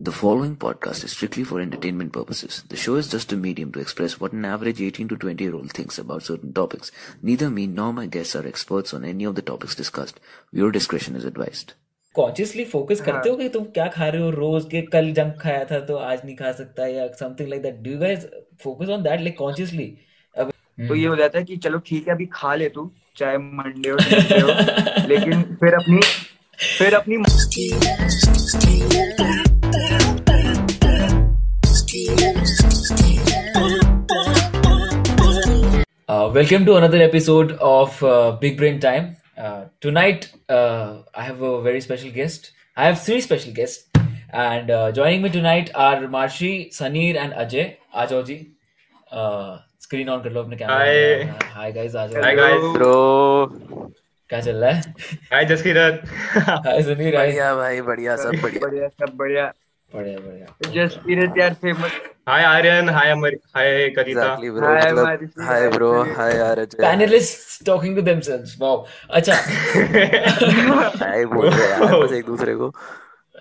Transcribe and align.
The 0.00 0.12
following 0.12 0.56
podcast 0.56 1.02
is 1.02 1.10
strictly 1.10 1.42
for 1.42 1.60
entertainment 1.60 2.12
purposes. 2.12 2.62
The 2.68 2.76
show 2.76 2.94
is 2.94 3.08
just 3.08 3.32
a 3.32 3.36
medium 3.36 3.72
to 3.72 3.80
express 3.80 4.20
what 4.20 4.32
an 4.32 4.44
average 4.44 4.80
18 4.80 5.08
to 5.08 5.16
20 5.16 5.42
year 5.42 5.56
old 5.56 5.72
thinks 5.72 5.98
about 5.98 6.22
certain 6.22 6.52
topics. 6.52 6.92
Neither 7.20 7.50
me 7.50 7.66
nor 7.66 7.92
my 7.92 8.06
guests 8.06 8.36
are 8.36 8.46
experts 8.46 8.94
on 8.94 9.04
any 9.04 9.24
of 9.24 9.34
the 9.34 9.42
topics 9.42 9.74
discussed. 9.74 10.20
Viewer 10.52 10.70
discretion 10.70 11.16
is 11.16 11.24
advised. 11.24 11.72
Consciously 12.14 12.64
focus 12.64 13.00
करते 13.00 13.28
हो 13.28 13.36
कि 13.36 13.48
तुम 13.48 13.64
क्या 13.74 13.86
खा 13.88 14.08
रहे 14.08 14.22
हो 14.22 14.30
रोज 14.30 14.64
के 14.70 14.82
कल 14.92 15.12
जंक 15.14 15.36
खाया 15.42 15.64
था 15.64 15.80
तो 15.86 15.96
आज 15.96 16.20
नहीं 16.24 16.36
खा 16.36 16.52
सकता 16.52 16.86
या 16.86 17.06
something 17.20 17.48
like 17.48 17.62
that 17.62 17.82
do 17.82 17.90
you 17.90 17.98
guys 17.98 18.26
focus 18.62 18.88
on 18.88 19.02
that 19.02 19.20
like 19.20 19.38
consciously 19.38 19.86
तो 20.88 20.94
ये 20.94 21.06
हो 21.06 21.16
जाता 21.16 21.38
है 21.38 21.44
कि 21.44 21.56
चलो 21.66 21.78
ठीक 21.86 22.08
है 22.08 22.14
अभी 22.14 22.26
खा 22.32 22.54
ले 22.54 22.68
तू 22.78 22.90
चाहे 23.16 23.38
मंडे 23.38 23.90
हो 23.90 23.96
ट्यूसडे 24.08 24.40
हो 24.40 25.08
लेकिन 25.08 25.42
फिर 25.60 25.74
अपनी 25.74 26.00
फिर 26.78 26.94
अपनी 26.94 27.16
Uh, 36.28 36.32
welcome 36.34 36.64
to 36.66 36.76
another 36.76 36.98
episode 37.02 37.52
of 37.52 38.02
uh, 38.02 38.32
Big 38.40 38.56
Brain 38.58 38.80
Time. 38.80 39.16
Uh, 39.36 39.66
tonight, 39.80 40.32
uh, 40.48 41.02
I 41.14 41.22
have 41.22 41.40
a 41.42 41.62
very 41.62 41.80
special 41.80 42.10
guest. 42.10 42.50
I 42.76 42.86
have 42.86 43.00
three 43.02 43.20
special 43.20 43.52
guests, 43.52 43.88
and 44.32 44.70
uh, 44.70 44.92
joining 44.92 45.22
me 45.22 45.30
tonight 45.30 45.70
are 45.74 46.00
Marshi, 46.16 46.68
Saneer, 46.80 47.16
and 47.16 47.32
Ajay. 47.44 47.66
आ 47.94 48.04
जाओ 48.06 48.22
जी 48.22 48.34
screen 49.82 50.08
on 50.08 50.20
कर 50.22 50.30
लो 50.32 50.42
अपने 50.42 50.56
camera 50.56 51.46
hi 51.54 51.72
guys 51.72 51.94
आ 51.96 52.06
जाओ 52.06 52.22
Hi 52.22 52.34
guys. 52.38 52.66
Bro 52.74 53.86
क्या 54.30 54.40
चल 54.40 54.56
रहा 54.64 54.70
है 54.70 54.94
Hi 55.32 55.44
Jaskirat. 55.52 56.04
हाय 56.66 56.82
सनीर 56.82 57.16
हाय 57.16 57.26
बढ़िया 57.26 57.54
भाई 57.56 57.80
बढ़िया 57.88 58.16
सब 58.16 58.40
बढ़िया 58.42 58.66
बढ़िया 58.66 58.88
सब 58.88 59.16
बढ़िया 59.16 59.52
बढ़िया 59.94 60.18
बढ़िया। 60.18 60.72
जस्ट 60.72 61.38
यार 61.38 61.54
फ़ेमस 61.54 61.90
ब्रो 65.70 66.04
मतलब 66.04 66.18
hi 66.18 66.38
panelist 66.64 67.66
talking 67.66 67.96
to 67.96 68.02
themselves 68.02 68.56
wow 68.60 68.86
अच्छा। 69.10 69.34
हाय 71.04 71.24
बोल 71.24 71.48
रहे 71.50 71.66
हैं 71.66 72.00
बस 72.00 72.12
एक 72.12 72.24
दूसरे 72.24 72.54
को। 72.54 72.68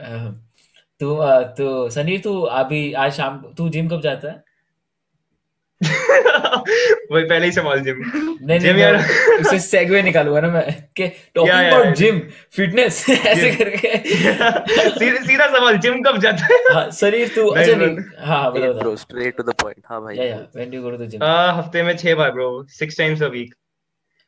अह, 0.02 0.30
तो 1.46 1.90
सनी 1.90 2.18
तू 2.18 2.42
अभी 2.42 2.94
आज 2.94 3.12
शाम 3.12 3.38
तू 3.58 3.70
जिम 3.70 3.90
कब 3.90 4.02
जाता 4.02 4.28
है? 4.28 4.47
वही 7.12 7.24
पहले 7.24 7.46
ही 7.46 7.52
सवाल 7.52 7.80
जिम 7.80 7.98
नहीं 8.42 8.60
जिम 8.60 8.78
यार। 8.78 8.96
इससे 9.40 9.60
सेगवे 9.60 10.02
निकालूँगा 10.04 10.42
ना 10.42 10.48
मैं। 10.48 10.72
कि 10.98 11.08
टॉकिंग 11.36 11.54
अबाउट 11.54 11.96
जिम 11.96 12.20
फिटनेस 12.56 13.06
ऐसे 13.10 13.52
करके। 13.56 13.98
सीधा 15.00 15.24
सीधा 15.26 15.48
सवाल 15.58 15.78
जिम 15.78 16.02
कब 16.04 16.18
जाता 16.22 16.48
है? 16.54 16.58
हाँ 16.74 16.90
शरीर 16.92 17.28
तू 17.36 17.48
अच्छा 17.48 17.76
नहीं। 17.76 17.98
हाँ 18.28 18.52
बता 18.54 18.72
bro 18.80 18.96
straight 18.96 19.38
to 19.38 19.44
the 19.44 19.54
point 19.62 19.84
हाँ 19.90 20.02
भाई। 20.02 20.18
Yeah 20.18 20.24
yeah 20.24 20.38
when 20.56 20.72
do 20.72 20.82
go 20.82 20.92
to 20.92 20.98
the 20.98 21.10
gym 21.10 21.24
ah, 21.24 21.52
हफ़्ते 21.52 21.84
में 21.84 21.96
छह 21.98 22.16
बार 22.16 22.32
bro 22.32 22.50
six 22.80 22.98
times 22.98 23.24
a 23.24 23.28
week 23.38 23.56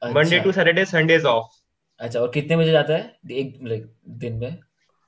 Monday 0.01 0.39
to 0.39 0.51
Saturday 0.51 0.85
Sundays 0.85 1.25
off 1.25 1.57
अच्छा 1.99 2.19
और 2.19 2.31
कितने 2.33 2.57
बजे 2.57 2.71
जाता 2.71 2.93
है? 2.93 3.15
एक 3.31 3.59
लाइक 3.63 3.85
दिन 4.19 4.33
में? 4.33 4.57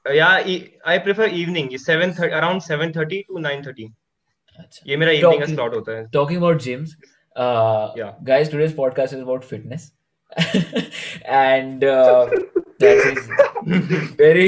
Yeah 0.05 0.27
I 0.27 0.97
prefer 0.99 1.29
evening 1.39 1.77
seven 1.77 2.11
around 2.29 2.61
seven 2.61 2.91
thirty 2.91 3.21
to 3.27 3.37
nine 3.39 3.61
thirty 3.65 3.93
अच्छा 4.61 4.83
ये 4.87 4.97
मेरा 4.97 5.11
इवनिंग 5.11 5.41
का 5.41 5.45
स्लॉट 5.53 5.75
होता 5.75 5.97
है 5.97 6.05
uh 7.41 8.07
guys 8.29 8.49
today's 8.53 8.73
podcast 8.77 9.13
is 9.17 9.21
about 9.25 9.45
fitness 9.49 9.83
and 11.25 11.83
uh, 11.83 12.25
that 12.79 13.05
is 13.11 13.29
very 14.21 14.47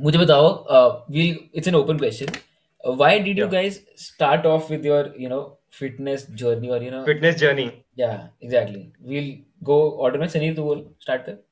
मुझे 0.00 0.18
बताओ 0.18 0.48
uh, 0.76 1.68
an 1.70 1.76
open 1.80 1.98
question 1.98 2.32
uh, 2.32 2.94
why 3.02 3.10
did 3.26 3.42
you 3.42 3.46
Yeah. 3.46 3.52
guys 3.56 3.78
start 4.06 4.48
off 4.52 4.70
with 4.74 4.88
your 4.90 5.02
you 5.24 5.28
know 5.34 5.42
fitness 5.80 6.26
journey 6.42 6.72
or 6.76 6.82
you 6.86 6.92
know 6.94 7.04
fitness 7.06 7.36
journey 7.36 7.70
yeah 8.02 8.16
exactly 8.46 8.82
we'll 9.10 9.32
go 9.70 9.78
order 10.06 10.20
में 10.20 10.28
सनीर 10.36 10.54
तू 10.56 10.64
बोल 10.64 10.86
start 11.06 11.26
कर 11.26 11.42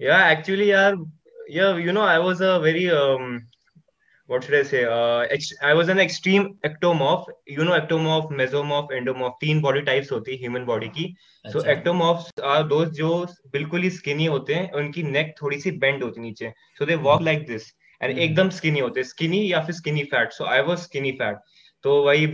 Yeah, 0.00 0.20
actually, 0.34 0.66
yeah, 0.68 0.94
yeah, 1.54 1.76
you 1.76 1.92
know, 1.92 2.02
I 2.02 2.18
was 2.18 2.40
a 2.40 2.58
very 2.60 2.84
um, 2.90 3.24
what 4.30 4.44
should 4.44 4.54
I 4.54 4.62
say? 4.62 4.80
Uh, 4.84 5.20
ex- 5.36 5.52
I 5.68 5.74
was 5.74 5.88
an 5.88 6.00
extreme 6.02 6.44
ectomorph. 6.68 7.24
You 7.46 7.64
know, 7.64 7.76
ectomorph, 7.80 8.30
mesomorph, 8.40 8.92
endomorph. 8.98 9.34
तीन 9.40 9.60
body 9.62 9.82
types 9.88 10.12
होती 10.12 10.36
है 10.36 10.38
human 10.42 10.66
body 10.68 10.88
की. 10.98 11.06
So 11.52 11.60
अच्छा 11.60 11.72
ectomorphs 11.74 12.30
are 12.52 12.62
those 12.72 12.90
जो 13.00 13.10
बिल्कुल 13.52 13.82
ही 13.82 13.90
skinny 13.90 14.28
होते 14.28 14.54
हैं. 14.54 14.70
उनकी 14.82 15.02
neck 15.12 15.34
थोड़ी 15.42 15.60
सी 15.60 15.72
bend 15.84 16.02
होती 16.02 16.20
है 16.20 16.26
नीचे. 16.26 16.52
So 16.78 16.88
they 16.90 16.98
walk 17.08 17.26
like 17.30 17.46
this. 17.50 17.66
And 18.02 18.12
हम्म। 18.12 18.22
एकदम 18.26 18.50
skinny 18.50 18.82
होते 18.82 19.00
हैं. 19.00 19.06
Skinny 19.08 19.42
या 19.50 19.60
फिर 19.66 19.74
skinny 19.80 20.06
fat. 20.14 20.38
So 20.38 20.44
I 20.44 20.60
was 20.70 20.86
skinny 20.88 21.12
fat. 21.22 21.42
तो 21.82 22.02
वही 22.04 22.26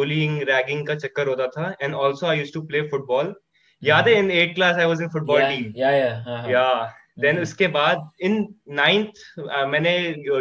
bullying, 0.00 0.36
ragging 0.50 0.86
का 0.88 0.94
चक्कर 0.94 1.28
होता 1.28 1.46
था. 1.46 1.74
And 1.82 1.94
also 1.94 2.26
I 2.26 2.36
used 2.42 2.54
to 2.58 2.66
play 2.72 2.84
football. 2.90 3.32
याद 3.82 4.08
है 4.08 4.14
in 4.14 4.30
eighth 4.30 4.54
class 4.56 4.76
I 4.76 4.86
was 4.86 5.00
in 5.00 5.08
football 5.14 5.40
yeah 5.40 5.50
team. 5.54 5.72
yeah 5.76 5.96
yeah 5.96 6.22
हाँ 6.26 6.42
हाँ 6.42 6.50
Yeah. 6.50 7.03
देन। 7.18 7.38
उसके 7.40 7.66
बाद 7.68 8.10
इन 8.22 8.36
नाइन्थ 8.74 9.22
मैंने 9.68 9.96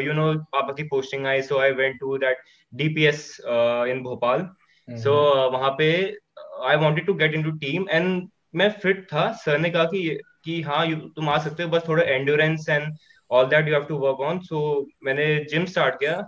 यू 0.05 0.13
नो 0.13 0.33
पापा 0.51 0.73
की 0.73 0.83
posting 0.89 1.25
I 1.27 1.41
so 1.41 1.59
I 1.59 1.71
went 1.73 1.99
to 1.99 2.17
that 2.17 2.37
DPS 2.73 3.25
in 3.89 4.01
Bhopal 4.03 4.47
so 4.87 5.13
वहाँ 5.51 5.69
पे 5.77 5.89
I 6.67 6.75
wanted 6.77 7.05
to 7.05 7.13
get 7.15 7.33
into 7.35 7.51
team 7.59 7.85
and 7.91 8.27
मैं 8.55 8.69
फिट 8.81 9.03
था. 9.05 9.31
सर 9.33 9.57
ने 9.59 9.69
कहा 9.69 9.83
कि 9.85 10.19
कि 10.45 10.61
हाँ 10.61 10.85
तुम 11.15 11.29
आ 11.29 11.37
सकते 11.39 11.63
हो 11.63 11.69
बस 11.69 11.87
थोड़ा 11.87 12.03
endurance 12.03 12.65
and 12.69 12.93
all 13.31 13.45
that 13.49 13.67
you 13.67 13.73
have 13.73 13.83
to 13.85 13.97
work 13.97 14.19
on 14.21 14.39
so 14.41 14.87
मैंने 15.03 15.25
जिम 15.51 15.65
स्टार्ट 15.65 15.95
किया. 15.99 16.21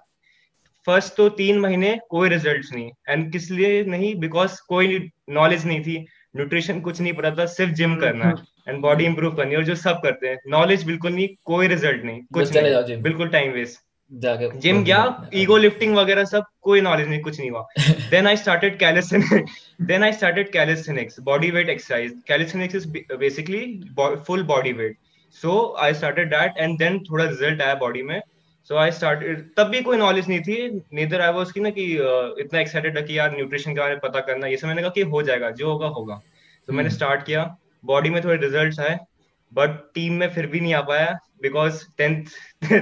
फ़र्स्ट 0.88 1.16
तो 1.17 1.28
तीन 1.38 1.59
महीने 1.59 1.97
कोई 2.09 2.29
रिजल्ट्स 2.29 2.72
नहीं. 2.73 2.89
एंड 3.09 3.31
किस 3.31 3.50
लिए 3.51 3.84
नहीं? 3.85 4.13
बिकॉज़ 4.16 4.59
कोई 4.69 4.97
नॉलेज 5.29 5.66
नहीं 5.66 5.81
थी. 5.84 5.97
न्यूट्रिशन 6.35 6.79
कुछ 6.81 7.01
नहीं 7.01 7.13
पता 7.13 7.31
था 7.35 7.45
सिर्फ़ 7.53 7.73
जिम 7.73 7.95
करना 8.00 8.25
है. 8.25 8.34
एंड 8.67 8.81
बॉडी 8.81 9.05
इंप्रूव 9.05 9.35
करनी 9.35 9.51
है 9.51 9.57
और 9.57 9.63
जो 9.63 9.75
सब 9.77 9.99
करते 10.03 10.27
हैं। 10.27 10.37
नॉलेज 10.49 10.83
बिल्कुल 10.83 11.11
नहीं 11.11 11.27
कोई 11.45 11.67
रिज़ल्ट 11.67 12.03
नहीं 12.05 12.21
कुछ 12.33 12.51
चले 12.51 12.69
जाओ 12.69 12.81
नहीं 12.81 12.87
जिम 12.87 13.01
बिल्कुल 13.03 13.29
टाइम 13.29 13.51
वेस्ट 13.53 13.79
जाके 14.11 14.49
जिम 14.59 14.83
गया 14.83 15.29
ईगो 15.35 15.57
लिफ्टिंग 15.57 15.95
वगैरह 15.95 16.25
सब 16.25 16.45
कोई 16.61 16.81
नॉलेज 16.81 17.07
नहीं 17.07 17.21
कुछ 17.21 17.39
नहीं 17.39 17.49
हुआ। 17.51 17.65
Then 18.09 18.27
I 18.27 18.37
started 18.37 18.77
calisthenics 18.79 19.65
then 19.81 20.03
I 20.03 20.11
started 20.13 20.51
calisthenics 20.51 21.19
body 21.23 21.49
weight 21.51 21.69
exercise 21.69 22.13
calisthenics 22.27 22.75
is 22.75 22.87
basically 23.17 23.63
full 24.27 24.43
body 24.53 24.73
weight 24.73 24.97
so 25.35 25.57
I 25.79 25.93
started 25.93 26.29
that 26.29 26.57
and 26.57 26.77
then 26.79 26.99
थोड़ा 27.09 27.25
रिज़ल्ट 27.25 27.61
आया 27.61 27.75
बॉडी 27.75 28.01
में। 28.03 28.19
सो 28.69 28.75
आई 28.77 28.91
स्टार्टेड 28.91 29.43
तब 29.57 29.67
भी 29.69 29.81
कोई 29.81 29.97
नॉलेज 29.97 30.27
नहीं 30.29 30.39
थी। 30.41 30.69
नीदर 30.93 31.21
आई 31.21 31.33
वाज 31.33 31.51
की 31.51 31.59
ना 31.59 31.69
कि 31.69 31.83
uh, 31.95 32.39
इतना 32.39 32.59
एक्साइटेड 32.59 32.95
था 32.97 33.01
कि 33.01 33.17
यार 33.17 33.35
न्यूट्रिशन 33.35 33.73
के 33.73 33.79
बारे 33.79 33.93
में 33.93 33.99
पता 34.03 34.19
करना। 34.19 34.47
ये 34.47 34.57
सब 34.57 34.67
मैंने 34.67 34.81
कहा 34.81 34.91
कि 34.95 35.01
हो 35.11 35.21
जाएगा 35.23 35.49
जो 35.51 35.71
होगा 35.71 35.87
होगा। 35.87 36.15
तो 36.67 36.73
मैंने 36.73 36.87
हम्म। 36.87 36.95
स्टार्ट 36.95 37.25
किया। 37.25 37.43
बॉडी 37.85 38.09
में 38.09 38.23
थोड़े 38.23 38.35
रिजल्ट्स 38.38 38.79
आए 38.79 38.97
बट 39.51 39.78
टीम 39.96 40.13
में 40.13 40.28
फिर 40.29 40.47
भी 40.47 40.59
नहीं 40.59 40.73
आ 40.73 40.81
पाया 40.81 41.12
बिकॉज़ 41.41 41.84
टेंथ 41.97 42.25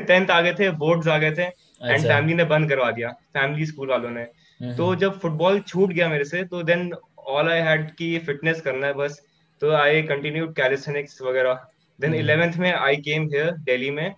टेंथ 0.07 0.29
आ 0.29 0.39
गए 0.41 0.53
थे 0.53 0.69
बोर्ड्स 0.79 1.07
आ 1.07 1.17
गए 1.17 1.31
थे 1.31 1.43
एंड 1.43 1.91
अच्छा। 1.91 2.07
फैमिली 2.07 2.33
ने 2.33 2.43
बंद 2.45 2.69
करवा 2.69 2.89
दिया 2.91 3.09
फैमिली 3.33 3.65
स्कूल 3.65 3.89
वालों 3.89 4.09
ने। 4.09 4.21
हम्म, 4.21 4.75
तो 4.75 4.95
जब 4.95 5.19
फुटबॉल 5.19 5.59
छूट 5.61 5.93
गया 5.93 6.09
मेरे 6.09 6.25
से 6.25 6.43
तो 6.45 6.63
देन 6.63 6.91
ऑल 7.27 7.49
आई 7.51 7.59
हैड 7.61 7.89
कि 7.95 8.17
फिटनेस 8.25 8.61
करना 8.61 8.87
है 8.87 8.93
बस 8.93 9.21
तो 9.61 9.71
आई 9.75 10.01
कंटिन्यूड 10.03 10.53
कैलिस्थेनिक्स 10.55 11.21
वगैरह। 11.21 11.53
Then 11.99 12.09
hmm. 12.09 12.19
इलेवेंथ 12.19 12.57
में 12.57 12.71
आई 12.73 12.95
केम 12.97 13.27
हियर 13.27 13.51
दिल्ली 13.65 13.91
में। 13.91 14.13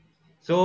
So 0.48 0.58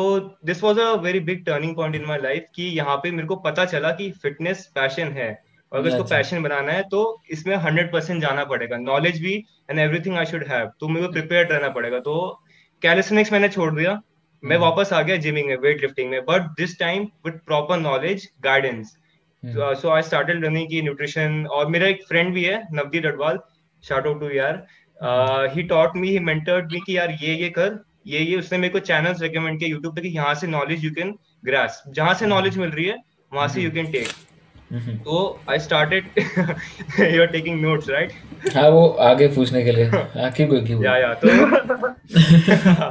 this 0.44 0.62
was 0.64 0.78
a 0.78 0.92
very 1.02 1.20
big 1.26 1.44
turning 1.46 1.74
point 1.76 1.94
in 1.94 2.04
my 2.06 2.18
life 2.22 2.46
कि 2.54 2.62
यहाँ 2.78 2.96
पे 2.96 3.10
मेरे 3.10 3.28
को 3.28 3.36
पता 3.44 3.64
चला 3.64 3.90
कि 3.92 4.10
फिटनेस 4.22 4.66
पैशन 4.74 5.12
है। 5.12 5.30
और 5.72 5.78
अगर 5.78 5.88
इसको 5.88 6.02
अच्छा। 6.02 6.16
पैशन 6.16 6.42
बनाना 6.42 6.72
है 6.72 6.82
तो 6.90 7.00
इसमें 7.30 7.56
हंड्रेड 7.56 7.92
परसेंट 7.92 8.20
जाना 8.22 8.44
पड़ेगा। 8.44 8.76
नॉलेज 8.78 9.20
भी 9.22 9.34
and 9.70 9.78
everything 9.78 10.16
I 10.18 10.26
should 10.26 10.44
have 10.48 10.70
तो 10.80 10.88
मेरे 10.88 11.06
को 11.06 11.12
प्रिपेयर 11.12 11.46
रहना 11.46 11.68
पड़ेगा। 11.70 11.98
तो 12.00 12.14
कैलिस्थेनिक्स 12.82 13.32
मैंने 13.32 13.48
छोड़ 13.48 13.74
दिया। 13.74 14.00
मैं 14.42 14.56
हम्म। 14.56 14.64
वापस 14.64 14.92
आ 14.92 15.02
गया 15.02 15.16
जिमिंग 15.18 15.48
में 15.48 15.56
वेट 15.62 15.82
लिफ्टिंग 15.82 16.10
में। 16.10 16.20
But 16.26 16.42
this 16.58 16.78
time 16.78 17.02
with 17.26 17.40
proper 17.46 17.78
knowledge 17.80 18.28
guidance 18.42 18.96
hmm, 19.42 19.74
so 19.74 19.88
I 19.90 20.02
started 20.02 20.44
learning 20.44 20.68
की 20.68 20.80
न्यूट्रिशन 20.82 21.46
और 21.50 21.66
मेरा 21.70 21.86
एक 21.88 22.02
फ्रेंड 22.08 22.32
भी 22.34 22.44
है 22.44 22.62
Navdeep 22.72 23.06
Adwal 23.06 23.38
shout 23.84 24.06
out 24.06 24.20
to 24.20 24.30
यार। 24.30 24.66
He 25.54 25.62
taught 25.68 25.96
me 25.96 26.08
he 26.08 26.18
mentored 26.20 26.72
मी 26.72 26.80
कि 26.86 26.96
यार 26.96 27.10
ये 27.20 27.34
ये 27.34 27.48
कर 27.50 27.78
ये 28.06 28.18
ये। 28.20 28.36
उसने 28.38 28.58
मेरे 28.58 28.72
को 28.72 28.78
चैनल्स 28.88 29.22
रेकमेंड 29.22 29.58
किया 29.58 29.68
यूट्यूब 29.70 29.94
पे 29.94 30.02
कि 30.02 30.08
यहाँ 30.08 30.34
से 30.34 30.46
नॉलेज 30.46 30.84
यू 30.84 30.90
कैन 30.94 31.14
ग्रास 31.44 31.82
जहाँ 31.88 32.14
से 32.14 32.26
नॉलेज 32.26 32.58
मिल 32.58 32.70
रही 32.70 32.84
है 32.86 32.96
वहाँ 33.32 33.48
से 33.48 33.62
यू 33.62 33.70
कैन 33.70 33.90
टेक 33.92 34.08
हम्म, 34.08 34.29
तो 34.72 35.40
I 35.50 35.58
started 35.58 36.04
you 36.18 37.20
are 37.22 37.26
taking 37.26 37.60
notes 37.62 37.88
right 37.90 38.12
हाँ 38.56 38.68
वो 38.70 38.86
आगे 39.06 39.28
पूछने 39.28 39.62
के 39.64 39.72
लिए। 39.72 39.84
हाँ। 39.86 40.30
की 40.30 40.46
कोई 40.46 40.60
की 40.64 40.84
या 40.84 40.96
या 40.96 41.12
तो 41.14 41.28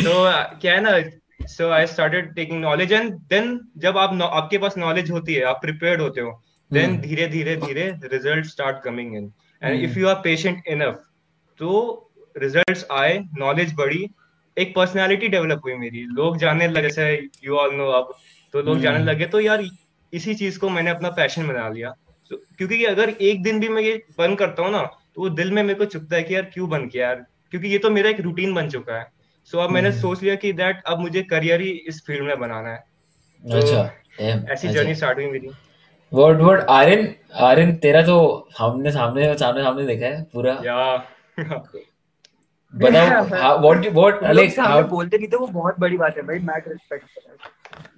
तो 0.00 0.12
क्या 0.60 0.74
है 0.74 0.80
ना 0.80 1.46
so 1.48 1.70
I 1.70 1.86
started 1.86 2.34
taking 2.34 2.60
knowledge 2.60 2.92
and 2.92 3.12
then 3.30 3.58
जब 3.78 3.98
आप 3.98 4.18
आपके 4.22 4.58
पास 4.58 4.76
नॉलेज 4.78 5.10
होती 5.10 5.34
है 5.34 5.42
आप 5.44 5.60
प्रिपेयर्ड 5.62 6.00
होते 6.00 6.20
हो 6.20 6.30
देन 6.70 6.90
हम्म। 6.90 7.00
धीरे 7.00 7.26
धीरे 7.28 7.56
धीरे 7.56 7.86
result 8.12 8.46
start 8.46 8.82
coming 8.84 9.16
in 9.16 9.32
and 9.62 9.82
if. 9.84 9.98
You 9.98 10.08
are 10.08 10.14
patient 10.24 10.68
enough 10.68 11.02
तो 11.60 11.70
रिजल्ट्स 12.36 12.86
आए 12.92 13.18
नॉलेज 13.38 13.72
बढ़ी 13.74 14.06
एक 14.56 14.74
पर्सनालिटी 14.74 15.28
डेवलप 15.28 15.60
हुई 15.64 15.74
मेरी। 15.74 16.04
लोग 16.12 16.36
जानने 16.38 16.68
लगे 16.68 16.88
जैसे 16.88 17.28
यू 17.44 17.56
ऑल 17.56 17.74
नो 17.74 17.86
अब 17.92 18.14
तो 18.54 18.62
लोग 18.62 18.80
जानने 18.80 18.98
हम्म। 18.98 19.08
लगे 19.10 19.26
तो 19.26 19.40
यार 19.40 19.62
इसी 20.14 20.34
चीज़ 20.34 20.58
को 20.58 20.68
मैंने 20.68 20.90
अपना 20.90 21.10
पैशन 21.10 21.46
बना 21.48 21.68
लिया। 21.68 21.90
तो, 22.30 22.36
क्योंकि 22.58 22.84
अगर 22.84 23.10
एक 23.10 23.42
दिन 23.42 23.60
भी 23.60 23.68
मैं 23.68 23.82
ये 23.82 24.02
बंद 24.18 24.38
करता 24.38 24.62
हूँ 24.62 24.70
ना 24.72 24.82
तो 25.14 25.22
वो 25.22 25.28
दिल 25.30 25.50
में 25.50 25.62
मेरे 25.62 25.74
को 25.74 25.84
चुभता 25.84 26.16
है 26.16 26.22
कि 26.22 26.34
यार 26.34 26.42
क्यों 26.44 26.68
बंद 26.70 26.90
किया 26.90 27.06
यार? 27.06 27.24
क्योंकि 27.50 27.68
ये 27.68 27.78
तो 27.78 27.90
मेरा 27.90 28.10
एक 28.10 28.20
रूटीन 28.20 28.54
बन 28.54 28.68
चुका 28.68 28.98
है। 28.98 29.06
सो 29.50 29.58
अब 29.58 29.70
मैंने 29.70 29.88
हम्म। 29.88 30.00
सोच 30.00 30.22
लिया 30.22 30.34
कि 30.34 30.52
दैट 30.52 30.82
अब 30.86 30.98
मुझे 30.98 31.22
करियर 31.22 31.60
ही 31.60 31.70
इस 31.88 32.02
फ़ील्ड 32.06 32.24
में 32.24 32.38
बनाना 32.40 32.68
है। 32.68 32.78
तो 33.44 33.56
अच्छा 33.56 33.82
ऐसी 34.20 34.48
अच्छा 34.48 34.72
जर्नी 34.72 34.94
स्टार्ट 34.94 35.18
हुई 35.18 35.26
मेरी। 35.26 35.50
व्हाट 36.12 36.36
व्हाट 36.36 36.60
आर्यन 36.70 37.14
आर्यन 37.42 37.74
तेरा 37.76 38.02
तो 38.02 38.16
हमने 38.58 38.90
सामने 38.90 39.34
सामने 39.38 39.62
सामने 39.62 39.86
देखा 39.86 40.06
है 40.06 40.22
पूरा। 40.32 40.52
या। 40.64 40.96
बताओ 42.74 43.58
व्हाट 43.60 43.86
व्हाट 43.86 44.24
लाइक 44.24 44.58
हाउ 44.60 44.82
बोलते 44.88 45.18
नहीं 45.18 45.28
थे 45.28 45.36
वो 45.36 45.46
बहुत 45.46 45.78
बड़ी 45.80 45.96
बात 45.96 46.16
है 46.16 46.22
भाई 46.22 46.38
मैट 46.42 46.68
रिस्पेक्ट 46.68 47.04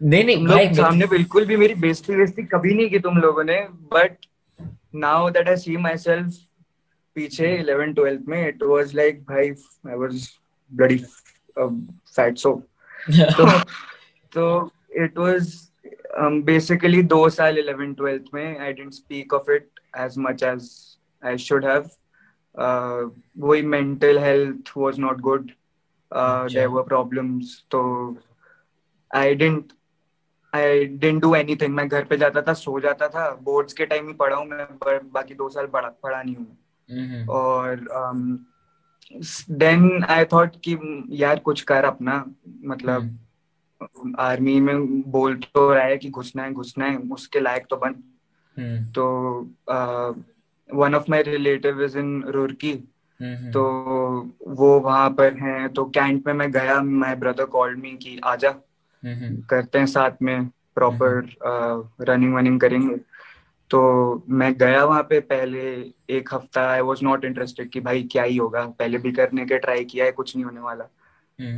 नहीं 0.03 0.25
नहीं 0.25 0.47
भाई 0.47 0.65
लोग 0.67 0.75
सामने 0.77 1.07
बिल्कुल 1.07 1.45
भी 1.47 1.57
मेरी 1.57 1.75
बेइज्जती 1.75 2.17
वेस्ती 2.17 2.43
कभी 2.47 2.75
नहीं 2.75 2.89
की 2.91 2.99
तुम 2.99 3.19
लोगों 3.19 3.45
ने 3.45 3.61
but 3.93 4.27
now 4.95 5.31
that 5.31 5.49
I 5.49 5.57
see 5.57 5.77
myself 5.97 6.35
पीछे 7.17 7.51
11 7.65 7.95
12th 7.99 8.29
में 8.29 8.49
इट 8.49 8.63
वाज 8.63 8.95
लाइक 8.95 9.23
भाई 9.29 9.51
I 9.89 9.97
was 9.99 10.29
bloody 10.73 10.99
fat 11.57 12.39
so 12.39 12.53
तो 13.11 13.49
तो 14.33 14.49
इट 15.05 15.19
वाज 15.19 15.55
बेसिकली 16.45 17.03
दो 17.05 17.29
साल 17.29 17.63
11 17.63 17.95
12th 18.01 18.35
में 18.35 18.59
I 18.59 18.73
didn't 18.73 18.93
speak 18.93 19.35
of 19.35 19.51
it 19.53 19.69
as 19.99 20.15
much 20.19 20.43
as 20.43 20.71
I 21.23 21.39
should 21.39 21.65
have 21.65 21.91
वही 23.39 23.63
mental 23.63 24.19
health 24.19 24.73
was 24.77 24.99
not 24.99 25.21
good 25.21 25.51
there 26.13 26.69
were 26.69 26.83
problems 26.83 27.63
तो 27.71 27.83
I 29.11 29.35
didn't 29.35 29.73
I 30.53 30.85
didn't 30.85 31.23
do 31.23 31.35
anything 31.35 31.75
मैं 31.75 31.89
घर 31.89 32.05
पे 32.05 32.17
जाता 32.17 32.43
था 32.43 32.53
सो 32.55 32.79
जाता 32.81 33.09
था। 33.09 33.31
बोर्ड्स 33.43 33.73
के 33.73 33.87
टाइम 33.87 34.07
ही 34.09 34.15
पढ़ा 34.15 34.37
हूँ 34.37 34.47
मैं 34.47 34.99
बाकी 35.13 35.35
दो 35.35 35.49
साल 35.49 35.67
पढ़ा 35.67 35.89
पढ़ा 36.03 36.23
नहीं 36.23 36.37
हूँ। 36.37 36.57
हम्म, 36.89 37.29
और 37.29 37.87
देन 39.53 40.05
आई 40.05 40.25
थॉट 40.25 40.57
कि 40.65 40.77
यार 41.13 41.39
कुछ 41.39 41.61
कर 41.63 41.85
अपना 41.85 42.25
मतलब 42.65 43.03
हम्म, 43.03 44.15
आर्मी 44.19 44.61
में 44.61 45.03
बोल 45.11 45.35
तो 45.37 45.73
रहा 45.73 45.85
है 45.85 45.97
कि 45.99 46.11
घुसना 46.11 46.43
है 46.43 46.53
घुसना 46.53 46.87
है 46.87 46.97
उसके 47.13 47.41
लायक 47.41 47.67
तो 47.71 47.77
बन। 47.77 47.95
हम्म, 48.57 48.85
तो 48.93 49.05
one 50.71 50.95
of 50.95 51.11
my 51.11 51.23
relative 51.23 51.83
is 51.85 51.99
in 51.99 52.23
Roorkee 52.25 52.73
hmm, 53.21 53.51
तो 53.53 53.63
वो 54.49 54.79
वहाँ 54.81 55.11
पर 55.11 55.35
हैं। 55.35 55.69
तो 55.69 55.85
कैंट 55.85 56.27
में 56.27 56.33
मैं 56.35 56.51
गया 56.53 56.81
माय 56.83 57.15
ब्रदर 57.17 57.45
कॉल्ड 57.47 57.79
मी 57.79 57.91
कि 57.97 58.19
आजा। 58.25 58.51
हम्म, 58.51 58.61
करते 59.51 59.79
हैं 59.79 59.87
साथ 59.87 60.11
में 60.23 60.47
प्रॉपर 60.75 61.29
रनिंग 62.01 62.35
वनिंग 62.35 62.61
करेंगे। 62.61 62.97
तो 63.71 63.81
मैं 64.29 64.53
गया 64.59 64.85
वहाँ 64.85 65.03
पे 65.03 65.21
पहले 65.21 65.61
एक 66.17 66.29
हफ़्ता 66.35 66.69
आई 66.71 66.81
वाज 66.81 67.03
नॉट 67.03 67.25
इंटरेस्टेड 67.25 67.71
कि 67.71 67.81
भाई 67.81 68.03
क्या 68.03 68.23
ही 68.23 68.37
होगा। 68.37 68.65
पहले 68.79 68.99
भी 68.99 69.13
करने 69.13 69.47
के 69.47 69.59
ट्राई 69.59 69.85
किया 69.85 70.05
है 70.05 70.13
कुछ 70.13 70.37
नहीं 70.37 70.45
होने 70.45 70.61
वाला। 70.61 70.89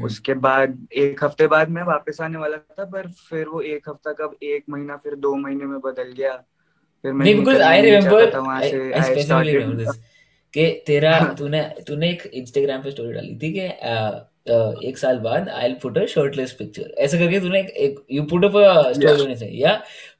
उसके 0.02 0.34
बाद 0.34 0.86
एक 0.92 1.24
हफ़्ते 1.24 1.46
बाद 1.46 1.68
मैं 1.68 1.82
वापस 1.82 2.20
आने 2.20 2.38
वाला 2.38 2.56
था 2.56 2.84
पर 2.84 3.06
फिर 3.30 3.48
वो 3.48 3.60
एक 3.60 3.88
हफ़्ता 3.88 4.12
कब 4.12 4.36
एक 4.42 4.64
महीना 4.70 4.96
फिर 4.96 5.14
दो 5.14 5.34
महीने 5.34 5.64
में 5.64 5.80
बदल 5.80 6.12
गया। 6.12 6.32
फिर 7.04 7.12
मैं 7.12 7.24
नहीं 7.24 7.34
बिकॉज़ 7.38 7.62
आई 7.62 7.82
रिमेम्बर 7.82 8.38
वहाँ 8.38 8.60
से 8.60 8.92
आई 8.92 9.22
स्टार्टेड 9.22 9.76
दिस 9.76 9.96
कि 10.54 10.82
तेरा 10.86 11.16
हाँ। 11.16 11.34
तूने 11.34 11.62
तूने 11.88 12.10
एक 12.10 12.22
इंस्टाग्राम 12.26 12.82
पे 12.82 12.90
स्टोरी 12.90 13.12
डाली 13.12 13.38
थी 13.38 13.52
कि 13.52 13.68
एक 14.84 14.98
साल 14.98 15.18
बाद 15.20 15.48
I 15.48 15.62
will 15.62 15.76
put 15.82 15.98
a 15.98 16.04
shirtless 16.06 16.52
picture 16.58 16.94
ऐसा 16.98 17.18
करके 17.18 17.40
तूने 17.40 17.60
एक, 17.60 17.68
एक 17.68 17.98
you 18.12 18.22
put 18.30 18.44
up 18.44 18.56
a 18.56 18.92
story 18.92 19.20
होने 19.20 19.36
चाहिए 19.36 19.62
या? 19.62 19.72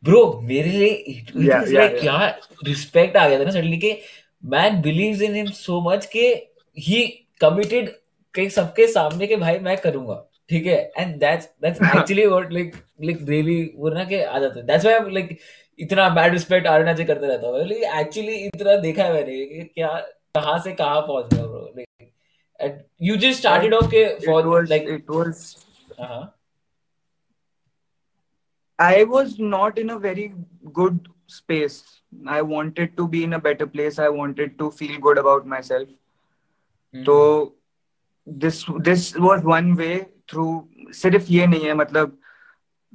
ब्रो 0.05 0.41
मेरे 0.43 0.71
लिए 0.71 0.89
इट 0.89 1.33
इज़ 1.37 1.75
लाइक 1.75 1.99
क्या 2.01 2.27
रिस्पेक्ट 2.67 3.17
आ 3.17 3.29
गया 3.29 3.39
था 3.41 3.45
ना 3.45 3.51
सडनली 3.51 3.79
के 3.79 3.97
man 4.43 4.81
believes 4.83 5.23
in 5.23 5.35
him 5.35 5.47
so 5.53 5.81
much 5.91 6.07
के 6.07 6.27
ही 6.77 7.03
कमिटेड 7.41 7.89
के 8.35 8.49
सबके 8.51 8.87
सामने 8.87 9.27
के 9.27 9.37
भाई 9.37 9.59
मैं 9.59 9.77
करूँगा 9.77 10.25
ठीक 10.51 10.67
है? 10.67 10.77
And 10.99 11.15
that's 11.21 11.49
that's 11.63 11.81
actually 11.97 12.27
what 12.27 12.53
like 12.53 12.75
like 13.05 13.19
really 13.29 13.61
वो 13.77 13.91
ना 13.95 14.05
के 14.05 14.23
आ 14.23 14.39
जाता 14.39 14.59
है। 14.61 14.67
दैट्स 14.67 14.85
व्हाई 14.85 15.11
लाइक 15.15 15.37
इतना 15.79 16.09
बैड 16.11 16.33
रिस्पेक्ट 16.33 16.67
आरना 16.67 16.95
से 16.97 17.05
करते 17.05 17.27
रहता 17.27 17.49
हूँ। 17.49 18.01
एक्चुअली 18.01 18.37
इतना 18.37 18.77
देखा 18.87 19.05
है 19.05 19.13
मैंने 19.13 19.65
क्या 19.65 19.89
कहाँ 20.37 20.59
से 20.65 20.73
कहाँ 20.73 21.01
पहुँच 21.01 21.35
गया 21.35 21.47
bro 21.47 21.85
you 23.03 23.17
just 23.17 23.39
started 23.39 23.75
off 23.75 23.87
के 23.95 24.05
it 24.17 24.47
was 24.47 24.69
like 24.71 24.89
it 24.97 25.15
was 25.17 25.45
हाँ 26.01 26.35
I 28.79 29.05
was 29.05 29.31
not 29.53 29.79
in 29.79 29.89
a 29.91 29.99
very 29.99 30.25
good 30.73 30.99
space. 31.27 31.79
I 32.29 32.43
wanted 32.43 32.97
to 32.97 33.07
be 33.15 33.23
in 33.25 33.33
a 33.33 33.39
better 33.47 33.67
place. 33.67 33.99
I 33.99 34.09
wanted 34.09 34.53
to 34.61 34.69
feel 34.71 35.01
good 35.07 35.19
about 35.23 35.49
myself. 35.55 35.89
Hmm, 36.95 37.05
तो 37.05 37.17
this 38.27 38.61
this 38.89 39.09
was 39.27 39.43
one 39.45 39.75
way 39.81 39.97
through 40.31 40.93
सिर्फ़ 41.01 41.33
ये 41.33 41.47
नहीं 41.47 41.67
है 41.67 41.75
मतलब 41.75 42.17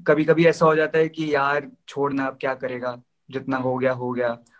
कभी 0.07 0.25
कभी 0.25 0.45
ऐसा 0.47 0.65
हो 0.65 0.75
जाता 0.75 0.99
है 0.99 1.09
कि 1.09 1.33
यार 1.33 1.69
छोड़ना 1.87 2.25
अब 2.27 2.37
क्या 2.41 2.53
करेगा 2.63 2.95
जितना 3.31 3.57
हो 3.67 3.77
गया 3.77 3.91
हो 3.93 4.11
गया 4.11 4.29
हम्म, 4.29 4.52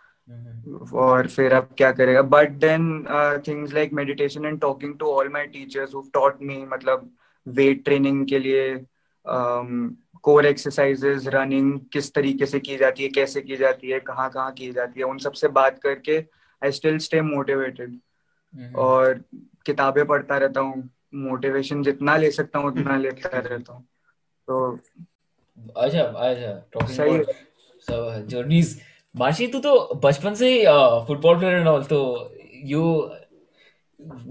और 0.94 1.26
फिर 1.28 1.52
अब 1.52 1.68
क्या 1.76 1.90
करेगा? 1.92 2.22
But 2.22 2.50
then 2.58 3.04
things 3.48 3.72
like 3.74 3.92
meditation 3.92 4.44
and 4.44 4.60
talking 4.60 4.98
to 4.98 5.06
all 5.06 5.28
my 5.28 5.46
teachers 5.46 5.94
who 5.94 6.02
taught 6.14 6.42
me 6.42 6.56
मतलब 6.66 7.10
वेट 7.46 7.84
ट्रेनिंग 7.84 8.26
के 8.28 8.38
लिए 8.38 8.84
कोर 10.24 10.46
एक्सरसाइजेस 10.46 11.26
रनिंग 11.26 11.78
किस 11.92 12.12
तरीके 12.14 12.46
से 12.46 12.60
की 12.60 12.76
जाती 12.76 13.02
है 13.02 13.08
कैसे 13.08 13.40
की 13.42 13.56
जाती 13.56 13.90
है 13.90 13.98
कहाँ 14.00 14.30
कहाँ 14.30 14.52
की 14.52 14.70
जाती 14.72 15.00
है 15.00 15.06
उन 15.06 15.18
सबसे 15.18 15.48
बात 15.58 15.78
करके 15.78 16.18
I 16.62 16.72
still 16.72 16.98
stay 16.98 17.20
motivated 17.20 17.90
hmm, 18.54 18.74
और 18.74 19.20
किताबें 19.66 20.04
पढ़ता 20.06 20.38
रहता 20.38 20.60
हूँ 20.60 20.88
मोटिवेशन 21.14 21.82
जितना 21.82 22.16
ले 22.16 22.30
सकता 22.30 22.58
हूँ 22.58 22.68
उतना 22.68 22.96
लेता 22.96 23.38
रहता 23.38 23.72
हूँ। 23.72 23.84
तो 24.48 24.80
अच्छा 25.76 26.02
अच्छा 26.02 26.86
सही 26.86 27.22
सब 27.88 28.26
जर्नीज 28.28 28.80
माशी 29.14 29.46
तू 29.46 29.58
तो 29.66 29.72
बचपन 30.04 30.34
से 30.34 30.48
फुटबॉल 31.06 31.38
प्लेयर 31.38 31.58
एंड 31.58 31.68
ऑल 31.68 31.84
तो 31.92 32.00
you 32.72 32.82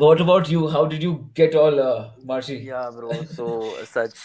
what 0.01 0.21
about 0.21 0.49
you 0.49 0.65
how 0.67 0.85
did 0.85 1.03
you 1.03 1.13
get 1.37 1.55
all 1.55 1.79
marshy 2.25 2.57
Yeah, 2.65 2.89
bro. 2.91 3.13
So 3.35 3.45
such 3.91 4.19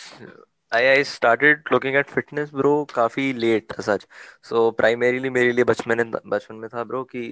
I 0.72 0.80
I 0.88 1.02
started 1.10 1.70
looking 1.74 1.96
at 1.96 2.10
fitness, 2.10 2.50
bro, 2.50 2.72
काफ़ी 2.94 3.32
late 3.44 3.74
such. 3.86 4.06
So 4.50 4.64
primarily 4.80 5.30
मेरे 5.30 5.52
लिए 5.52 5.64
बचपन 5.64 6.10
बचपन 6.26 6.54
में 6.54 6.68
था 6.74 6.84
bro 6.84 7.04
कि 7.12 7.24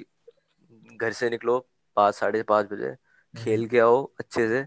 घर 1.00 1.12
से 1.12 1.30
निकलो 1.30 1.58
पाँच 1.96 2.14
साढ़े 2.14 2.42
पाँच 2.42 2.66
बजे 2.72 2.94
खेल 3.34 3.66
के 3.68 3.78
आओ 3.78 4.02
अच्छे 4.20 4.48
से 4.48 4.64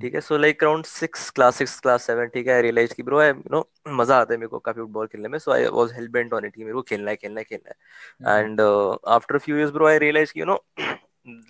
ठीक 0.00 0.14
है 0.14 0.20
so 0.20 0.36
like 0.38 0.62
around 0.64 0.84
six 0.86 1.28
class 1.30 1.56
six 1.56 1.78
class 1.80 2.06
seven 2.06 2.26
ठीक 2.34 2.46
है 2.48 2.60
रियलाइज़ 2.62 2.94
की 2.94 3.02
ब्रो 3.02 3.18
आई 3.20 3.28
यू 3.28 3.42
नो 3.52 3.68
मज़ा 4.00 4.16
आता 4.20 4.32
है 4.34 4.38
मेरे 4.38 4.48
को 4.48 4.58
काफ़ी 4.58 4.80
फुटबॉल 4.80 5.06
खेलने 5.06 5.28
में 5.28 5.38
so 5.38 5.52
I 5.52 5.66
was 5.78 5.92
hell 5.94 6.08
bent 6.16 6.32
on 6.34 6.44
it 6.44 6.58
मेरे 6.58 6.72
को 6.72 6.82
खेलना 6.92 7.10
है 7.10 7.16
खेलना 7.16 7.40
है 7.40 7.44
खेलना 7.44 8.30
है। 8.32 8.42
And 8.44 8.60
after 8.60 9.38
few 9.38 9.56
years 9.56 9.70
bro 9.72 9.86
I 9.88 9.98
realise 9.98 10.32
की 10.32 10.40
you 10.40 10.46
know 10.46 10.64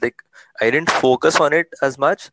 like 0.03 0.23
I 0.65 0.67
didn't 0.71 0.91
focus 1.05 1.37
on 1.45 1.53
it 1.53 1.73
as 1.83 1.97
much, 1.99 2.25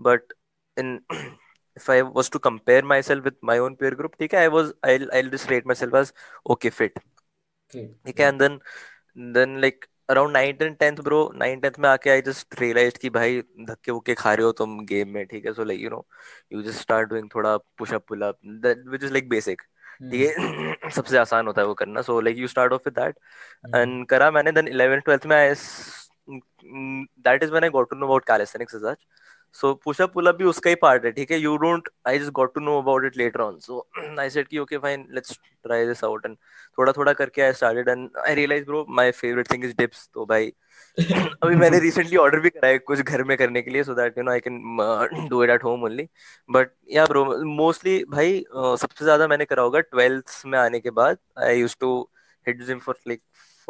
but 0.00 0.32
in 0.76 0.92
if 1.80 1.88
I 1.90 1.96
was 2.02 2.30
to 2.30 2.38
compare 2.46 2.82
myself 2.92 3.24
with 3.24 3.36
my 3.50 3.58
own 3.64 3.76
peer 3.76 3.90
group, 3.98 4.14
ठीक 4.18 4.34
है, 4.34 4.46
I 4.46 4.52
was 4.54 4.70
I'll 4.92 5.04
I'll 5.18 5.28
just 5.34 5.50
rate 5.54 5.68
myself 5.72 5.98
as 6.00 6.12
okay 6.54 6.72
fit. 6.78 6.98
ठीक 8.06 8.20
है, 8.20 8.30
and 8.32 8.40
then 8.44 8.58
then 9.36 9.60
like 9.66 9.86
around 10.08 10.32
9th 10.32 10.62
and 10.66 10.78
10th 10.80 11.02
bro 11.06 11.18
9th 11.42 11.62
10th 11.62 11.78
में 11.80 11.88
आके 11.88 12.10
I 12.16 12.20
just 12.28 12.56
realized 12.62 12.98
कि 13.02 13.10
भाई 13.10 13.40
धक्के 13.70 13.92
वक्के 13.92 14.14
खा 14.14 14.34
रहे 14.34 14.46
हो 14.46 14.52
तुम 14.60 14.78
गेम 14.86 15.08
में 15.14 15.24
ठीक 15.26 15.46
है 15.46 15.52
so 15.54 15.66
like 15.70 15.80
you 15.86 15.90
know 15.94 16.02
you 16.54 16.62
just 16.68 16.80
start 16.86 17.10
doing 17.12 17.28
थोड़ा 17.34 17.56
push 17.82 17.92
up 17.98 18.06
pull 18.12 18.24
up 18.28 18.38
that 18.66 18.84
which 18.94 19.04
is 19.10 19.12
like 19.18 19.28
basic 19.34 19.64
ठीक 20.10 20.20
है 20.38 20.90
सबसे 20.96 21.18
आसान 21.18 21.46
होता 21.46 21.60
है 21.62 21.66
वो 21.68 21.74
करना 21.74 22.00
so 22.08 22.18
like 22.28 22.38
you 22.44 22.48
start 22.54 22.72
off 22.78 22.86
with 22.90 22.96
that 23.00 23.14
and 23.80 24.06
करा 24.10 24.30
मैंने 24.30 24.52
then 24.52 24.68
11th 24.74 25.04
12th 25.04 25.26
में 25.26 25.36
I 25.36 25.50
s- 25.52 26.10
mm, 26.30 27.04
that 27.28 27.42
is 27.42 27.50
when 27.50 27.64
I 27.64 27.70
got 27.78 27.90
to 27.92 27.98
know 28.02 28.06
about 28.12 28.26
calisthenics 28.32 28.74
so 29.60 29.72
pushup 29.84 30.12
pullup 30.12 30.36
भी 30.36 30.44
उसका 30.44 30.70
ही 30.70 30.76
पार्ट 30.76 31.04
है, 31.04 31.10
ठीक 31.12 31.30
है? 31.32 31.38
You 31.38 31.56
don't 31.56 31.88
I 32.08 32.18
just 32.18 32.32
got 32.32 32.54
to 32.54 32.60
know 32.60 32.78
about 32.80 33.04
it 33.04 33.16
later 33.16 33.40
on 33.40 33.58
so 33.60 33.86
I 34.20 34.30
said 34.30 34.48
कि 34.48 34.58
okay 34.58 34.78
fine 34.78 35.06
let's 35.14 35.38
try 35.64 35.86
this 35.86 36.04
out 36.04 36.26
and 36.26 36.36
थोड़ा 36.78 36.92
थोड़ा 36.92 37.12
करके 37.12 37.42
I 37.42 37.52
started 37.52 37.88
and 37.88 38.08
I 38.26 38.34
realise 38.34 38.64
bro 38.64 38.84
my 38.90 39.10
favourite 39.12 39.50
thing 39.52 39.64
is 39.64 39.74
dips 39.78 40.08
तो 40.14 40.26
भाई, 40.26 40.52
अभी 41.42 41.54
मैंने 41.54 41.78
recently 41.80 42.16
order 42.16 42.40
भी 42.40 42.50
कराया 42.50 42.78
कुछ 42.86 43.00
घर 43.00 43.22
में 43.24 43.36
करने 43.36 43.62
के 43.62 43.70
लिए 43.70 43.84
so 43.84 43.94
that 43.94 44.18
you 44.18 44.24
know 44.24 44.30
I 44.32 44.40
can 44.40 45.28
do 45.30 45.42
it 45.44 45.50
at 45.50 45.64
home 45.64 45.84
only 45.84 46.08
but 46.48 46.70
yeah 46.90 47.04
bro 47.06 47.24
mostly 47.54 47.98
भाई 48.10 48.38
uh, 48.40 48.76
सबसे 48.76 49.04
ज़्यादा 49.04 49.28
मैंने 49.28 49.44
करा 49.44 49.62
होगा 49.62 49.80
ट्वेल्थ 49.80 50.42
में 50.46 50.58
आने 50.58 50.80
के 50.80 50.90
बाद 51.00 51.18
I 51.44 51.58
use 51.60 51.76
to 51.80 51.98
hit 52.46 52.62
gym 52.62 52.78
for 52.78 52.98
like 53.08 53.22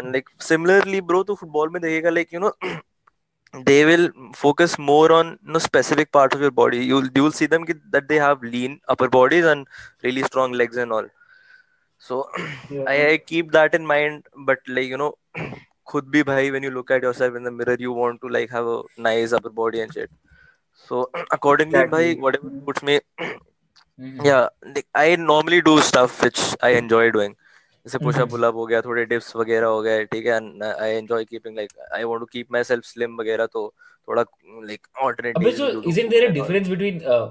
and 0.00 0.12
like 0.18 0.28
similarly 0.50 1.00
bro 1.12 1.22
तो 1.30 1.34
football 1.42 1.72
में 1.72 1.80
देखेगा 1.82 2.10
like 2.18 2.32
you 2.32 2.40
know 2.46 2.52
they 3.64 3.84
will 3.84 4.10
focus 4.34 4.78
more 4.78 5.12
on 5.12 5.38
you 5.46 5.52
know, 5.52 5.58
specific 5.58 6.12
part 6.12 6.34
of 6.34 6.40
your 6.40 6.50
body 6.50 6.84
you'll 6.84 7.08
you'll 7.14 7.32
see 7.32 7.46
them 7.46 7.64
get, 7.64 7.78
that 7.90 8.08
they 8.08 8.16
have 8.16 8.42
lean 8.42 8.80
upper 8.88 9.08
bodies 9.08 9.44
and 9.44 9.66
really 10.02 10.22
strong 10.22 10.52
legs 10.52 10.76
and 10.76 10.92
all 10.92 11.06
so 11.98 12.28
yeah. 12.70 12.84
I, 12.86 13.10
I 13.12 13.18
keep 13.18 13.52
that 13.52 13.74
in 13.74 13.86
mind 13.86 14.26
but 14.36 14.58
like 14.68 14.88
you 14.88 14.96
know 14.96 15.14
could 15.86 16.10
be 16.10 16.22
bhai 16.22 16.50
when 16.50 16.62
you 16.62 16.70
look 16.70 16.90
at 16.90 17.02
yourself 17.02 17.36
in 17.36 17.44
the 17.44 17.50
mirror 17.50 17.76
you 17.78 17.92
want 17.92 18.20
to 18.20 18.28
like 18.28 18.50
have 18.50 18.66
a 18.66 18.82
nice 18.98 19.32
upper 19.32 19.50
body 19.50 19.80
and 19.80 19.92
shit 19.92 20.10
so 20.74 21.08
accordingly 21.30 21.78
exactly. 21.78 22.14
bhai 22.14 22.20
whatever 22.20 22.50
puts 22.66 22.82
me 22.82 23.00
mm-hmm. 23.20 24.24
yeah 24.24 24.48
like, 24.74 24.86
i 24.94 25.16
normally 25.16 25.62
do 25.62 25.80
stuff 25.80 26.22
which 26.22 26.40
i 26.62 26.70
enjoy 26.70 27.10
doing 27.10 27.36
जैसे 27.86 27.98
push 28.04 28.16
up 28.16 28.22
Mhm. 28.22 28.30
Pull 28.30 28.44
up 28.46 28.54
हो 28.54 28.66
गया 28.66 28.80
थोड़े 28.82 29.04
dips 29.14 29.34
वगैरह 29.36 29.66
हो 29.66 29.80
गए 29.82 30.04
ठीक 30.12 30.26
है 30.26 30.36
and 30.36 30.62
I 30.64 30.90
enjoy 30.92 31.24
keeping 31.24 31.56
like 31.56 31.72
I 31.94 32.04
want 32.04 32.20
to 32.20 32.26
keep 32.32 32.52
myself 32.70 32.84
slim 32.84 33.16
वगैरह 33.20 33.46
तो 33.52 33.72
थोड़ा 34.08 34.24
लाइक 34.66 34.86
ऑल्टरनेट 35.02 35.36
अबे 35.36 35.52
so 35.58 35.68
isn't 35.92 36.14
there 36.14 36.28
a 36.28 36.32
difference 36.38 36.70
between 36.74 37.02
uh, 37.16 37.24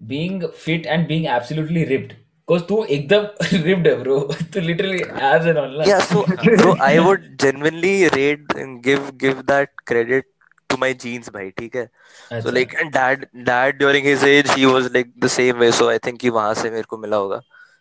being 0.00 0.36
fit 0.66 0.86
and 0.96 1.08
being 1.12 1.26
absolutely 1.36 1.84
ripped 1.92 2.14
cause 2.48 2.62
तू 2.68 2.82
एकदम 2.98 3.26
ripped 3.66 3.86
है 3.88 3.94
bro 4.02 4.18
तू 4.54 4.60
literally 4.68 5.02
abs 5.30 5.48
and 5.52 5.62
all 5.64 5.76
ना 5.80 5.88
yeah 5.90 6.00
so 6.12 6.22
bro 6.60 6.74
i 6.90 6.94
would 7.08 7.26
genuinely 7.46 7.94
rate 8.16 8.56
and 8.64 8.80
give 8.88 9.10
give 9.24 9.42
that 9.52 9.74
credit 9.92 10.30
to 10.70 10.78
my 10.84 10.92
genes 11.04 11.30
bhai 11.36 11.44
ठीक 11.58 11.76
है 11.76 11.84
so 11.86 12.36
अच्छा 12.38 12.54
like 12.58 12.74
and 12.82 12.92
dad 12.98 13.24
dad 13.50 13.78
during 13.84 14.08
his 14.12 14.26
age 14.32 14.50
he 14.58 14.66
was 14.74 14.90
like 14.98 15.14
the 15.26 15.32
same 15.38 15.64
way 15.64 15.70
so 15.80 15.88
i 15.94 15.98
think 16.06 16.20
कि 16.26 16.30
वहाँ 16.38 16.54
से 16.62 16.70
मेरे 16.76 16.90
को 16.94 16.98
मिला 17.06 17.16
होगा 17.24 17.40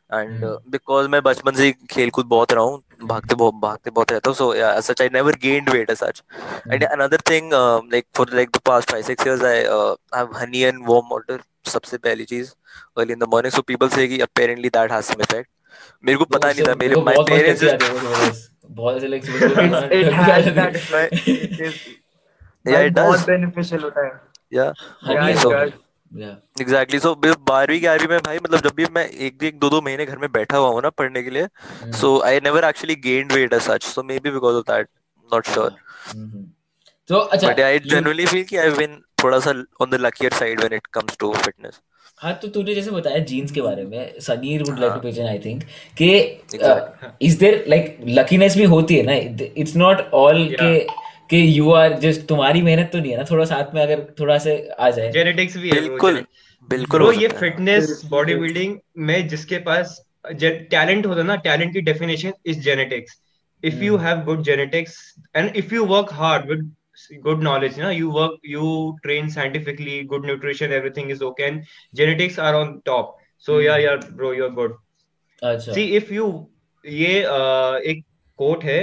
and 0.10 0.44
uh, 0.44 0.58
because 0.70 1.08
मैं 1.10 1.22
बचपन 1.24 1.56
से 1.56 1.66
ही 1.66 1.72
खेल 1.92 2.10
कूद 2.10 2.26
बहुत 2.26 2.54
रहा 2.54 2.64
हूँ 2.64 2.82
भागते 3.10 3.36
बहुत 3.36 3.56
भागते 3.62 3.92
बहुत 3.98 4.12
रहता 4.12 4.30
हूँ 4.30 4.38
so 4.38 4.48
yeah 4.60 4.78
as 4.80 4.90
such 4.92 5.02
I 5.02 5.08
never 5.16 5.34
gained 5.44 5.70
weight 5.74 5.92
as 5.96 6.00
such 6.00 6.22
and 6.72 6.86
another 6.90 7.20
thing 7.32 7.54
uh, 7.54 7.82
like 7.94 8.08
for 8.20 8.26
like 8.40 8.52
the 8.52 8.62
past 8.72 8.92
five 8.92 9.06
six 9.06 9.26
years 9.26 9.44
I 9.52 9.56
uh, 9.76 9.96
have 10.14 10.34
honey 10.42 10.64
and 10.72 10.88
warm 10.88 11.14
water 11.16 11.40
सबसे 11.68 11.98
पहली 11.98 12.26
चीज़ 12.26 12.52
early 13.00 13.14
in 13.14 13.20
the 13.20 13.30
morning 13.36 13.56
so 13.58 13.64
people 13.72 13.90
say 13.98 14.08
कि 14.08 14.20
apparently 14.28 14.70
that 14.78 14.96
has 14.98 15.12
some 15.14 15.24
effect 15.28 15.50
मेरे 16.06 16.18
को 16.18 16.26
पता 16.26 16.52
नहीं 16.52 16.66
था 16.68 16.76
मेरे 16.76 16.96
मेरे 16.96 17.02
my 17.02 17.16
बहुत 17.16 17.30
ऐसे 17.30 17.68
effect. 17.68 17.84
It 21.28 21.62
is 21.62 21.76
yeah 22.66 22.80
it 22.80 22.94
बहुत 22.94 23.20
does 23.20 23.28
beneficial 23.30 23.84
होता 23.84 24.06
है 24.06 24.12
yeah 24.52 24.74
honey 25.10 25.34
Yeah, 25.34 25.70
exactly 26.62 27.00
so 27.00 27.14
बारहवीं 27.16 27.80
ग्यारहवीं 27.82 28.08
में 28.10 28.20
भाई 28.26 28.38
मतलब 28.38 28.62
जब 28.62 28.76
भी 28.76 28.86
मैं 28.96 29.08
एक 29.28 29.44
एक 29.44 29.60
दो 29.60 29.70
दो 29.70 29.82
महीने 29.82 30.06
घर 30.06 30.18
में 30.18 30.32
बैठा 30.32 30.58
हुआ 30.58 30.70
हूँ 30.70 30.82
ना 30.84 30.90
पढ़ने 31.02 31.24
के 31.24 31.30
लिए. 31.30 31.48
So 31.94 32.20
I 32.26 32.40
never 32.44 32.66
actually 32.66 32.96
gained 33.04 33.32
weight 33.34 33.54
as 33.54 33.62
such 33.62 33.84
so 33.84 34.04
maybe 34.24 34.32
because 34.32 34.56
of 34.56 34.72
that 34.72 34.88
not 35.30 35.48
sure. 35.48 35.70
तो 37.10 37.18
अच्छा 37.18 37.48
बट 37.48 37.60
आई 37.60 37.80
जनरली 37.86 38.26
फील 38.26 38.44
कि 38.44 38.58
आई 38.58 38.70
बीन 38.72 39.02
थोड़ा 39.24 39.40
सा 39.40 39.52
on 39.82 39.90
the 39.90 40.00
luckier 40.02 40.34
side 40.34 40.60
when 40.60 40.74
it 40.74 40.88
comes 40.94 41.18
to 41.20 41.34
fitness 41.36 41.80
हाँ 42.22 42.34
तो 42.42 42.48
तूने 42.48 42.74
जैसे 42.76 42.92
बताया 42.92 43.18
जीन्स 43.26 43.52
के 43.52 43.62
बारे 43.62 43.84
में 43.86 44.20
सनीर 44.22 44.64
वुड 44.64 44.80
लाइक 44.80 44.94
टू 45.04 45.22
हाँ। 45.22 45.30
आई 45.30 45.40
थिंक 45.40 45.64
कि. 45.98 46.10
इज़ 47.26 47.40
देयर 47.40 47.64
लाइक 47.68 47.98
लकीनेस 48.08 48.58
भी 48.58 48.64
होती 48.74 48.96
है 48.96 49.04
ना 49.04 49.14
इट्स 49.14 49.76
नॉट 49.76 50.02
ऑल. 50.14 50.48
के 50.62 50.80
कि 51.30 51.42
यू 51.60 51.72
आर 51.72 51.94
जस्ट 52.00 52.28
तुम्हारी 52.28 52.62
मेहनत 52.62 52.90
तो 52.94 53.00
नहीं 53.00 53.12
है 53.12 53.18
ना 53.18 53.24
थोड़ा 53.32 53.46
साथ 53.46 53.74
में 53.76 53.82
अगर 53.82 54.06
थोड़ा 54.20 54.38
से 54.46 54.58
आ 54.80 54.90
जाए 54.90 55.12
जेनेटिक्स 55.12 55.58
भी 55.58 55.70
है 55.70 55.82
बिल्कुल 55.82 56.24
बिल्कुल 56.70 57.00
ब्रो 57.00 57.12
ये 57.12 57.28
फिटनेस 57.28 58.02
बॉडी 58.10 58.36
बिल्डिंग 58.36 58.78
में 59.10 59.28
जिसके 59.28 59.58
पास 59.70 60.00
टैलेंट 60.28 61.06
होता 61.06 61.20
है 61.22 61.28
ना 61.28 61.36
टैलेंट 61.48 61.74
की 61.74 61.82
definition 61.82 62.34
is 62.46 62.60
genetics 62.62 63.22
if 63.64 63.84
you 63.84 63.96
Hmm. 63.96 64.06
Have 64.06 64.24
good 64.26 64.42
genetics 64.44 64.98
and 65.36 65.56
if 65.56 65.74
you 65.76 65.86
work 65.86 66.14
hard 66.14 66.50
with 66.50 66.70
good 67.26 67.44
knowledge 67.46 67.76
you 67.78 67.84
know 67.84 67.92
you 67.98 68.08
work 68.14 68.48
you 68.54 68.70
train 69.04 69.28
scientifically 69.34 69.94
good 70.04 70.26
nutrition 70.30 70.74
everything 70.78 71.12
is 71.14 71.22
okay 71.28 71.46
and 71.50 71.70
genetics 71.94 72.40
are 72.46 72.52
on 72.56 72.74
top 72.90 73.14
so 73.46 73.60
yeah 73.66 73.78
yeah 73.84 74.02
bro 74.18 74.32
you're 74.40 74.50
good 74.58 74.74
अच्छा 75.42 75.76
see 75.78 75.86
if 76.00 76.12
you 76.18 76.26
ये 76.86 77.14
uh, 77.36 77.80
एक 77.92 78.04
quote 78.40 78.66
है 78.66 78.82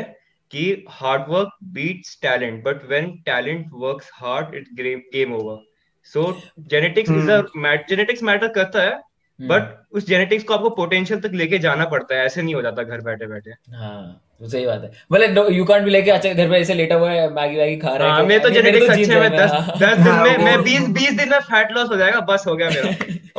कि 0.50 0.84
hard 1.02 1.30
work 1.30 1.54
beats 1.76 2.12
talent 2.24 2.62
but 2.66 2.84
when 2.90 3.08
talent 3.28 3.72
works 3.84 4.10
hard 4.22 4.54
it's 4.54 4.76
game 4.80 5.00
game 5.14 5.32
over. 5.32 5.56
So 6.02 6.26
genetics 6.68 7.10
is 7.10 7.28
a 7.28 7.38
mat- 7.56 7.88
genetics 7.92 8.22
matter 8.22 8.54
करता 8.54 8.82
है 8.82 9.00
but 9.40 9.86
उस 9.92 10.06
genetics 10.06 10.44
को 10.44 10.54
आपको 10.54 10.70
पोटेंशियल 10.70 11.20
तक 11.20 11.30
लेके 11.34 11.58
जाना 11.58 11.84
पड़ता 11.84 12.14
है 12.14 12.24
ऐसे 12.26 12.42
नहीं 12.42 12.54
हो 12.54 12.62
जाता 12.62 12.82
घर 12.82 13.00
बैठे 13.00 13.26
बैठे। 13.26 13.50
हाँ 13.50 14.22
तो 14.40 14.48
सही 14.48 14.66
बात 14.66 14.82
है। 14.82 14.90
मतलब 15.12 15.50
यू 15.52 15.64
कांट 15.64 15.82
बी 15.84 15.90
लाइक 15.90 16.08
अच्छा 16.08 16.32
घर 16.32 16.50
पे 16.50 16.56
ऐसे 16.56 16.74
लेटा 16.74 16.94
हुआ 16.94 17.10
है 17.10 17.28
मैगी 17.34 17.56
वैगी 17.56 17.76
खा 17.76 17.96
रहा 17.96 18.08
है 18.08 18.14
हाँ 18.14 18.26
कि, 18.28 18.38
तो 18.38 18.50
जेनेटिक्स 18.50 18.86
jeans 18.86 19.00
अच्छे 19.00 19.12
हैं 19.12 19.20
मैं 19.20 19.30
दस 19.38 19.50
हाँ, 19.50 19.74
दस 19.78 19.98
दिन 19.98 20.14
में 20.14 20.44
मैं 20.44 20.56
वो- 20.56 20.64
बीस 20.64 20.88
बीस 20.88 21.12
दिन 21.12 21.28
में 21.28 21.38
फैट 21.40 21.72
लॉस 21.72 21.88
हो 21.90 21.96
जाएगा 21.96 22.20
बस 22.20 22.44
हो 22.46 22.56
गया 22.56 22.70
मेरा। 22.70 22.90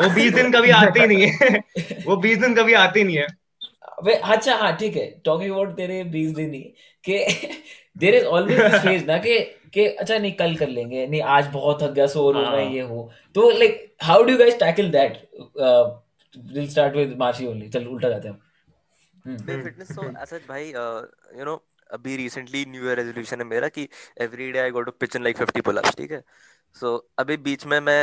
वो 0.03 0.09
बीस 0.15 0.33
दिन 0.33 0.51
कभी 0.51 0.69
आते 0.69 0.99
ही 0.99 1.07
नहीं 1.07 1.27
है। 1.27 1.63
वो 2.07 2.15
बीस 2.17 2.37
दिन 2.37 2.55
कभी 2.55 2.73
आते 2.73 2.99
ही 2.99 3.05
नहीं 3.05 3.17
है। 3.17 3.27
अच्छा 4.23 4.55
हाँ 4.55 4.75
ठीक 4.77 4.95
है। 4.95 5.21
टॉकिंग 5.25 5.51
अबाउट 5.51 5.75
तेरे 5.77 6.03
बीस 6.03 6.31
दिन 6.31 6.53
ही। 6.53 6.73
कि 7.09 7.17
there 7.97 8.15
is 8.15 8.25
always 8.25 8.59
this 8.61 8.81
phase 8.81 9.05
ना 9.05 9.17
कि 9.17 9.39
कि 9.73 9.85
अच्छा 9.85 10.17
नहीं 10.17 10.31
कल 10.33 10.55
कर 10.55 10.67
लेंगे 10.67 11.05
नहीं 11.07 11.21
आज 11.35 11.47
बहुत 11.53 11.81
थक 11.83 11.91
गया 11.91 12.07
सो 12.07 12.31
रो 12.31 12.43
हाँ। 12.43 12.55
मैं 12.55 12.69
ये 12.71 12.81
हूँ। 12.81 13.09
तो 13.35 13.49
like 13.49 13.95
how 14.03 14.23
do 14.23 14.37
guys 14.37 14.59
tackle 14.59 14.89
that 14.91 15.17
will 15.57 16.67
start 16.69 16.95
with 16.95 17.15
Marchi 17.19 17.45
only 17.47 17.69
चल 17.69 17.87
उल्टा 17.87 18.09
जाते 18.09 18.27
हैं 18.27 18.39
हम्म, 19.25 19.37
मैं 19.47 19.63
फिटनेस 19.63 19.91
तो 19.95 20.03
ऐसा 20.21 20.37
भाई 20.49 20.67
यू 21.39 21.45
नो 21.45 21.61
अभी 21.89 22.15
रिसेंटली 22.17 22.65
न्यू 22.69 22.85
ईयर 22.85 22.97
रेजोल्यूशन 22.97 23.41
है 23.41 23.45
मेरा 23.47 23.67
कि 23.69 23.87
every 24.21 24.51
day 24.51 24.59
I 24.59 24.71
go 24.71 24.81
to 24.81 24.91
pitch 24.99 25.15
in 25.15 25.23
like 25.23 25.37
50 25.37 25.61
pullups 25.65 25.95
ठीक 25.95 26.11
है? 26.11 26.21
सो 26.75 26.95
अभी 27.19 27.37
बीच 27.45 27.65
में 27.65 27.79
मैं 27.79 27.99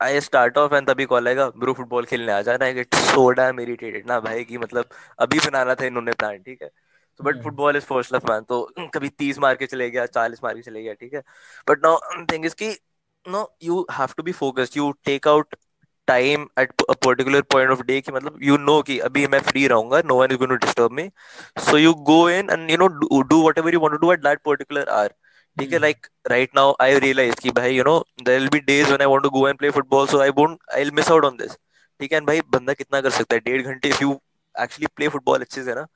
आई 0.00 0.20
स्टार्ट 0.20 0.58
ऑफ़ 0.58 0.74
एंड 0.74 0.88
तभी 0.88 1.04
कॉल 1.04 1.28
आएगा 1.28 1.48
ब्रो 1.56 1.72
फुटबॉल 1.74 2.04
खेलने 2.04 2.32
आ 2.32 2.40
जाना 2.42 2.64
I 2.64 2.74
get 2.74 2.94
so 2.94 3.28
damn 3.40 3.60
irritated 3.60 4.06
ना 4.08 4.18
भाई 4.20 4.44
कि 4.44 4.58
मतलब 4.58 4.84
अभी 5.18 5.38
बनाना 5.46 5.74
था 5.74 5.84
इन्होंने 5.84 6.12
प्लान 6.12 6.38
ठीक 6.42 6.62
है? 6.62 6.70
तो 7.18 7.24
but. 7.24 7.42
Football 7.42 7.76
is 7.76 7.84
first 7.84 8.12
love 8.14 8.30
man 8.30 8.42
तो 8.48 8.60
कभी 8.94 9.08
30 9.22 9.38
मार 9.38 9.54
के 9.56 9.66
चले 9.66 9.90
गया 9.90 10.04
40 10.16 10.42
मार 10.44 10.54
के 10.54 10.62
चले 10.62 10.82
गया 10.82 10.92
ठीक 11.00 11.14
है? 11.14 11.22
बट 11.68 11.84
नाउ 11.84 12.24
थिंग 12.32 12.46
इज़ 12.46 12.54
कि 12.62 12.70
no 13.24 13.48
you 13.62 13.86
have 13.92 14.08
to 14.16 14.22
be 14.22 14.32
focused 14.32 14.76
you 14.76 14.90
take 15.04 15.28
out 15.28 15.54
time 16.08 16.46
at 16.58 16.82
a 16.90 16.92
particular 17.04 17.40
point 17.52 17.70
of 17.70 17.82
day 17.86 18.00
कि 18.00 18.12
मतलब 18.12 18.38
यू 18.42 18.56
नो 18.58 18.80
कि 18.82 18.98
अभी 19.08 19.26
मैं 19.34 19.40
फ्री 19.48 19.66
रहूँगा 19.68 20.00
no 20.06 20.14
one 20.20 20.30
is 20.32 20.38
going 20.38 20.50
to 20.50 20.66
disturb 20.66 20.92
me 20.92 21.08
so 21.70 21.76
you 21.78 21.92
go 22.10 22.18
in 22.30 22.50
and 22.50 22.70
you 22.70 22.76
know 22.76 22.86
do 23.22 23.42
whatever 23.58 23.74
you 23.74 23.80
want 23.80 23.92
to 23.92 23.98
do 24.06 24.12
at 24.12 24.22
that 24.22 24.40
particular 24.44 24.88
hour 24.88 25.14
ठीक 25.56 25.72
है। 25.72 25.78
Like 25.78 26.06
right 26.30 26.50
now 26.56 26.74
I 26.82 26.98
realize 26.98 27.34
कि 27.42 27.50
भाई 27.50 27.74
you 27.74 27.84
know 27.84 27.98
there 28.22 28.40
will 28.40 28.48
be 28.48 28.60
days 28.60 28.86
when 28.86 29.00
I 29.00 29.06
want 29.06 29.22
to 29.22 29.30
go 29.30 29.46
and 29.48 29.58
play 29.58 29.70
football 29.70 30.06
so 30.08 30.20
I 30.22 30.30
won't 30.36 30.58
I 30.74 30.82
will 30.82 30.90
miss 30.94 31.10
out 31.10 31.24
on 31.24 31.36
this 31.36 31.52
ठीक 32.00 32.12
है? 32.12 32.18
And 32.18 32.26
भाई 32.28 32.40
बंदा 32.52 32.72
कितना 32.72 33.00
कर 33.00 33.10
सकता 33.10 33.34
है? 33.34 33.40
डेढ़ 33.40 33.62
घंटे 33.62 33.88
if 33.88 34.02
you 34.02 34.12
actually 34.54 34.86
play 34.96 35.08
football 35.08 35.40
अच्छे 35.40 35.62
से 35.64 35.74
ना 35.74 35.86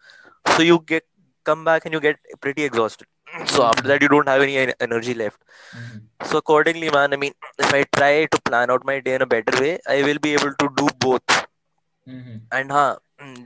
so 0.47 0.63
you 0.63 0.79
get 0.89 1.05
come 1.46 1.64
back 1.70 1.86
and 1.86 1.96
you 1.98 2.02
get 2.06 2.18
pretty 2.46 2.64
exhausted 2.70 3.08
so 3.54 3.64
after 3.68 3.88
that 3.92 4.02
you 4.06 4.10
don't 4.14 4.32
have 4.34 4.42
any 4.46 4.58
en- 4.64 4.74
energy 4.88 5.14
left 5.22 5.40
hmm, 5.76 6.00
so 6.32 6.42
accordingly 6.44 6.90
man 6.96 7.14
i 7.14 7.20
mean 7.24 7.36
if 7.66 7.74
i 7.80 7.84
try 7.98 8.12
to 8.36 8.42
plan 8.50 8.74
out 8.76 8.86
my 8.92 8.98
day 9.08 9.16
in 9.20 9.26
a 9.26 9.30
better 9.36 9.62
way 9.66 9.72
i 9.96 10.02
will 10.10 10.22
be 10.28 10.34
able 10.40 10.54
to 10.64 10.70
do 10.82 10.88
both 11.06 11.36
hmm, 11.38 12.40
and 12.60 12.72
ha 12.78 12.86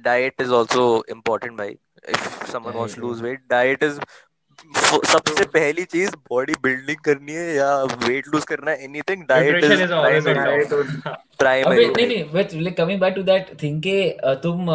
diet 0.09 0.43
is 0.47 0.51
also 0.59 0.87
important 1.15 1.57
bhai 1.61 1.69
if 2.17 2.27
someone 2.53 2.75
wants 2.81 2.95
to 2.95 3.01
Diet, 3.01 3.07
lose 3.07 3.23
weight 3.27 3.47
diet 3.55 3.87
is 3.91 3.99
फ- 4.75 5.05
सबसे 5.11 5.45
पहली 5.53 5.83
चीज 5.91 6.15
body 6.29 6.53
building 6.63 6.97
करनी 7.05 7.33
है 7.33 7.45
या 7.55 7.69
weight 8.07 8.27
lose 8.33 8.43
करना 8.51 8.71
है 8.71 8.83
anything 8.83 9.23
diet 9.29 9.45
nutrition 9.45 9.73
is 9.73 9.81
is 9.81 9.91
always 9.91 10.27
on 10.27 10.33
primary 10.33 10.57
Diet 10.57 10.69
top 10.71 11.07
अबे 11.07 11.35
प्राइमरी 11.39 11.85
नहीं 11.87 12.07
नहीं 12.07 12.23
but 12.33 12.53
like 12.53 12.77
coming 12.77 12.99
back 13.01 13.13
to 13.15 13.23
that 13.31 13.49
thing 13.63 13.81
के 13.83 13.95
अ, 14.09 14.33
तुम 14.43 14.69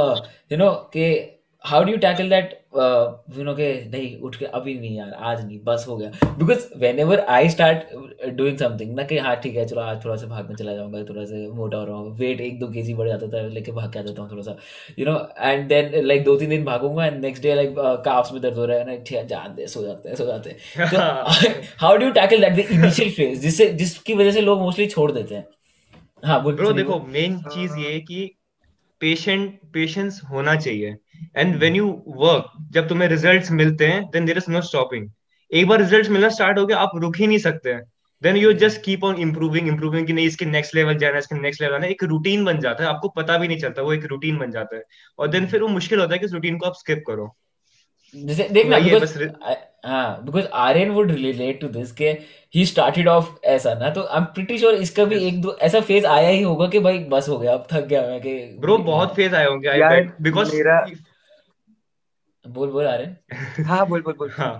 यू 0.53 0.59
नो 0.59 0.71
के 0.93 1.07
how 1.65 1.85
do 1.85 1.91
you 1.93 1.97
tackle 2.07 2.29
that 2.31 2.59
you 2.74 3.44
know 3.44 3.54
के 3.56 3.68
नहीं 3.92 4.18
उठ 4.20 4.36
के 4.36 4.46
अभी 4.46 4.74
नहीं 4.80 4.98
यार 4.98 5.12
आज 5.12 5.46
नहीं 5.46 5.60
बस 5.64 5.86
हो 5.88 5.96
गया। 5.98 6.10
Because 6.38 6.68
whenever 7.00 7.20
I 7.30 7.50
start 7.50 8.28
doing 8.36 8.58
something 8.58 8.94
ना 8.96 9.04
कि 9.04 9.18
हाँ 9.18 9.36
ठीक 9.44 9.56
है 9.56 9.66
चलो 9.68 9.82
आज 9.82 10.04
थोड़ा 10.06 10.16
सा 10.16 10.28
भागने 10.28 10.56
चला 10.56 10.76
जाऊँगा 10.76 11.04
थोड़ा 11.10 11.26
सा 11.26 11.36
मोटा 11.56 11.78
हो 11.78 11.86
रहा 11.86 11.96
हूँ 11.98 12.16
वेट 12.18 12.42
एक 12.42 12.60
दो 12.60 12.68
के 12.72 12.82
जी 12.82 12.94
बढ़ 12.94 13.08
जाता 13.08 13.28
था 13.28 13.42
लेके 13.48 13.72
भाग 13.72 13.92
के 13.94 14.00
आ 14.00 14.02
जाता 14.02 14.22
हूँ 14.22 14.32
थोड़ा 14.32 14.44
सा 14.44 14.56
you 15.00 15.06
know 15.06 15.18
and 15.40 15.68
then 15.70 16.02
like 16.06 16.24
दो 16.24 16.36
तीन 16.38 16.50
दिन 16.50 16.66
भागूँगा 16.66 17.06
and 17.06 17.22
next 17.22 17.44
day 17.44 17.56
like 17.56 17.76
calves 18.06 18.34
में 18.34 18.42
दर्द 18.42 18.58
हो 18.58 18.66
रहा 18.66 18.78
है 18.78 18.86
ना 18.86 18.96
ठीक 18.98 19.18
है 19.18 19.28
जान 19.28 19.56
दे 19.56 19.68
सो 19.68 19.84
जाते 19.84 20.10
हैं 20.10 20.16
सो 20.16 20.26
जाते 20.26 20.50
हैं। 20.50 20.90
तो 20.90 20.98
how 21.86 21.98
do 21.98 22.06
you 22.06 22.12
tackle 22.14 22.42
that 22.42 22.56
the 22.56 22.72
initial 22.72 23.12
phase 23.12 23.40
जिससे 23.42 23.70
जिसकी 23.74 24.14
वजह 24.14 24.32
से 24.32 24.42
लोग 24.42 24.62
मोस्टली 24.62 24.88
छोड़ 24.88 25.12
देते 25.12 25.36
हैं? 25.36 25.46
हाँ 26.26 26.42
बोल 26.44 26.74
देखो 26.74 27.00
मेन 27.10 27.38
चीज़ 27.44 27.78
ये 27.80 27.94
है 27.94 28.00
कि 28.02 28.30
पेशेंट 29.02 29.60
पेशेंस 29.74 30.22
होना 30.32 30.56
चाहिए। 30.56 30.96
एंड 31.38 31.56
व्हेन 31.56 31.76
यू 31.76 31.88
वर्क 32.08 32.52
जब 32.72 32.88
तुम्हें 32.90 33.08
रिजल्ट्स 33.10 33.52
मिलते 33.52 33.88
हैं 33.88 34.04
then 34.06 34.26
there 34.26 34.38
is 34.38 34.52
no 34.52 34.62
stopping 34.62 35.10
एक 35.52 35.68
बार 35.68 35.80
रिजल्ट्स 35.80 36.10
मिलना 36.10 36.30
स्टार्ट 36.30 36.58
हो 36.58 36.66
गया 36.66 36.78
आप 36.78 36.92
रुक 36.96 37.18
ही 37.18 37.28
नहीं 37.28 37.38
सकते. 37.38 37.74
Then 38.22 38.38
you 38.38 38.54
just 38.54 38.82
keep 38.82 39.04
on 39.04 39.16
improving 39.16 39.68
improving 39.68 40.08
कि 40.08 40.14
नहीं 40.14 40.26
इसके 40.26 40.46
नेक्स्ट 40.46 40.76
लेवल 40.76 40.98
जाना 40.98 41.14
है 41.14 41.20
इसके 41.20 41.36
नेक्स्ट 41.36 41.62
लेवल 41.62 41.76
आना 41.76 41.88
एक 41.88 42.04
रूटीन 42.04 42.46
बन 42.46 42.60
जाता 42.60 42.84
है 42.84 42.90
आपको 42.90 43.10
पता 43.10 43.38
भी 43.38 43.48
नहीं 43.48 43.58
चलता 43.58 43.82
वो 43.82 43.94
एक 43.94 44.06
रूटीन 44.06 44.38
बन 44.38 44.52
जाता 44.52 44.76
है. 44.76 44.84
और 45.20 45.28
देन 45.28 45.48
फिर 45.48 45.62
वो 45.62 45.68
मुश्किल 45.68 46.00
होता 46.00 46.14
है 46.14 46.20
कि 46.20 46.26
उस 46.26 46.34
रूटीन 46.34 46.58
को 46.58 46.66
आप 46.66 46.74
स्किप 46.74 47.04
करो. 47.08 47.36
जैसे 48.16 48.48
देखना 48.52 48.78
वही 48.78 48.90
है 48.90 49.00
बिकॉज़ 49.00 50.46
हाँ 50.46 50.68
Aryan 50.68 50.90
would 50.92 51.12
relate 51.12 51.62
to 51.62 51.68
this 51.68 51.92
के 51.92 52.10
ही 52.56 52.66
स्टार्टेड 52.66 53.08
ऑफ़ 53.08 53.30
ऐसा 53.46 53.74
ना 53.74 53.90
तो 53.90 54.02
आई 54.02 54.18
एम 54.18 54.24
प्रीटी 54.24 54.58
श्योर 54.58 54.74
इसका 54.74 55.06
भी 55.06 55.16
एक 55.28 55.42
दो 55.42 55.58
ऐसा 55.62 55.80
फ़ेज़ 55.82 56.06
आया 56.06 56.30
ही 56.30 56.42
होगा 56.42 56.68
कि 56.68 56.80
भाई 56.80 57.00
बस 57.00 57.30
हो 57.30 57.38
गया 57.38 57.54
अब 57.54 57.68
थक 57.72 57.86
गया 57.86 58.02
मैं 58.02 58.22
कि 58.22 58.58
ब्रो 58.60 58.78
बहुत 58.78 59.16
फ़ेज़ 59.16 59.36
आए 59.36 59.46
होंगे 59.46 59.68
आई 59.68 59.82
बेट 59.82 60.14
बिकॉज़ 60.22 60.56
मेरा- 60.56 60.90
बोल 62.46 62.70
बोल 62.72 62.88
आर्यन। 62.88 63.16
हाँ 63.66 63.86
बोल 63.88 64.02
बोल 64.02 64.14
बोल। 64.14 64.30
हाँ। 64.32 64.54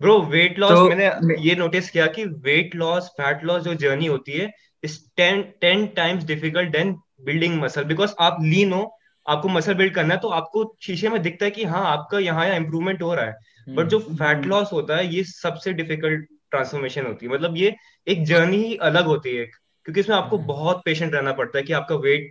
ब्रो 0.00 0.18
वेट 0.20 0.58
लॉस 0.58 0.70
तो 0.70 0.88
मैंने 0.88 1.38
ये 1.40 1.54
नोटिस 1.54 1.90
किया 1.90 2.06
कि 2.06 2.24
वेट 2.44 2.74
लॉस 2.74 3.08
फैट 3.10 3.44
लॉस 3.44 3.62
जो 3.62 3.74
जर्नी 3.74 4.06
होती 4.06 4.32
है 4.32 4.50
is 4.82 4.98
ten 5.16 5.42
ten 5.60 5.86
times 5.86 6.24
difficult 6.24 6.70
than 6.72 6.92
building 7.24 7.60
muscle 7.62 7.84
because 7.84 8.14
आप 8.20 8.38
लीन 8.42 8.72
हो 8.72 8.82
आपको 9.26 9.48
मसल 9.48 9.74
बिल्ड 9.74 9.94
करना 9.94 10.14
है 10.14 10.20
तो 10.20 10.28
आपको 10.28 10.64
शीशे 10.82 11.08
में 11.08 11.20
दिखता 11.22 11.44
है 11.44 11.50
कि 11.50 11.64
हाँ 11.64 11.84
आपका 11.86 12.18
यहाँ 12.18 12.46
यहाँ 12.46 12.56
इंप्रूवमेंट 12.56 13.02
हो 13.02 13.14
रहा 13.14 13.24
है। 13.24 13.74
बट 13.76 13.86
जो 13.86 13.98
फैट 14.00 14.44
लॉस 14.46 14.72
होता 14.72 14.96
है 14.96 15.06
ये 15.14 15.22
सबसे 15.24 15.72
डिफ़िकल्ट 15.72 16.26
ट्रांसफॉर्मेशन 16.50 17.06
होती 17.06 17.26
है। 17.26 17.32
मतलब 17.32 17.56
ये 17.56 17.74
एक 18.06 18.24
जर्नी 18.24 18.56
ही 18.56 18.76
अलग 18.82 19.04
होती 19.04 19.34
है 19.36 19.44
क्योंकि 19.44 20.00
इसमें 20.00 20.16
आपको 20.16 20.36
हम्म। 20.36 20.46
बहुत 20.46 20.82
पेशेंट 20.84 21.14
रहना 21.14 21.32
पड़ता 21.32 21.58
है 21.58 21.64
कि 21.64 21.72
आपका 21.72 21.94
वेट 21.94 22.30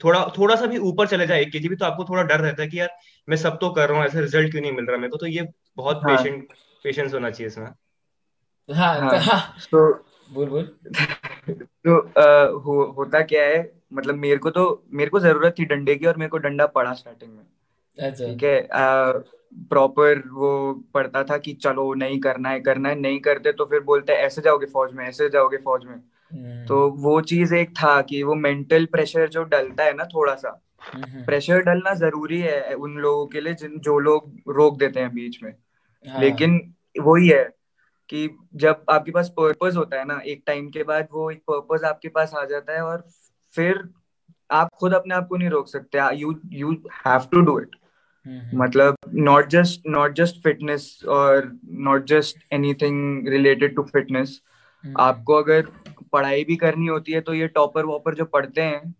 थोड़ा 0.00 0.24
थोड़ा 0.38 0.56
सा 0.56 0.66
भी 0.66 0.78
ऊपर 0.78 1.06
चले 1.06 1.26
जाए 1.26 1.42
एक 1.42 1.52
केजी 1.52 1.68
भी 1.68 1.76
तो 1.76 1.84
आपको 1.84 2.04
थोड़ा 2.04 2.22
डर 2.22 2.40
रहता 2.40 2.62
है 2.62 2.68
कि 2.68 2.80
यार 2.80 2.88
मैं 3.28 3.36
सब 3.36 3.58
तो 3.60 3.70
कर 3.70 3.88
रहा 3.88 3.98
हूँ 3.98 4.06
ऐसा 4.06 4.20
रिज़ल्ट 4.20 4.50
क्यों 4.50 4.62
नहीं 4.62 4.72
मिल 4.72 4.86
रहा? 4.86 4.96
मेरे 4.96 5.10
को 5.10 5.16
तो 5.16 5.26
ये 5.26 5.48
बहुत 5.76 6.00
हाँ। 6.04 6.16
पेशेंट 6.16 6.52
पेशेंस 6.84 7.14
होना 7.14 7.30
चाहिए 7.30 7.46
इसमें। 7.46 7.66
हाँ 8.68 9.00
हाँ। 9.00 9.18
हाँ 9.18 9.54
तो 9.72 9.92
बोल 10.30 10.48
बोल। 10.48 10.62
तो 11.50 11.98
अ, 11.98 12.50
हो, 12.64 12.94
होता 12.98 13.20
क्या 13.20 13.42
है 13.42 13.72
मतलब 13.92 14.14
मेरे 14.14 14.36
को 14.36 14.50
तो 14.50 14.84
मेरे 14.92 15.10
को 15.10 15.20
ज़रूरत 15.20 15.54
थी 15.58 15.64
डंडे 15.64 15.94
की 15.94 16.06
और 16.06 16.16
मेरे 16.16 16.28
को 16.28 16.38
डंडा 16.38 16.66
पड़ा 16.66 16.92
स्टार्टिंग 16.92 17.32
में। 17.32 17.44
अच्छा। 17.98 18.26
ठीक 18.26 18.42
है 18.42 18.68
प्रॉपर 19.68 20.18
वो 20.28 20.72
पढ़ता 20.94 21.22
था 21.24 21.38
कि 21.38 21.52
चलो 21.52 21.94
नहीं 21.94 22.18
करना 22.20 22.48
है 22.48 22.60
करना 22.60 22.88
है 22.88 22.94
नहीं 22.94 23.20
करते 23.20 23.52
तो 23.52 23.64
फिर 23.64 23.80
बोलते 23.80 24.12
हैं 24.12 24.20
ऐसे 24.20 24.42
जाओगे 24.42 24.66
फौज 24.66 24.92
में 24.92 25.04
ऐसे 25.08 25.28
जाओगे 25.28 25.56
फौज 25.56 25.84
में। 25.84 25.94
हम्म, 25.94 26.66
तो 26.66 26.90
वो 26.90 27.20
चीज़ 27.20 27.54
एक 27.54 27.70
था 27.70 28.02
कि 28.02 28.22
वो 28.22 28.34
मेंटल 28.34 28.86
प्रेशर 28.86 29.28
जो 29.28 29.42
डलता 29.44 29.84
है 29.84 29.94
ना 29.94 30.04
थोड़ा 30.04 30.34
सा 30.34 30.60
प्रेशर 30.96 31.62
डलना 31.62 31.94
ज़रूरी 31.94 32.40
है 32.40 32.74
उन 32.74 32.96
लोगों 32.98 33.26
के 33.26 33.40
लिए 33.40 33.54
जिन 33.54 33.78
जो 33.78 33.98
लोग 33.98 34.30
रोक 34.48 34.78
देते 34.78 35.00
हैं 35.00 35.14
बीच 35.14 35.42
में। 35.42 35.50
हाँ, 35.50 36.20
लेकिन 36.20 36.74
वही 37.00 37.28
है 37.28 37.44
कि 38.08 38.28
जब 38.54 38.84
आपके 38.90 39.10
पास 39.10 39.28
पर्पस 39.28 39.76
होता 39.76 39.98
है 39.98 40.04
ना 40.04 40.20
एक 40.26 40.42
टाइम 40.46 40.68
के 40.70 40.82
बाद 40.82 41.08
वो 41.12 41.30
एक 41.30 41.42
पर्पस 41.50 41.84
आपके 41.84 42.08
पास 42.08 42.34
आ 42.34 42.44
जाता 42.44 42.72
है 42.72 42.82
और 42.82 43.04
फिर 43.54 43.88
आप 44.50 44.68
खुद 44.74 44.94
अपने 44.94 45.14
आप 45.14 45.26
को 45.28 45.36
नहीं 45.36 45.48
रोक 45.48 45.68
सकते। 45.68 45.98
You 46.16 46.34
you 46.52 46.72
have 47.06 47.28
to 47.32 47.40
do 47.40 47.60
it 47.60 47.76
मतलब 48.54 48.96
not 49.14 49.48
just 49.48 49.86
not 49.86 50.14
just 50.14 50.42
fitness 50.42 51.00
और 51.08 51.58
not 51.64 52.04
just 52.04 52.36
anything 52.52 53.28
related 53.28 53.74
to 53.76 53.82
fitness 53.82 54.40
आपको 54.84 55.34
अगर 55.34 55.66
पढ़ाई 56.12 56.44
भी 56.44 56.56
करनी 56.56 56.86
होती 56.86 57.12
है 57.12 57.20
तो 57.20 57.34
ये 57.34 57.48
टॉपर 57.48 57.84
वॉपर 57.84 58.14
जो 58.14 58.24
पढ़ते 58.24 58.62
हैं 58.62 58.94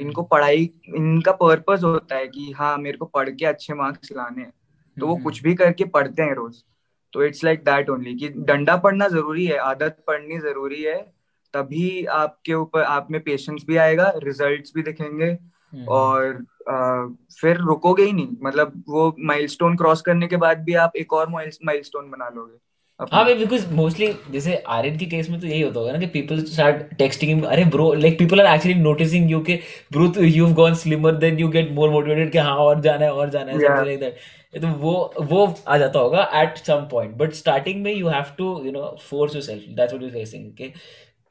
इनको 0.00 0.22
पढ़ाई 0.22 0.70
इनका 0.96 1.32
पर्पस 1.32 1.80
होता 1.84 2.16
है 2.16 2.28
कि 2.28 2.52
हाँ 2.52 2.78
मेरे 2.78 2.98
को 2.98 3.04
पढ़ 3.04 3.30
के 3.30 3.46
अच्छे 3.46 3.74
मार्क्स 3.74 4.12
लाने 4.12 4.42
हैं। 4.42 4.52
तो 5.00 5.06
वो 5.06 5.14
हम्म, 5.14 5.24
कुछ 5.24 5.42
भी 5.42 5.54
करके 5.54 5.84
पढ़ते 5.84 6.22
हैं 6.22 6.34
रोज। 6.34 6.64
तो 7.12 7.24
इट्स 7.24 7.44
लाइक 7.44 7.60
दैट 7.60 7.90
ओनली 7.90 8.14
कि 8.14 8.28
डंडा 8.28 8.76
पढ़ना 8.76 9.08
ज़रूरी 9.08 9.46
है 9.46 9.56
आदत 9.56 10.04
पढ़नी 10.06 10.38
ज़रूरी 10.38 10.82
है 10.82 11.12
तभी 11.54 12.04
आपके 12.04 12.54
ऊपर 12.54 12.82
आप 12.82 13.08
में 13.10 13.20
पेशेंस 13.20 13.64
भी 13.66 13.76
आएगा 13.76 14.12
रिजल्ट्स 14.16 14.72
भी 14.74 14.82
दिखेंगे 14.82 15.26
हम्म, 15.26 15.84
और 15.88 16.46
अ, 16.68 17.06
फिर 17.40 17.56
रुकोगे 17.56 18.02
ही 18.02 18.12
नहीं। 18.12 18.36
मतलब 18.42 18.84
वो 18.88 19.16
माइलस्टोन 19.20 19.76
क्रॉस 19.76 20.00
करने 20.02 20.26
के 20.26 20.36
बाद 20.36 20.58
भी 20.58 20.74
आप 20.74 20.92
एक 20.96 21.12
और 21.12 21.28
माइलस्टोन 21.28 22.10
बना 22.10 22.28
लोगे। 22.28 22.65
हाँ 23.00 23.24
भाई 23.24 23.34
बिकॉज़ 23.34 23.66
मोस्टली 23.74 24.06
जैसे 24.30 24.54
आर्यन 24.68 24.96
के 24.98 25.06
केस 25.06 25.28
में 25.30 25.38
तो 25.40 25.46
यही 25.46 25.60
होता 25.62 25.78
होगा 25.80 25.92
ना 25.92 25.98
कि 25.98 26.06
पीपल 26.06 26.42
स्टार्ट 26.44 26.94
टेक्सटिंग 26.98 27.30
हिम 27.30 27.42
अरे 27.46 27.64
bro 27.64 27.92
like 27.94 28.18
people 28.18 28.40
are 28.40 28.54
actually 28.54 28.74
noticing 28.80 29.30
you 29.30 29.40
के 29.40 29.58
bro 29.92 30.06
you 30.18 30.46
have 30.46 30.54
gone 30.54 30.74
slimmer 30.74 31.16
then 31.24 31.38
you 31.38 31.48
get 31.48 31.70
more 31.72 31.90
motivated 31.90 32.30
कि 32.32 32.38
हाँ 32.38 32.56
और 32.58 32.80
जाना 32.80 33.04
है 33.04 33.12
और 33.12 33.30
जाना 33.30 33.52
है 33.52 33.58
समथिंग 33.58 33.86
लाइक 33.86 34.00
दैट 34.00 34.62
तो 34.62 34.68
वो 34.78 34.94
वो 35.30 35.46
आ 35.68 35.78
जाता 35.78 35.98
होगा 35.98 36.30
at 36.42 36.56
some 36.58 36.88
point 36.90 37.16
but 37.16 37.32
starting 37.32 37.82
में 37.82 37.92
you 37.94 38.08
have 38.08 38.34
to 38.38 38.46
you 38.64 38.72
know 38.72 38.96
force 39.10 39.34
yourself 39.34 39.68
that's 39.76 39.94
what 39.94 40.16
you 40.16 40.24
saying 40.26 40.52
कि 40.52 40.72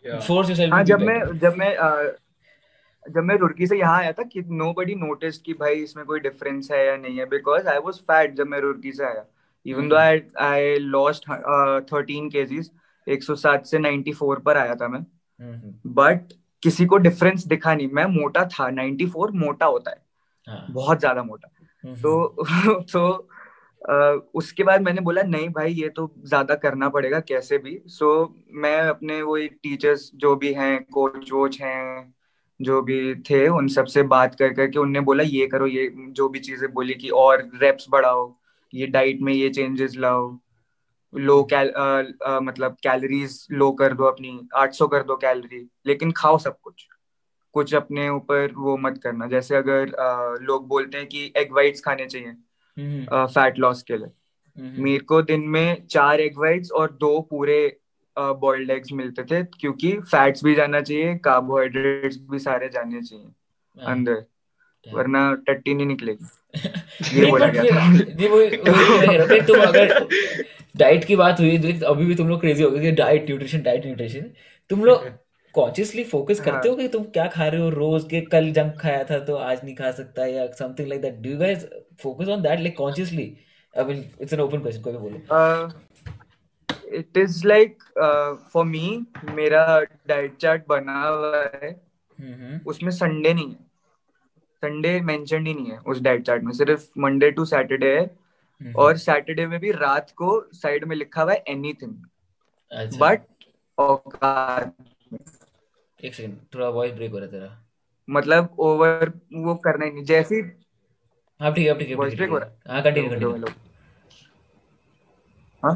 Yeah. 0.06 0.20
फोर्स 0.22 0.50
योरसेल्फ 0.50 0.74
हाँ 0.74 0.84
जब 0.84 1.00
मैं 1.02 1.20
जब 1.40 1.56
मैं 1.58 1.70
जब 3.06 3.24
मैं 3.24 3.36
रुड़की 3.38 3.68
से 3.68 3.78
यहाँ 3.78 4.00
आया 4.00 4.12
था 4.12 4.24
कि 4.24 4.42
नो 4.50 4.72
बडी 4.74 4.96
नोटिस 4.96 5.38
कि 5.38 5.54
भाई 5.54 5.76
इसमें 5.76 6.06
कोई 6.06 6.20
डिफरेंस 6.20 6.70
है 6.72 6.86
या 6.86 6.96
नहीं 6.98 7.18
है 7.18 7.26
बिकॉज़ 7.26 7.68
आई 7.68 7.78
वॉज़ 7.78 8.00
फैट 8.02 8.36
जब 8.36 8.48
मैं 8.48 8.60
रुड़की 8.60 8.92
से 8.92 9.04
आया। 9.06 9.26
Even 9.66 9.90
though 9.90 9.96
I 9.96 10.22
I 10.40 10.76
lost 10.76 11.30
thirteen 11.94 12.30
kgs 12.30 12.72
एक 13.10 13.24
सौ 13.24 13.36
सात 13.36 13.66
से 13.66 13.80
नाइन्टी 13.80 14.12
फोर 14.14 14.40
पर 14.40 14.58
आया 14.58 14.76
था 14.76 14.88
मैं। 14.88 15.00
हम्म, 15.00 15.92
बट 15.94 16.34
किसी 16.64 16.86
को 16.86 16.98
डिफरेंस 16.98 17.46
दिखा 17.48 17.76
नहीं। 17.76 17.88
मैं 17.88 18.06
मोटा 18.06 18.46
था 18.46 18.70
नाइन्टी 18.70 19.06
फोर 19.06 19.32
मोटा 19.32 19.66
होता 19.66 19.92
है। 19.92 20.02
हाँ। 20.48 20.66
बहुत 20.70 21.00
ज़्यादा 21.00 21.24
मोटा। 21.24 21.52
हम्म, 21.84 21.96
तो 21.96 22.36
तो 22.94 23.30
अ, 23.90 24.30
उसके 24.34 24.64
बाद 24.64 24.82
मैंने 24.82 25.02
बोला 25.02 25.22
नहीं 25.22 25.50
भाई 25.50 25.74
ये 25.74 25.90
तो 25.90 26.12
ज़्यादा 26.26 26.56
करना 26.56 26.90
पड़ेगा 26.90 27.20
कैसे 27.20 27.58
भी? 27.58 27.82
सो 27.88 28.26
so, 28.26 28.32
मैं 28.52 28.80
अपने 28.82 29.22
वो 29.22 29.38
टीचर्स 29.38 30.12
जो 30.16 30.36
भी 30.36 30.54
हैं 30.54 30.84
कोच 30.84 31.32
वोच 31.32 31.62
हैं 31.62 32.14
जो 32.62 32.82
भी 32.82 33.16
थे 33.16 33.48
उन 33.48 33.68
सबसे 33.68 34.04
बात 34.04 34.36
कर 34.36 34.54
करके 34.54 34.80
उनने 34.80 35.00
बोला 35.00 35.24
ये 35.24 35.48
करो 35.48 35.68
ये 35.68 35.92
जो 36.10 36.30
भी 36.30 36.40
चीज़ें 36.40 36.74
बोली 36.74 36.94
कि 36.94 37.10
और 37.10 37.50
रेप्स 37.62 37.86
बढ़ाओ 37.90 38.38
ये 38.76 38.88
डाइट 38.88 39.22
में 39.22 39.34
ये 39.34 39.50
चेंजेस 39.50 39.96
लाओ। 39.96 40.40
लो 41.16 41.44
कैल 41.44 41.70
अ, 41.70 42.04
अ, 42.30 42.40
मतलब 42.40 42.72
कैलोरीज 42.84 43.48
लो 43.52 43.72
कर 43.72 43.94
दो 43.94 44.04
अपनी 44.04 44.48
800 44.56 44.88
कर 44.88 45.04
दो 45.04 45.16
कैलोरी 45.16 45.70
लेकिन 45.86 46.12
खाओ 46.12 46.38
सब 46.38 46.60
कुछ। 46.62 46.88
कुछ 47.54 47.74
अपने 47.76 48.10
ऊपर 48.10 48.52
वो 48.52 48.78
मत 48.78 49.00
करना। 49.04 49.28
जैसे 49.28 49.56
अगर 49.56 49.94
अ, 49.94 50.36
लोग 50.42 50.68
बोलते 50.68 50.98
हैं 50.98 51.08
कि 51.08 51.34
एग 51.38 51.54
वाइट्स 51.54 51.82
खाने 51.82 52.06
चाहिए 52.06 52.28
हम्म, 52.28 53.26
फैट 53.26 53.60
लॉस 53.60 53.84
के 53.84 53.98
लिए। 53.98 54.08
हम्म, 54.08 54.84
मेरे 54.84 55.04
को 55.04 55.22
दिन 55.22 55.42
में 55.42 55.88
चार 55.88 56.22
एग 56.22 56.38
वाइट्स 56.38 56.72
और 56.72 56.92
दो 56.92 57.22
पूरे 57.22 57.80
बॉइल्ड 58.18 58.70
एग्स 58.72 58.92
मिलते 58.92 59.24
थे 59.24 59.44
क्योंकि 59.44 59.92
फैट्स 60.00 60.44
भी 60.44 60.56
जाना 60.56 60.82
चाहिए 60.82 61.16
कार्बोहाइड्रेट्स 61.18 62.18
भी 62.32 62.40
सारे 62.40 62.70
जाने 62.70 63.02
चाहिए 63.02 63.26
हाँ, 63.26 63.96
अंदर। 63.96 64.26
वरना 64.94 65.34
टट्टी 65.48 65.74
नहीं 65.74 65.88
निकलेगी। 65.88 66.26
ये 67.20 67.26
बोला 67.32 67.48
गया 67.48 67.64
था। 67.64 67.88
नहीं 67.90 68.30
वो 68.30 68.38
वही 68.38 69.18
हूँ 69.18 69.40
तुम 69.48 69.62
अगर 69.62 70.08
डाइट 70.78 71.06
की 71.06 71.16
बात 71.16 71.40
हुई 71.40 71.58
देख 71.58 71.84
अभी 71.84 72.06
भी 72.06 72.16
तुम 72.16 72.28
लोग 72.30 72.40
क्रेजी 72.42 72.64
हो 72.64 72.70
गए 72.72 72.80
कि 72.80 72.92
डाइट 72.92 73.26
न्यूट्रिशन 73.26 73.62
डाइट 73.62 73.86
न्यूट्रिशन 73.86 74.32
तुम 74.70 74.84
लोग 74.86 75.08
कॉन्शियसली 75.56 76.04
फोकस 76.04 76.40
करते 76.40 76.70
हो 76.70 76.76
कि 76.76 76.88
तुम 76.88 77.04
क्या 77.04 77.28
खा 77.28 77.48
रहे 77.48 77.62
हो 77.62 77.70
रोज 77.70 78.04
के 78.10 78.22
कल 78.22 78.52
जंक 78.52 78.78
खाया 78.80 79.04
था 79.04 79.20
तो 79.20 79.36
आज 79.36 79.60
नहीं 79.64 79.76
खा 79.76 79.92
सकता 79.92 80.26
या 80.26 80.46
something 80.60 80.88
like 80.88 81.02
that 81.02 81.20
do 81.22 81.30
you 81.30 81.38
guys 81.38 81.66
focus 82.04 82.28
on 82.28 82.42
that 82.42 82.60
like 82.60 82.78
consciously 82.78 83.38
I 83.74 83.84
mean 83.84 84.04
it's 84.22 84.34
an 84.34 84.40
open 84.40 84.60
question 84.60 84.82
कोई 84.82 84.94
भी 84.94 85.00
बोले। 85.00 85.20
It 86.98 87.18
is 87.18 87.48
like 87.48 87.84
for 88.54 88.66
me 88.66 89.06
मेरा 89.34 89.80
डाइट 90.08 90.38
चार्ट 90.38 90.64
बना 90.70 91.02
हुआ 91.08 91.44
है। 91.44 91.70
हम्म 92.20 92.34
हम्म। 92.34 92.60
उसमें 92.66 92.92
संडे 92.92 93.34
नहीं 93.34 93.50
है। 93.50 93.65
संडे 94.66 95.00
मेंशन 95.02 95.46
ही 95.48 95.54
नहीं 95.54 95.72
है 95.72 95.78
उस 95.88 96.02
डाइट 96.02 96.26
चार्ट 96.26 96.44
में 96.44 96.52
सिर्फ़ 96.54 96.88
मंडे 97.00 97.32
टू 97.32 97.46
सैटरडे 97.46 97.96
है 97.96 98.04
हम्म, 98.04 98.74
और 98.76 98.98
सैटरडे 98.98 99.46
में 99.48 99.60
भी 99.60 99.72
रात 99.72 100.12
को 100.18 100.40
साइड 100.54 100.84
में 100.86 100.96
लिखा 100.96 101.24
हुआ 101.24 101.34
है 101.34 101.44
एनीथिंग 101.48 101.94
अच्छा। 102.72 103.00
बट 103.00 103.22
एक 106.00 106.14
सेकंड 106.14 106.38
थोड़ा 106.56 106.70
वॉइस 106.70 106.94
ब्रेक 106.94 107.12
हो 107.12 107.18
रहा 107.18 107.28
तेरा। 107.28 107.50
मतलब 108.08 108.56
ओवर 108.60 109.12
वो 109.34 109.56
करना 109.66 109.86
ही 109.86 109.92
नहीं 109.92 110.04
जैसे 110.04 110.36
ही 110.36 110.42
हाँ 111.40 111.54
ठीक 111.54 111.68
है 111.68 111.78
ठीक 111.80 111.90
है 111.90 111.96
Voice 111.96 112.12
ठीक 112.12 112.22
है 112.22 112.28
break 112.28 112.34
हो। 112.34 112.82
कंटिन्यू 112.84 113.10
कंटिन्यू 113.10 113.32
हेलो 113.34 113.48
हाँ? 115.64 115.74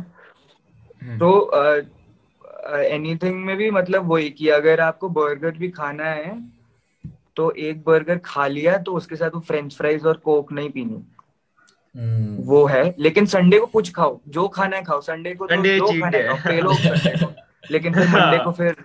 हम्म, 1.01 1.17
तो 1.19 1.29
एनीथिंग 2.77 3.43
में 3.45 3.55
भी 3.57 3.69
मतलब 3.71 4.07
वही 4.11 4.29
कि 4.29 4.49
अगर 4.49 4.79
आपको 4.81 5.09
बर्गर 5.09 5.57
भी 5.57 5.69
खाना 5.71 6.09
है 6.11 6.33
तो 7.35 7.51
एक 7.59 7.83
बर्गर 7.83 8.17
खा 8.25 8.47
लिया 8.47 8.77
तो 8.77 8.93
उसके 8.93 9.15
साथ 9.15 9.29
वो 9.29 9.39
फ्रेंच 9.41 9.75
फ्राइज 9.77 10.05
और 10.05 10.17
कोक 10.23 10.51
नहीं 10.51 10.69
पीनी। 10.69 11.03
हम्म, 11.95 12.35
वो 12.43 12.65
है। 12.67 12.83
लेकिन 12.99 13.25
संडे 13.25 13.59
को 13.59 13.65
कुछ 13.67 13.91
खाओ 13.93 14.19
जो 14.27 14.47
खाना 14.47 14.77
है 14.77 14.83
खाओ। 14.83 15.01
संडे 15.01 15.33
को 15.35 15.47
संडे 15.47 15.77
तो 15.79 15.87
खाना 15.91 16.17
है 16.17 16.27
खाओ 16.27 16.37
संडे 16.37 17.17
को 17.17 17.31
लेकिन 17.71 17.93
फिर 17.93 18.07
मंडे 18.09 18.43
को 18.43 18.51
फिर 18.51 18.75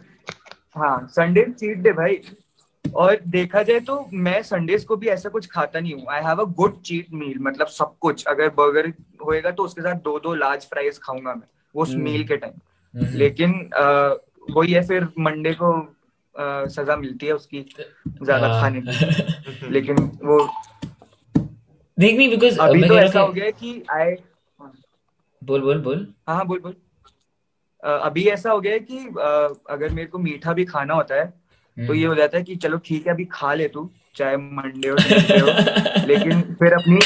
हाँ 0.77 1.07
संडे 1.11 1.45
चीट 1.51 1.79
डे 1.79 1.93
भाई। 1.93 2.21
और 2.85 3.21
देखा 3.29 3.63
जाए 3.63 3.81
तो 3.81 3.99
मैं 4.13 4.43
संडेज 4.43 4.85
को 4.85 4.97
भी 4.97 5.09
ऐसा 5.09 5.29
कुछ 5.29 5.47
खाता 5.51 5.81
नहीं 5.81 5.95
हूँ। 5.95 6.05
I 6.13 6.23
have 6.23 6.41
a 6.41 6.45
good 6.57 6.81
cheat 6.83 7.07
meal 7.13 7.39
मतलब 7.41 7.67
सब 7.67 7.95
कुछ। 8.01 8.25
अगर 8.25 8.49
बर्गर 8.59 8.93
होएगा 9.27 9.51
तो 9.51 9.65
उसके 9.65 9.83
साथ 9.83 10.01
दो 10.05 10.19
दो 10.19 10.35
लार्ज 10.35 10.65
फ्राइज 10.65 10.99
खाऊँगा 11.03 11.35
मैं 11.35 11.47
वो 11.75 11.83
उस 11.83 11.91
हम्म। 11.91 12.03
मील 12.05 12.27
के 12.29 12.37
टाइम 12.37 12.55
हम्म। 12.95 13.17
लेकिन 13.19 13.53
वही 14.51 14.73
है 14.73 14.87
फिर 14.87 15.09
मंडे 15.19 15.53
को 15.53 15.73
सजा 16.37 16.97
मिलती 16.97 17.27
है 17.27 17.33
उसकी 17.33 17.61
ज़्यादा 18.23 18.47
हाँ। 18.47 18.61
खाने 18.61 18.81
की। 18.81 19.69
लेकिन 19.71 19.97
वो 20.25 20.39
देख 21.99 22.17
नहीं 22.17 22.29
बिकॉज़ 22.31 22.59
अभी 22.59 22.89
तो 22.89 22.99
ऐसा 22.99 23.21
हो 23.21 23.33
गया 23.33 23.51
कि 23.51 23.83
आई 23.91 24.15
बोल 25.43 25.61
बोल 25.61 25.79
बोल। 25.79 26.15
हाँ 26.29 26.37
हाँ 26.37 26.47
बोल 26.47 26.59
बोल। 26.59 26.75
अभी 27.85 28.25
ऐसा 28.25 28.51
हो 28.51 28.61
गया 28.61 28.73
है 28.73 28.79
कि 28.79 28.99
अगर 29.71 29.89
मेरे 29.89 30.09
को 30.09 30.19
मीठा 30.19 30.53
भी 30.53 30.65
खाना 30.65 30.95
होता 30.95 31.15
है 31.15 31.25
हम्म। 31.25 31.87
तो 31.87 31.95
ये 31.95 32.07
हो 32.07 32.15
जाता 32.15 32.39
है 32.39 32.45
कि 32.45 32.57
चलो 32.57 32.79
ठीक 32.79 33.07
है 33.07 33.13
अभी 33.13 33.25
खा 33.25 33.55
ले 33.55 33.69
तू 33.69 33.91
चाहे 34.17 34.37
मंडे 34.37 34.89
हो 34.89 34.97
हो 34.97 36.07
लेकिन 36.07 36.43
फिर 36.43 36.73
अपनी 36.73 37.01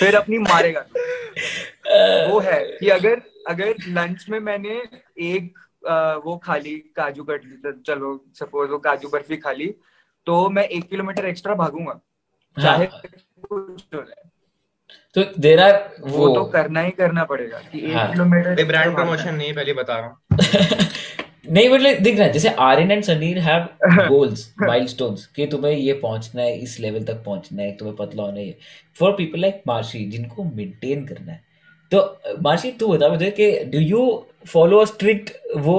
फिर 0.00 0.14
अपनी 0.14 0.38
मारेगा 0.38 0.80
वो 2.30 2.38
है 2.40 2.76
कि 2.80 2.88
अगर 2.88 3.22
अगर 3.48 3.74
लंच 3.88 4.26
में 4.28 4.40
मैंने 4.40 4.82
एक 5.18 5.54
वो 6.24 6.36
खा 6.36 6.56
ली 6.56 6.74
काजू 6.96 7.24
कतली 7.24 7.56
तो 7.56 7.72
चलो 7.82 8.24
सपोज़ 8.34 8.70
वो 8.70 8.78
काजू 8.78 9.08
बर्फ़ी 9.08 9.36
खा 9.36 9.52
ली 9.52 9.74
तो 10.26 10.48
मैं 10.50 10.64
एक 10.64 10.88
किलोमीटर 10.88 11.26
एक्स्ट्रा 11.26 11.54
भागूँगा। 11.54 12.00
चाहे 12.56 12.84
हाँ, 12.84 13.00
कुछ 13.50 13.82
हो 13.94 14.02
जाए। 14.02 14.28
तो 15.16 15.22
देर 15.40 15.60
आर 15.60 15.72
वो 16.00 16.34
तो 16.34 16.44
करना 16.44 16.80
ही 16.80 16.90
करना 16.90 17.24
पड़ेगा 17.24 17.58
कि 17.72 17.78
एक 17.80 17.96
हाँ। 17.96 18.10
किलोमीटर 18.12 18.58
ये 18.58 18.64
ब्रांड 18.64 18.94
प्रमोशन 18.94 19.24
है। 19.24 19.36
नहीं 19.36 19.52
पहले 19.54 19.72
बता 19.72 19.98
रहा 19.98 20.08
हूँ। 20.08 20.16
नहीं 21.52 21.68
मतलब 21.68 21.98
दिख 22.02 22.16
रहा 22.18 22.26
है 22.26 22.32
जैसे 22.32 22.48
Aryan 22.48 22.90
and 22.90 23.02
Sanir 23.04 23.38
have 23.38 23.68
goals 24.08 24.54
milestones 24.60 25.26
कि 25.26 25.46
तुम्हें 25.46 25.72
ये 25.72 25.92
पहुँचना 25.92 26.42
है 26.42 26.56
इस 26.58 26.78
लेवल 26.80 27.04
तक 27.04 27.22
पहुँचना 27.24 27.62
है 27.62 27.76
तुम्हें 27.76 27.96
पतला 27.96 28.22
होना 28.22 28.40
है। 28.40 28.56
फॉर 28.96 29.12
पीपल 29.12 29.40
लाइक 29.40 29.62
मार्शी 29.66 30.04
जिनको 30.10 30.44
मेंटेन 30.44 31.06
करना 31.06 31.32
है 31.32 31.44
तो 31.92 32.38
मार्शी 32.42 32.72
तू 32.80 32.88
बता 32.88 33.08
मुझे 33.08 33.30
कि 33.40 33.50
डू 33.74 33.78
यू 33.78 34.02
फॉलो 34.48 34.84
स्ट्रिक्ट 34.86 35.30
वो 35.66 35.76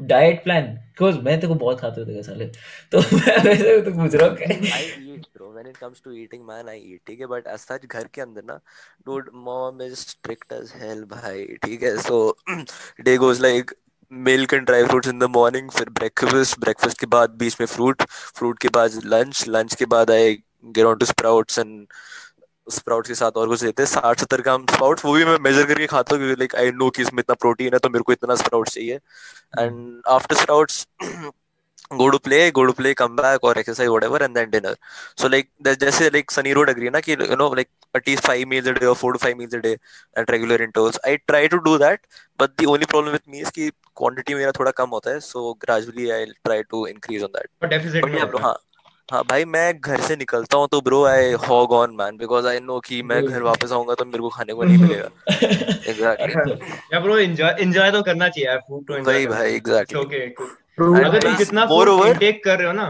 डाइट 0.00 0.42
प्लान 0.44 0.62
बिकॉज़ 0.62 1.18
मैं 1.18 1.40
तेरे 1.40 1.48
को 1.48 1.54
बहुत 1.54 1.80
खाते 1.80 2.00
होते 2.00 2.22
साले 2.22 2.46
तो 2.92 2.98
मैं 3.16 3.42
वैसे 3.44 3.80
तो 3.82 3.90
पूछ 3.90 4.14
रहा 4.14 4.28
हूँ. 4.28 4.36
When 5.54 5.66
it 5.70 5.76
comes 5.80 6.00
to 6.04 6.12
eating, 6.20 6.40
man, 6.46 6.68
I 6.68 6.76
eat. 6.76 7.10
है, 7.20 7.26
but 7.28 7.44
as 7.50 7.64
such 7.68 7.84
घर 7.86 8.06
के 8.14 8.20
अंदर 8.20 8.42
ना, 8.44 8.58
dude, 9.08 9.28
mom 9.48 9.80
is 9.84 10.00
strict 10.06 10.54
as 10.56 10.72
hell, 10.78 11.02
भाई. 11.10 11.44
ठीक 11.64 11.82
है, 11.82 11.92
so 12.06 12.18
day 13.08 13.14
goes 13.24 13.42
like 13.44 13.72
milk 14.10 14.54
and 14.56 14.66
dry 14.70 14.80
fruits 14.88 15.12
in 15.12 15.22
the 15.24 15.28
morning, 15.36 15.70
फिर 15.76 15.90
breakfast, 16.00 16.58
breakfast 16.64 16.98
के 17.00 17.06
बाद 17.14 17.36
बीच 17.42 17.60
में 17.60 17.66
fruit, 17.66 18.04
fruit 18.40 18.60
के 18.62 18.68
बाद 18.78 18.98
lunch, 19.14 19.44
lunch 19.56 19.74
के 19.82 19.86
बाद 19.94 20.10
I 20.10 20.20
get 20.78 20.90
on 20.90 20.98
to 20.98 21.10
sprouts 21.12 21.62
and 21.64 21.86
sprouts 22.68 23.08
के 23.08 23.14
साथ 23.14 23.36
और 23.36 23.48
कुछ 23.48 23.62
देते 23.62 23.82
हैं 23.82 23.88
साठ 23.90 24.20
सत्तर 24.20 24.40
ग्राम 24.40 24.66
स्प्राउट्स 24.72 25.04
वो 25.04 25.12
भी 25.14 25.24
मैं 25.24 25.38
मेजर 25.42 25.66
करके 25.66 25.86
खाता 25.86 26.14
हूँ 26.14 26.24
क्योंकि 26.24 26.40
लाइक 26.40 26.54
आई 26.56 26.70
नो 26.72 26.90
कि 26.90 27.02
इसमें 27.02 27.20
इतना 27.20 27.34
प्रोटीन 27.40 27.72
है 27.74 27.78
तो 27.78 27.88
मेरे 27.88 28.02
को 28.02 28.12
इतना 28.12 28.34
स्प्राउट्स 28.42 28.74
चाहिए 28.74 28.94
and 29.58 30.02
after 30.18 30.36
sprouts 30.36 30.86
go 31.92 32.10
to 32.10 32.18
play 32.18 32.50
go 32.50 32.62
to 32.66 32.72
play 32.72 32.94
come 32.94 33.16
back 33.16 33.42
or 33.42 33.50
exercise 33.58 33.88
whatever 33.88 34.16
and 34.26 34.36
then 34.36 34.50
dinner 34.50 34.70
so 35.16 35.28
like 35.28 35.50
there's 35.60 35.78
जैसे 35.78 36.08
like 36.14 36.30
Sunny 36.30 36.54
would 36.54 36.70
agree 36.72 36.90
ना 36.90 37.00
कि 37.00 37.16
you 37.16 37.36
know 37.36 37.48
like 37.58 37.68
at 37.94 38.06
least 38.06 38.26
five 38.26 38.46
meals 38.48 38.66
a 38.66 38.74
day 38.74 38.86
or 38.86 38.94
four 38.94 39.12
to 39.12 39.18
five 39.18 39.36
meals 39.36 39.52
a 39.52 39.60
day 39.60 39.74
at 40.16 40.30
regular 40.30 40.56
intervals 40.66 40.98
I 41.04 41.18
try 41.32 41.42
to 41.46 41.60
do 41.66 41.76
that 41.78 42.00
but 42.38 42.56
the 42.56 42.66
only 42.66 42.86
problem 42.86 43.12
with 43.12 43.26
me 43.28 43.42
is 43.42 43.50
कि 43.58 43.70
quantity 44.02 44.34
मेरा 44.34 44.52
थोड़ा 44.58 44.70
कम 44.80 44.88
होता 44.90 45.10
है 45.10 45.20
so 45.20 45.44
gradually 45.66 46.10
I'll 46.12 46.36
try 46.48 46.60
to 46.74 46.84
increase 46.94 47.26
on 47.28 47.36
that 47.38 47.50
और 47.62 47.68
deficit 47.68 48.04
but 48.04 48.12
में 48.12 48.18
yeah 48.18 48.30
bro 48.30 48.42
होता 48.42 48.48
है 48.48 48.63
हाँ 49.12 49.22
भाई 49.28 49.44
मैं 49.44 49.80
घर 49.80 50.00
से 50.00 50.16
निकलता 50.16 50.56
हूँ 50.56 50.68
तो 50.72 50.80
bro 50.80 51.02
I 51.04 51.32
hog 51.48 51.72
on 51.72 51.94
man 51.96 52.16
because 52.16 52.46
I 52.46 52.60
know 52.60 52.78
कि 52.80 53.02
मैं 53.02 53.22
घर 53.24 53.42
वापस 53.42 53.72
आऊँगा 53.72 53.94
तो 53.94 54.04
मेरे 54.04 54.18
को 54.18 54.28
खाने 54.28 54.52
को 54.52 54.64
नहीं 54.64 54.78
मिलेगा। 54.78 55.08
एग्जैक्टली 55.90 56.34
या 56.94 57.00
ब्रो 57.00 57.18
एंजॉय 57.18 57.54
एंजॉय 57.60 57.90
तो 57.90 58.02
करना 58.02 58.28
चाहिए 58.28 58.48
यार 58.48 58.58
फ़ूड 58.58 58.86
तो 58.88 58.96
एंजॉय 58.96 59.26
भाई 59.26 59.54
एग्जैक्टली 59.54 60.00
ओके 60.00 60.20
अगर 61.06 61.22
तुम 61.22 61.36
जितना 61.36 61.66
फ़ूड 61.66 62.06
इंटेक 62.06 62.44
कर 62.44 62.58
रहे 62.58 62.66
हो 62.66 62.72
ना 62.72 62.88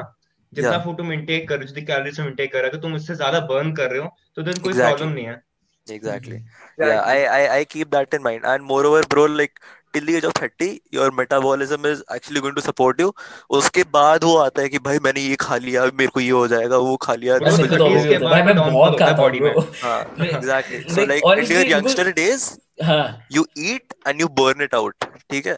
जितना 0.52 0.78
फ़ूड 0.78 0.98
तुम 0.98 1.12
इंटेक 1.12 1.48
कर 1.48 1.54
रहे 1.54 1.64
हो 1.64 1.68
जितनी 1.68 1.84
कैलोरीज 1.86 2.16
तुम 2.16 2.26
इंटेक 2.26 2.52
कर 2.52 2.58
रहे 2.58 2.66
हो 2.66 2.76
तो 2.76 2.82
तुम 2.82 2.94
उससे 2.94 3.14
ज़्यादा 3.14 3.40
बर्न 3.52 3.72
कर 3.72 3.90
रहे 3.90 4.00
हो 4.00 4.14
तो 4.36 4.42
देन 4.42 4.62
कोई 4.62 4.74
प्रॉब्लम 4.74 5.08
नहीं 5.08 5.26
है। 5.26 5.42
Exactly. 5.86 6.36
Exactly. 6.36 6.88
yeah 6.88 7.00
I, 7.00 7.16
I 7.38 7.58
i 7.58 7.64
keep 7.64 7.90
that 7.90 8.14
in 8.14 8.22
mind. 8.22 8.44
And 8.44 8.64
moreover 8.64 9.02
bro 9.14 9.24
like 9.26 9.60
the 10.00 10.16
age 10.16 10.24
of 10.24 10.32
30 10.38 10.68
your 10.90 11.10
metabolism 11.10 11.84
is 11.84 12.02
actually 12.16 12.40
going 12.40 12.54
to 12.54 12.62
support 12.62 13.00
you. 13.00 13.10
उसके 13.50 13.82
बाद 13.92 14.24
वो 14.24 14.36
आता 14.38 14.62
है 14.62 14.68
कि 14.68 14.78
भाई 14.88 14.98
मैंने 15.04 15.20
ये 15.20 15.36
खा 15.40 15.56
लिया 15.56 15.84
मेरे 15.84 16.10
को 16.14 16.20
ये 16.20 16.30
हो 16.30 16.46
जाएगा 16.48 16.76
वो 16.76 16.96
खा 17.06 17.14
लिया 17.14 17.38
भाई 17.38 17.56
तो 17.56 17.88
होता 17.88 18.00
है 18.00 18.18
भाई 18.18 18.42
मैं 18.42 18.56
बहुत 18.56 18.98
खाता 18.98 19.22
हूँ 19.22 19.30
ब्रो 19.30 19.60
में। 19.60 19.72
हाँ 19.82 20.02
in 20.16 21.20
honestly, 21.24 21.54
your 21.54 21.64
because- 21.64 21.70
youngster 21.70 22.12
days 22.12 22.58
हाँ। 22.82 23.02
you 23.32 23.44
eat 23.56 23.94
and 24.06 24.20
you 24.20 24.28
burn 24.28 24.60
it 24.68 24.72
out 24.74 25.04
ठीक 25.30 25.46
है? 25.46 25.56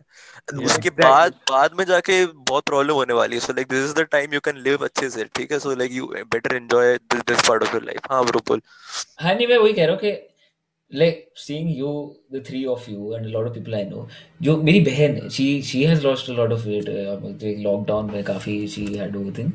उसके 0.64 0.90
बाद 0.90 1.32
बाद 1.50 1.70
में 1.78 1.84
जाके 1.84 2.24
बहुत 2.26 2.64
प्रॉब्लम 2.66 2.94
होने 2.94 3.14
वाली 3.14 3.34
है। 3.36 3.40
So 3.40 3.52
like 3.52 3.68
this 3.68 3.84
is 3.84 3.94
the 3.94 4.00
time 4.12 4.34
you 4.34 4.40
can 4.44 4.56
live 4.66 4.84
अच्छे 4.84 5.08
से 5.10 5.24
ठीक 5.36 5.52
है? 5.52 5.58
So 5.58 5.74
like 5.74 5.92
you 5.92 6.06
better 6.34 6.56
enjoy 6.56 6.96
this 7.14 7.48
part 7.48 7.62
of 7.62 7.72
your 7.74 7.84
life 7.84 8.00
हाँ 8.10 8.24
ब्रो 8.24 8.40
बोल 8.48 8.60
हाँ 9.20 9.34
नहीं 9.34 9.46
मैं 9.46 9.58
वही 9.58 9.72
कह 9.72 9.84
रहा 9.86 9.92
हूँ 9.92 10.00
कि 10.00 10.12
like 10.90 11.16
seeing 11.34 11.68
you 11.68 12.16
the 12.30 12.40
three 12.40 12.64
of 12.64 12.84
you 12.88 13.14
and 13.14 13.26
a 13.26 13.30
lot 13.30 13.46
of 13.46 13.54
people 13.54 13.74
I 13.74 13.82
know 13.84 14.06
जो 14.42 14.56
मेरी 14.62 14.80
बहन 14.80 15.14
है 15.14 15.28
she 15.36 15.46
she 15.70 15.80
has 15.90 16.04
lost 16.04 16.28
a 16.28 16.36
lot 16.36 16.52
of 16.56 16.66
weight 16.70 16.88
uh, 16.92 17.16
lockdown 17.64 18.10
में 18.12 18.22
काफ़ी 18.24 18.54
she 18.74 18.84
had 18.98 19.16
everything 19.16 19.50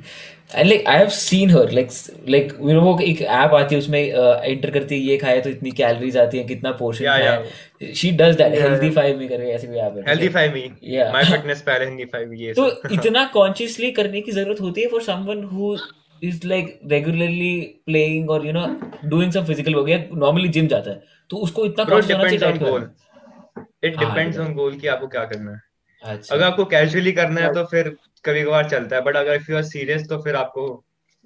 and 0.54 0.70
like 0.70 0.84
I 0.94 0.98
have 1.02 1.14
seen 1.14 1.54
her 1.56 1.64
like 1.78 1.96
like 2.36 2.52
you 2.60 2.76
know 2.78 2.84
वो 2.84 2.98
एक 3.08 3.22
app 3.22 3.54
आती 3.62 3.76
है 3.76 3.80
उसमें 3.82 4.00
एंटर 4.02 4.70
करती 4.72 4.96
है 4.96 5.02
ये 5.12 5.18
खाया 5.18 5.42
तो 5.42 5.50
इतनी 5.50 5.72
कैलोरीज 5.80 6.18
आती 6.18 6.38
है 6.38 6.44
कितना 6.52 6.72
पोर्शन 6.82 7.06
Yeah, 7.06 7.18
खाया 7.18 7.94
she 8.02 8.12
does 8.24 8.38
that 8.44 8.58
Yeah, 8.58 8.68
healthy 8.68 8.92
five 9.00 9.18
में 9.20 9.28
करके 9.30 9.52
ऐसे 9.54 9.68
कोई 9.68 9.78
ऐप 9.78 9.98
है 9.98 10.04
हेल्दी 10.10 10.30
फाइव 10.36 10.54
मी 10.54 10.68
Yeah. 10.98 11.24
फिटनेस 11.32 11.62
पहले 11.72 11.86
हेल्दी 11.86 12.06
फाइव 12.18 12.34
ये 12.44 12.54
तो 12.54 12.70
सब। 12.70 12.94
इतना 13.00 13.26
कॉन्शियसली 13.34 13.92
करने 14.02 14.22
की 14.22 14.32
ज़रूरत 14.32 14.62
होती 14.62 14.82
है 14.82 14.88
for 14.90 15.02
someone 15.02 15.44
who 15.54 15.76
is 16.22 16.48
like 16.48 16.80
regularly 16.92 17.56
playing 17.86 18.30
और 18.30 18.46
you 18.46 18.54
know 18.54 18.66
doing 19.06 19.32
some 19.32 19.46
physical 19.46 19.76
work 19.76 19.90
या 19.90 19.98
नॉर्मली 20.16 20.48
जिम 20.50 20.68
जाता 20.68 20.92
है। 20.92 21.04
तो 21.30 21.38
उसको 21.38 21.66
इतना 21.66 21.84
कॉन्शियस 21.86 22.18
होना 22.18 22.30
चाहिए 22.30 22.40
depends 22.40 22.54
on 22.54 22.60
डाइट 22.60 22.72
goal. 22.72 22.82
का 22.82 23.88
It 23.88 23.96
हाँ, 23.98 24.06
depends 24.06 24.38
yeah. 24.38 24.80
कि 24.82 24.88
आपको 24.88 25.08
क्या 25.08 25.24
करना 25.26 25.52
है। 25.52 25.60
अच्छा। 26.04 26.36
अगर 26.36 26.44
आपको 26.46 26.66
कैजुअली 26.66 27.12
करना 27.12 27.42
है 27.42 27.54
तो 27.54 27.64
फिर 27.72 27.90
कभी 28.26 28.44
कभार 28.44 28.70
चलता 28.70 28.96
है 28.96 29.02
बट 29.04 29.16
अगर 29.16 29.36
इफ़ 29.36 29.52
यू 29.52 29.58
आर 29.58 29.64
सीरियस 29.66 30.08
तो 30.10 30.18
फिर 30.22 30.36
आपको 30.36 30.64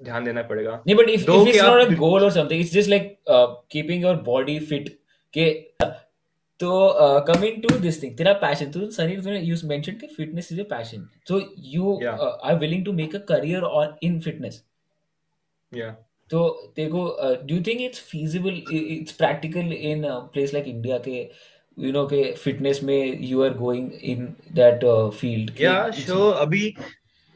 ध्यान 0.02 0.24
देना 0.26 0.42
पड़ेगा। 0.44 0.72
नहीं 0.88 0.96
but 0.96 1.10
if 1.10 1.22
if 1.22 1.48
it's 1.50 1.62
not 1.62 1.82
a 1.82 1.96
goal 1.96 2.24
और 2.24 2.32
something 2.32 2.62
it's 2.62 2.74
just 2.74 2.90
like 2.90 3.16
keeping 3.72 4.04
your 4.04 4.16
body 4.26 4.58
fit 4.72 4.90
के 5.34 5.50
तो 6.60 6.70
कमिंग 7.28 7.62
टू 7.64 7.78
दिस 7.80 8.02
थिंग 8.04 8.18
तेरा 8.18 8.34
पैशन 8.42 8.72
तो 8.72 8.90
सनी 8.92 9.16
तूने 9.18 9.40
यू 9.40 9.56
मेंशन 9.66 9.94
कि 9.94 10.08
fitness 10.08 10.52
is 10.52 10.62
a 10.62 10.64
passion 10.70 11.08
so 11.28 11.42
you 11.74 11.96
are 12.06 12.56
willing 12.60 12.86
to 12.86 12.94
make 12.94 13.16
a 13.16 13.20
career 13.30 13.62
और 13.62 13.98
in 14.04 14.20
fitness 14.20 14.64
तो 16.30 16.74
देखो 16.76 17.18
do 17.44 17.56
you 17.56 17.62
think 17.62 17.82
it's 17.82 18.00
feasible 18.00 18.62
it's 18.74 19.12
practical 19.12 19.74
in 19.74 20.04
place 20.06 20.54
like 20.54 20.68
India 20.68 20.98
के 20.98 21.30
you 21.80 21.92
know 21.92 22.06
के 22.06 22.32
fitness 22.32 22.84
में 22.84 23.20
you 23.22 23.44
are 23.44 23.54
going 23.54 23.92
in 24.04 24.26
that 24.54 24.86
field 25.20 25.52
या 25.62 25.92
show 25.92 26.30
अभी 26.30 26.76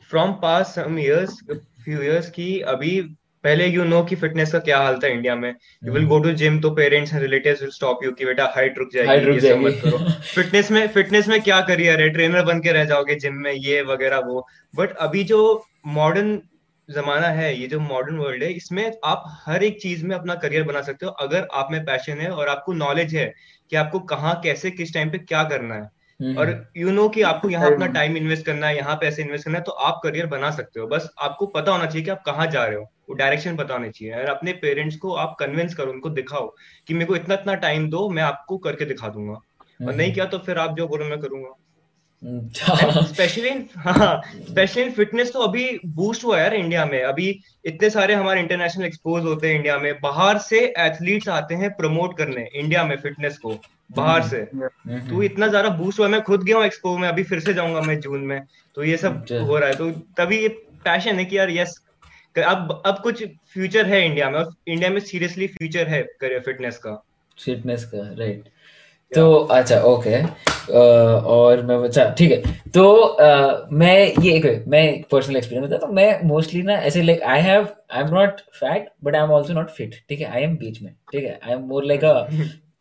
from 0.10 0.34
past 0.34 0.68
some 0.68 1.00
years 1.00 1.40
few 1.52 2.02
years 2.02 2.30
की 2.30 2.60
अभी 2.60 3.02
पहले 3.44 3.68
यू 3.68 3.84
नो 3.84 4.04
कि 4.04 4.16
फिटनेस 4.16 4.52
का 4.52 4.60
क्या 4.60 4.78
हाल 4.78 5.00
था 5.04 5.08
इंडिया 5.08 5.36
में। 5.36 5.56
You 5.86 5.92
will 5.92 6.06
go 6.06 6.20
to 6.20 6.32
gym 6.32 6.60
तो 6.62 6.70
parents 6.72 7.14
and 7.14 7.22
relatives 7.22 7.62
will 7.62 7.72
stop 7.72 8.00
you 8.04 8.12
कि 8.12 8.26
बेटा 8.26 8.54
हाइट 8.56 8.78
रुक 8.78 8.90
जाएगी 8.94 9.08
हाइट 9.08 9.24
रुक 9.24 9.36
मत 9.36 9.42
जाएगी। 9.42 9.72
करो। 9.72 9.98
फिटनेस 10.36 10.72
में 10.72 10.88
फिटनेस 10.88 11.28
में 11.28 11.42
क्या 11.42 11.62
करियर 11.62 12.02
है? 12.02 12.10
ट्रेनर 12.10 12.42
बन 12.46 12.60
के 12.60 12.72
रह 12.72 12.86
जाओगे 12.86 13.16
जिम 13.16 13.34
में 13.34 13.52
ये 13.52 13.82
वगैरह 13.82 14.20
वो। 14.20 14.48
बट 14.76 14.96
अभी 14.98 15.24
जो 15.24 15.66
मॉडर्न 15.88 16.42
जमाना 16.90 17.28
है 17.28 17.54
ये 17.56 17.68
जो 17.68 17.80
मॉडर्न 17.80 18.18
वर्ल्ड 18.18 18.44
है 18.44 18.52
इसमें 18.54 18.92
आप 19.06 19.24
हर 19.46 19.64
एक 19.64 19.80
चीज़ 19.82 20.06
में 20.06 20.16
अपना 20.16 20.36
करियर 20.36 20.64
बना 20.64 20.82
सकते 20.82 21.06
हो 21.06 21.12
अगर 21.22 21.48
आप 21.54 21.68
में 21.72 21.84
पैशन 21.86 22.20
है 22.20 22.30
और 22.32 22.48
आपको 22.48 22.74
नॉलेज 22.74 23.16
है 23.16 23.34
कि 23.72 23.76
आपको 23.76 24.00
कहाँ 24.12 24.40
कैसे 24.44 24.72
किस 24.72 24.94
टाइम 24.94 25.10
पे 25.10 25.18
क्या 25.18 25.44
करना 25.44 25.76
है। 25.76 25.82
हम्म, 26.20 26.38
और 26.38 26.72
यू 26.78 26.92
नो 26.92 27.08
कि 27.10 27.22
आपको 27.22 27.50
यहाँ 27.50 27.72
अपना 27.72 27.86
हम्म। 27.86 27.94
टाइम 27.94 28.18
इन्वेस्ट 28.18 28.46
करना 28.46 28.68
है 28.68 28.78
यहाँ 28.78 28.96
पैसे 28.96 29.22
इन्वेस्ट 29.22 29.46
करना 29.46 29.58
है 29.58 29.64
तो 29.64 29.72
आप 29.72 30.00
करियर 30.04 30.26
बना 30.26 30.50
सकते 30.52 30.80
हो। 30.80 30.88
बस 30.88 31.10
आपको 31.22 31.46
पता 31.48 31.72
होना 31.72 31.86
चाहिए 31.86 32.04
कि 32.06 32.12
आप 32.12 32.24
कहाँ 32.26 32.48
जा 32.48 32.66
रहे 32.66 32.76
हो 32.76 32.82
वो 33.10 33.16
डायरेक्शन 33.16 33.56
पता 33.56 33.74
होनी 33.74 33.90
चाहिए। 33.90 34.14
और 34.14 34.30
अपने 34.30 34.54
पेरेंट्स 34.62 34.98
को 34.98 35.14
आप 35.16 35.36
कन्विंस 35.40 35.76
करो 35.76 35.92
उनको 35.92 36.10
दिखाओ 36.10 36.48
कि 36.88 36.94
मेरे 36.94 37.06
को 37.06 37.16
इतना 37.16 37.36
इतना 37.36 37.54
टाइम 37.64 37.90
दो 37.90 38.10
मैं 38.10 38.24
आपको 38.24 38.58
करके 38.58 38.86
दिखा 38.86 39.10
दूँगा। 39.10 39.40
और 39.80 39.96
नहीं 39.96 40.14
किया 40.14 40.26
तो 40.26 40.38
फिर 40.40 40.58
आप 40.58 40.76
जो 40.78 40.88
बोलो 40.88 41.06
मैं 41.06 41.20
करूँगा। 41.20 41.48
हम्म, 41.48 41.59
स्पेशली 42.24 43.50
हाँ 43.78 44.22
स्पेशली 44.26 44.84
इन 44.84 44.92
फिटनेस 44.92 45.32
तो 45.34 45.40
अभी 45.40 45.68
बूस्ट 45.88 46.24
हुआ 46.26 46.38
है 46.38 46.44
यार 46.44 46.54
इंडिया 46.56 46.86
में। 46.86 47.02
अभी 47.02 47.28
इतने 47.66 47.90
सारे 47.90 48.14
हमारे 48.14 48.40
इंटरनेशनल 48.40 48.86
एक्सपोज 48.86 49.24
होते 49.24 49.50
हैं 49.50 49.56
इंडिया 49.56 49.78
में। 49.78 49.94
बाहर 50.02 50.38
से 50.40 50.60
एथलीट्स 50.80 51.30
आते 51.30 51.56
हैं 51.56 51.70
प्रमोट 51.76 52.18
करने 52.18 52.48
इंडिया 52.54 52.84
में 52.84 52.96
फिटनेस 52.98 53.38
को 53.38 53.56
बाहर 53.90 54.24
से। 54.24 54.38
हम्म, 54.38 55.00
तो 55.10 55.24
इतना 55.24 55.48
ज़्यादा 55.48 55.70
बूस्ट 55.78 56.00
हुआ 56.00 56.08
है। 56.08 56.12
मैं 56.12 56.22
खुद 56.22 56.44
गया 56.44 56.58
हूँ 56.58 56.66
एक्सपो 56.66 56.98
में 56.98 57.08
अभी 57.08 57.24
फिर 57.24 57.40
से 57.40 57.54
जाऊँगा 57.54 57.82
मैं 57.82 58.00
जून 58.00 58.22
में। 58.22 58.42
तो 58.78 58.84
ये 58.84 58.98
सब 58.98 59.22
अच्छा। 59.22 59.40
हो 59.40 59.58
रहा 59.58 59.70
है। 59.70 59.76
तो 59.76 59.92
तभी 60.18 60.42
ये 60.42 60.48
पैशन 60.86 61.20
है 61.20 61.26
कि 61.26 61.38
यार 61.38 61.50
यस 61.52 61.82
अब 62.38 62.82
अब 62.86 63.00
कुछ 63.04 63.24
फ्यूचर 63.54 63.86
है 63.86 64.06
इंडिया 64.06 64.30
में 64.30 64.44
इंडिया 64.68 64.90
में 64.90 65.00
सीरियसली 65.02 65.48
फ्यूचर 65.50 65.88
है 65.88 66.02
करियर 66.22 66.40
फिटनेस 66.42 66.78
का। 66.78 66.92
फिटनेस 67.38 67.84
का 67.86 68.08
राइट 68.20 68.44
तो 69.12 69.34
अच्छा 69.52 69.80
ओके 69.84 70.22
और 70.74 71.62
मैं 71.66 71.76
अच्छा 71.78 72.04
ठीक 72.10 72.32
है. 72.32 72.38
तो 72.70 72.84
uh, 73.22 73.74
मैं 73.74 73.96
ये 74.24 74.34
एक 74.34 74.66
मैं 74.68 74.84
पर्सनल 75.12 75.38
एक्सपीरियंस 75.38 75.68
बताता 75.68 75.88
तो 75.88 75.94
मैं 75.94 76.24
मोस्टली 76.24 76.62
ना 76.62 76.74
ऐसे 76.90 77.02
like 77.04 77.22
I 77.24 77.42
have 77.42 77.68
I 77.92 78.04
am 78.04 78.14
not 78.16 78.40
fat 78.60 78.90
but 79.04 79.16
I 79.16 79.24
am 79.24 79.32
also 79.32 79.54
not 79.54 79.70
fit 79.70 79.96
ठीक 80.10 80.20
है? 80.20 80.32
आई 80.32 80.42
एम 80.42 80.56
बीच 80.58 80.82
में 80.82 80.92
ठीक 81.12 81.24
है? 81.24 81.40
I 81.44 81.54
am 81.54 81.62
more 81.64 81.86
like 81.86 82.04
a 82.04 82.28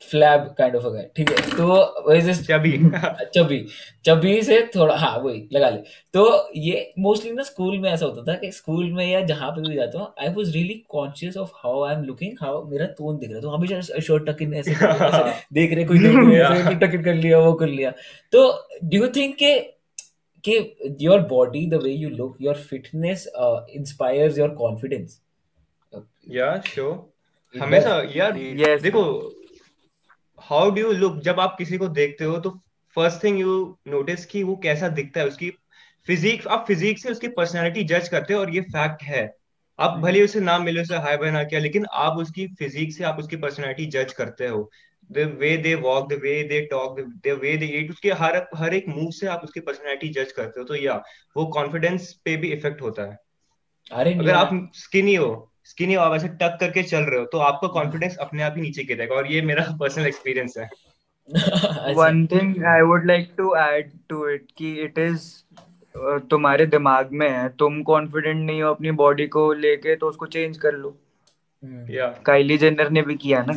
flab 0.02 0.42
kind 0.58 0.76
of 0.76 0.84
a 0.86 0.88
guy 0.88 1.08
ठीक 1.16 1.30
है? 1.30 1.36
तो 1.50 2.14
चबी 2.42 2.72
चबी 3.34 3.58
चबी 4.06 4.42
से 4.42 4.60
थोड़ा 4.74 4.96
हाँ 4.96 5.16
वही 5.18 5.48
लगा 5.52 5.68
ले। 5.70 5.78
तो 6.14 6.50
ये 6.56 6.92
मोस्टली 6.98 7.30
ना 7.32 7.42
स्कूल 7.42 7.78
में 7.78 7.90
ऐसा 7.90 8.06
होता 8.06 8.22
था 8.22 8.36
कि 8.38 8.50
स्कूल 8.52 8.92
में 8.92 9.04
या 9.06 9.20
जहाँ 9.26 9.50
पे 9.50 9.68
भी 9.68 9.74
जाता 9.76 9.98
हूँ 9.98 10.12
I 10.20 10.28
was 10.34 10.52
really 10.54 10.74
conscious 10.90 11.36
of 11.36 11.50
how 11.54 11.82
I 11.84 11.94
am 11.94 12.02
looking 12.04 12.36
how 12.42 12.62
मेरा 12.70 12.86
टोन 12.98 13.18
दिख 13.18 13.28
रहा 13.28 13.36
है 13.36 13.42
तो 13.42 13.50
हमेशा 13.50 13.80
शर्ट 13.80 14.28
टक 14.28 14.42
इन 14.42 14.54
ऐसे, 14.54 14.74
देख 15.54 15.72
रहे 15.72 15.84
कोई 15.84 15.98
टक 15.98 16.94
इन 16.94 17.02
कर 17.02 17.14
लिया 17.14 17.38
वो 17.38 17.52
कर 17.52 17.68
लिया। 17.68 17.90
तो 18.32 18.48
डू 18.84 18.96
यू 18.96 19.08
थिंक 19.16 19.34
के 19.42 19.58
कि 20.44 20.56
your 21.00 21.20
body 21.28 21.66
the 21.66 21.74
way 21.82 21.90
you 21.92 22.08
look 22.10 22.36
your 22.40 22.54
fitness 22.54 23.26
inspires 23.36 24.38
your 24.38 24.48
confidence 24.58 25.20
या 26.30 26.56
श्योर 26.66 27.60
हमेशा 27.62 28.02
यार 28.16 28.32
देखो 28.80 29.04
हाउ 30.50 30.70
डू 30.70 30.80
यू 30.80 30.92
लुक 30.92 31.20
जब 31.20 31.40
आप 31.40 31.54
किसी 31.58 31.78
को 31.78 31.88
देखते 31.88 32.24
हो 32.24 32.38
तो 32.38 32.50
फ़र्स्ट 32.94 33.24
थिंग 33.24 33.40
यू 33.40 33.78
नोटिस 33.88 34.26
कि 34.26 34.42
वो 34.42 34.56
कैसा 34.56 34.88
दिखता 34.88 35.20
है 35.20 35.26
उसकी 35.26 35.50
फिजिक 36.06 36.46
आप 36.48 36.64
फिजिक 36.68 36.98
से 36.98 37.10
उसकी 37.10 37.28
पर्सनैलिटी 37.28 37.84
जज 37.84 38.08
करते 38.08 38.34
हो 38.34 38.40
और 38.40 38.54
ये 38.54 38.60
फैक्ट 38.60 39.02
है। 39.02 39.36
आप 39.78 39.90
हम्म। 39.90 40.02
भले 40.02 40.22
उसे 40.22 40.40
नाम 40.40 40.62
मिले 40.62 40.82
उसे 40.82 40.96
हाई 40.96 41.16
बाय 41.16 41.30
ना 41.30 41.44
किया 41.44 41.60
लेकिन 41.60 41.86
आप 41.92 42.12
उसकी 42.12 42.46
फिजिक 42.46 42.92
से 42.92 43.04
आप 43.04 43.18
उसकी 43.18 43.36
पर्सनैलिटी 43.36 43.86
जज 43.86 44.12
करते 44.12 44.46
हो। 44.46 44.70
The 45.12 45.18
way 45.18 45.56
they 45.56 45.74
walk 45.74 46.08
the 46.08 46.12
way 46.12 46.42
they 46.42 46.60
talk 46.60 47.00
the 47.00 47.38
way 47.42 47.56
they 47.56 47.66
eat 47.66 47.90
उसके 47.90 48.12
हर 48.12 48.48
हर 48.56 48.74
एक 48.74 48.88
मूव 48.88 49.10
से 49.10 49.26
आप 49.26 49.40
उसकी 49.44 49.60
पर्सनैलिटी 49.60 50.08
जज 50.08 50.32
करते 50.32 50.60
हो। 50.60 50.66
तो 50.66 50.74
या 50.74 51.02
वो 51.36 51.46
कॉन्फिडेंस 51.46 52.12
पे 52.24 52.36
भी 52.36 52.52
इफ़ेक्ट 52.52 52.82
होता 52.82 53.02
है। 53.02 53.18
अरे 53.92 54.14
अगर 54.14 54.34
आप 54.34 54.70
स्किनी 54.74 55.14
हो 55.14 55.47
स्किनी 55.68 55.94
आप 55.94 56.14
ऐसे 56.14 56.28
टक 56.42 56.56
करके 56.60 56.82
चल 56.82 57.02
रहे 57.02 57.20
हो 57.20 57.24
तो 57.26 57.38
आपका 57.38 57.68
कॉन्फिडेंस 57.68 58.16
अपने 58.20 58.42
आप 58.42 58.54
ही 58.56 58.62
नीचे 58.62 58.84
गिरेगा 58.84 59.14
और 59.14 59.32
ये 59.32 59.42
मेरा 59.42 59.66
पर्सनल 59.80 60.06
एक्सपीरियंस 60.06 60.54
है। 60.58 60.68
One 61.94 62.26
thing 62.26 62.64
I 62.64 62.80
would 62.82 63.06
like 63.06 63.32
to 63.38 63.54
add 63.56 63.90
to 64.08 64.28
it 64.28 64.46
कि 64.58 64.72
इट 64.74 64.98
इज़ 64.98 65.26
तुम्हारे 66.30 66.66
दिमाग 66.66 67.08
में 67.12 67.28
है 67.30 67.48
तुम 67.48 67.82
कॉन्फिडेंट 67.82 68.44
नहीं 68.46 68.62
हो 68.62 68.70
अपनी 68.70 68.90
बॉडी 69.00 69.26
को 69.26 69.52
लेके 69.52 69.96
तो 69.96 70.08
उसको 70.08 70.26
चेंज 70.26 70.58
कर 70.58 70.74
लो। 70.74 70.96
काइली 71.64 72.54
hmm. 72.54 72.62
जेनर 72.62 72.90
ने 72.90 73.02
भी 73.02 73.14
किया 73.14 73.44
ना। 73.48 73.54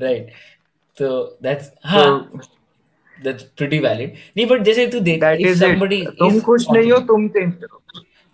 राइट 0.00 0.30
तो 0.98 1.38
दैट्स 1.42 1.70
हाँ 1.84 2.30
दैट्स 3.24 3.42
प्रीटी 3.42 3.78
वैलिड 3.78 4.14
नहीं 4.36 4.46
बट 4.46 4.62
जैसे 4.62 4.86
तू 4.86 5.00
देख 5.00 5.24
इफ़ 5.24 5.58
समबडी 5.58 6.04
तुम 6.18 6.40
खुश 6.40 6.66
नहीं 6.70 6.92
हो 6.92 6.98
तुम 7.06 7.28
चेंज 7.28 7.54
करो। 7.54 7.82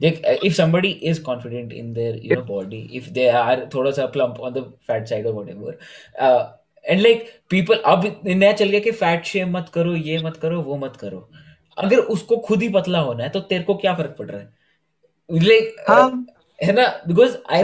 If 0.01 0.55
somebody 0.55 0.91
is 1.11 1.19
confident 1.19 1.73
in 1.73 1.93
their 1.95 2.15
you 2.17 2.37
know 2.37 2.45
body 2.51 2.79
if 3.01 3.13
they 3.19 3.29
are 3.41 3.57
thoda 3.75 3.93
sa 3.93 4.07
plump 4.07 4.41
on 4.41 4.55
the 4.55 4.63
fat 4.87 5.09
side 5.09 5.27
or 5.27 5.35
whatever 5.35 5.75
uh, 6.19 6.41
and 6.85 7.03
like 7.03 7.27
people 7.55 7.77
अब 7.87 8.07
नया 8.27 8.53
चल 8.53 8.69
गया 8.69 8.81
कि 8.81 8.91
फैट 9.03 9.25
शेम 9.25 9.57
मत 9.57 9.71
करो 9.75 9.95
ये 9.95 10.19
मत 10.25 10.37
करो 10.43 10.61
वो 10.63 10.77
मत 10.77 10.97
करो। 10.97 11.29
अगर 11.79 11.99
उसको 12.15 12.37
खुद 12.47 12.63
ही 12.63 12.69
पतला 12.69 12.99
होना 13.01 13.25
है 13.25 13.31
तो 13.31 13.41
तेरे 13.41 13.65
को 13.65 13.75
क्या 13.75 13.95
फ़र्क 13.95 14.15
पड़ 14.19 14.27
रहा 14.31 14.41
है? 14.41 14.49
लाइक 15.31 15.77
हाँ, 15.89 16.27
है 16.63 16.73
ना? 16.73 16.87
बिकॉज़ 17.09 17.37
आई 17.51 17.63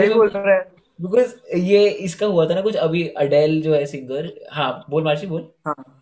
बिकॉज़ 1.01 1.35
ये 1.57 1.89
इसका 1.89 2.27
हुआ 2.27 2.49
था 2.49 2.55
ना 2.55 2.61
कुछ 2.61 2.77
अभी 2.77 3.07
अडेल 3.09 3.61
जो 3.63 3.75
है 3.75 3.85
सिंगर 3.87 4.31
हाँ 4.53 4.85
बोल 4.91 5.05
मार्शी 5.05 5.27
बोल। 5.27 5.49
हाँ। 5.67 5.96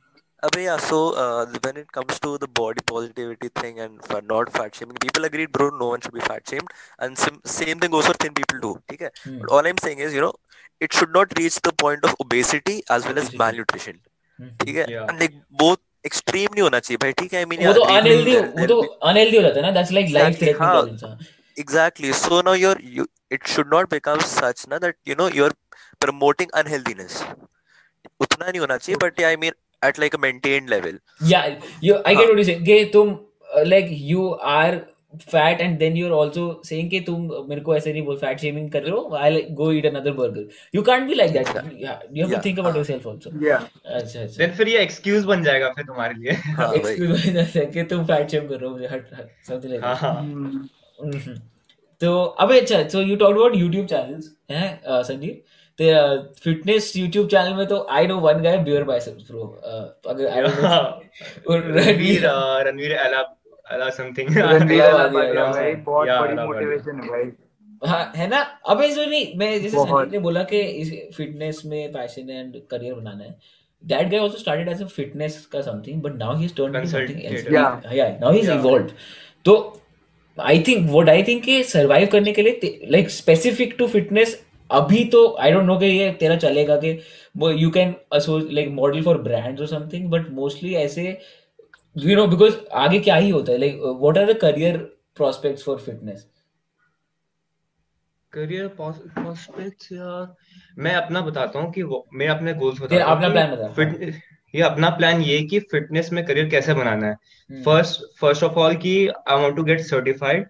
Abhay, 0.47 0.65
yeah, 0.65 0.77
so 0.77 0.99
uh, 1.15 1.47
when 1.63 1.77
it 1.83 1.91
comes 1.91 2.19
to 2.21 2.37
the 2.39 2.49
body 2.49 2.83
positivity 2.87 3.49
thing 3.61 3.81
and 3.81 4.05
for 4.05 4.21
not 4.23 4.53
fat 4.53 4.75
shaming, 4.75 4.97
people 5.05 5.25
agreed, 5.25 5.53
bro, 5.53 5.71
no 5.83 5.89
one 5.89 6.01
should 6.01 6.13
be 6.13 6.21
fat 6.21 6.49
shamed. 6.49 6.69
And 6.99 7.19
sim- 7.19 7.41
same 7.45 7.81
thing 7.81 7.91
goes 7.91 8.07
for 8.07 8.15
thin 8.25 8.35
people 8.35 8.61
too. 8.61 8.75
Okay? 8.93 9.11
Hmm. 9.23 9.39
But 9.39 9.51
all 9.51 9.67
I'm 9.67 9.79
saying 9.79 10.01
is, 10.09 10.19
you 10.19 10.21
know, 10.27 10.35
it 10.81 10.93
should 10.93 11.13
not 11.13 11.39
reach 11.39 11.61
the 11.69 11.73
point 11.85 12.05
of 12.05 12.17
obesity 12.27 12.83
as 12.91 13.07
well 13.07 13.25
as 13.25 13.33
malnutrition. 13.45 14.03
ठीक 14.41 14.77
है 14.77 14.85
and 14.85 15.19
like 15.19 15.35
both 15.59 15.77
extreme 16.07 16.49
नहीं 16.53 16.63
होना 16.63 16.79
चाहिए 16.87 16.97
भाई 17.03 17.13
ठीक 17.21 17.33
है 17.33 17.39
I 17.39 17.45
mean 17.51 17.67
वो 17.67 17.73
तो 17.73 17.81
अनहेल्दी 17.97 18.37
वो 18.37 18.67
तो 18.67 18.81
अनहेल्दी 19.11 19.37
हो 19.37 19.43
जाता 19.43 19.61
है 19.61 19.63
ना 19.67 19.71
that's 19.81 19.93
like 19.93 20.11
life 20.17 20.41
threatening 20.41 21.17
exactly 21.63 22.09
so 22.21 22.39
now 22.47 22.53
you're 22.61 22.79
you 22.95 23.05
it 23.37 23.45
should 23.51 23.69
not 23.73 23.89
become 23.91 24.23
such 24.31 24.63
na 24.71 24.79
that 24.85 24.97
you 25.11 25.17
know 25.21 25.27
you're 25.35 25.53
promoting 26.05 26.49
unhealthiness 26.61 27.19
उतना 28.21 28.47
नहीं 28.47 28.61
होना 28.61 28.77
चाहिए 28.79 28.97
but 29.05 29.23
I 29.29 29.37
mean 29.45 29.53
at 29.91 30.03
like 30.07 30.19
a 30.19 30.25
maintained 30.25 30.75
level 30.79 30.99
yeah 31.35 31.55
you 31.89 32.01
i 32.05 32.17
get 32.19 32.29
what 32.33 32.43
you 32.43 32.49
say 32.51 32.59
कि 32.67 32.85
तुम 32.97 33.15
like 33.73 33.95
you 34.11 34.27
are 34.57 34.83
fat 35.33 35.61
and 35.61 35.79
then 35.79 35.97
you're 35.97 36.15
also 36.19 36.45
saying 36.69 36.89
कि 36.91 37.01
तुम 37.09 37.29
मेरे 37.49 37.61
को 37.67 37.75
ऐसे 37.77 37.93
नहीं 37.93 38.03
बोल 38.05 38.19
fat 38.21 38.41
shaming 38.45 38.71
कर 38.73 38.83
रहे 38.83 38.91
हो 38.91 39.19
I'll 39.19 39.39
go 39.61 39.71
eat 39.79 39.89
another 39.91 40.13
burger 40.21 40.45
you 40.77 40.83
can't 40.89 41.09
be 41.11 41.19
like 41.21 41.35
that 41.37 41.53
yeah. 41.55 42.01
you 42.11 42.23
have 42.23 42.31
yeah. 42.31 42.37
to 42.37 42.43
think 42.47 42.59
about 42.63 42.79
yourself 42.81 43.07
also 43.13 43.33
yeah 43.45 43.67
अच्छा 43.87 44.21
अच्छा 44.21 44.37
then 44.39 44.57
फिर 44.57 44.69
ये 44.69 44.85
excuse 44.87 45.25
बन 45.25 45.43
जाएगा 45.45 45.69
फिर 45.77 45.85
तुम्हारे 45.85 46.15
लिए 46.15 46.33
excuse 46.33 47.27
बन 47.27 47.39
है 47.55 47.67
कि 47.77 47.83
तुम 47.95 48.07
fat 48.07 48.35
shame 48.35 48.49
कर 48.49 48.61
रहे 48.61 48.69
हो 48.69 48.77
मुझे 48.77 48.89
हट 48.93 49.11
हट 49.19 49.29
something 49.51 49.75
like 49.75 49.83
that 49.83 51.43
तो 52.01 52.23
अबे 52.45 52.61
अच्छा 52.61 52.79
so 52.95 53.01
you 53.11 53.17
talked 53.21 53.39
about 53.41 53.61
YouTube 53.63 53.91
channels 53.95 54.25
हैं 54.51 55.03
संजीव 55.11 55.43
तेरा 55.79 56.03
फिटनेस 56.43 56.93
यूट्यूब 56.97 57.29
चैनल 57.29 57.55
में 57.57 57.67
तो 57.67 57.87
I 57.91 58.07
know 58.07 58.19
one 58.21 58.43
guy 58.43 58.59
BeerBiceps 58.91 59.31
bro 59.31 59.47
अगर 60.09 60.27
आई 60.27 60.43
नो 60.43 60.49
रणवीर 61.51 62.27
रणवीर 62.69 62.93
अला 62.97 63.23
अला 63.75 63.89
समथिंग 63.97 64.37
रणवीर 64.39 64.83
अला 64.83 65.07
भाई 65.09 65.75
बहुत 65.75 66.09
बड़ी 66.09 66.35
मोटिवेशन 66.35 67.01
है 67.01 67.09
भाई। 67.09 67.31
हाँ 67.89 68.13
है 68.17 68.29
ना? 68.29 68.41
अबे 68.69 68.89
जो 68.89 69.05
नहीं 69.05 69.39
मैं 69.39 69.51
जैसे 69.63 69.77
संदीप 69.77 70.13
ने 70.13 70.19
बोला 70.27 70.43
कि 70.53 70.61
इस 70.61 70.93
फिटनेस 71.17 71.63
में 71.67 71.93
पैशन 71.93 72.31
एंड 72.31 72.57
करियर 72.71 72.95
बनाना 72.95 73.25
है। 73.25 73.37
That 73.83 74.11
guy 74.11 74.19
also 74.19 74.39
started 74.41 74.69
as 74.73 74.79
a 74.83 74.87
fitness 74.91 75.35
का 75.53 75.61
something 75.65 75.97
but 76.05 76.15
now 76.19 76.35
he's 76.37 76.53
turned 76.59 76.77
into 76.77 76.91
something 76.91 77.19
else. 77.27 77.43
Yeah. 77.57 77.81
Yeah 77.93 78.15
now 78.21 78.31
he's 78.33 78.47
yeah. 78.47 78.61
evolved. 78.61 78.95
तो 79.45 79.57
I 80.39 80.63
think 80.69 80.89
what 80.91 81.09
I 81.09 81.23
think 81.23 81.43
कि 81.45 81.63
सर्वाइव 81.65 82.09
करने 82.13 82.33
के 82.33 82.43
लिए 82.43 82.89
like 82.91 83.11
specific 83.11 83.75
to 83.79 83.87
fitness 83.89 84.41
अभी 84.75 85.05
तो 85.09 85.25
आई 85.41 85.53
don't 85.53 85.65
know 85.65 85.77
कि 85.79 85.87
ये 85.87 86.11
तेरा 86.21 86.37
चलेगा 86.39 86.77
कि 86.77 86.93
वो 87.35 87.51
you 87.53 87.71
can 87.71 87.95
like 88.13 88.69
model 88.73 89.03
for 89.03 89.19
brands 89.23 89.61
और 89.61 89.67
समथिंग 89.69 90.11
बट 90.11 90.31
मोस्टली 90.33 90.75
ऐसे 90.77 91.07
यू 91.97 92.17
नो 92.17 92.27
बिकॉज़ 92.27 92.55
आगे 92.85 93.01
क्या 93.01 93.17
ही 93.17 93.31
होता 93.31 93.53
है 93.53 93.59
like 93.59 93.81
what 94.01 94.19
are 94.19 94.33
the 94.33 94.39
career 94.41 94.77
prospects 95.17 95.65
for 95.65 95.79
fitness 95.81 96.27
career 98.33 98.67
prospects 98.79 99.93
यार 99.93 100.35
मैं 100.79 100.95
अपना 100.95 101.21
बताता 101.21 101.59
हूँ 101.59 101.71
कि 101.73 101.83
मैं 102.19 102.29
अपने 102.29 102.55
गोल्स 102.55 102.81
बताता 102.81 103.05
हूँ 103.05 103.13
अपना 103.13 103.29
प्लान 103.29 103.51
बता। 103.51 103.69
फिटनेस 103.73 104.21
ये 104.55 104.63
अपना 104.63 104.89
प्लान 104.97 105.23
ये 105.23 105.41
कि 105.43 105.59
फिटनेस 105.71 106.11
में 106.13 106.25
करियर 106.27 106.49
कैसे 106.49 106.75
बनाना 106.75 107.07
है। 107.07 107.63
फ़र्स्ट 107.65 108.01
फ़र्स्ट 108.21 108.45
ऑफ़ 108.45 108.59
ऑल 108.59 108.75
कि 108.77 108.97
I 109.09 109.41
want 109.43 109.57
to 109.57 109.63
get 109.65 109.81
certified 109.83 110.49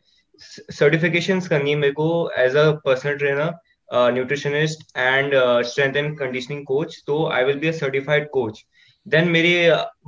certifications 0.72 1.48
करनी 1.48 1.70
है 1.70 1.76
मेरे 1.76 1.92
को 1.92 2.08
as 2.38 2.56
a 2.56 2.70
personal 2.84 3.16
trainer 3.18 3.52
nutritionist 3.88 4.96
and 4.98 5.34
strength 5.66 5.96
and 5.96 6.18
conditioning 6.18 6.64
coach 6.66 7.02
तो 7.06 7.24
I 7.32 7.44
will 7.44 7.58
be 7.58 7.68
a 7.68 7.72
certified 7.72 8.28
coach 8.30 8.64
then 9.06 9.28
मेरी 9.28 9.54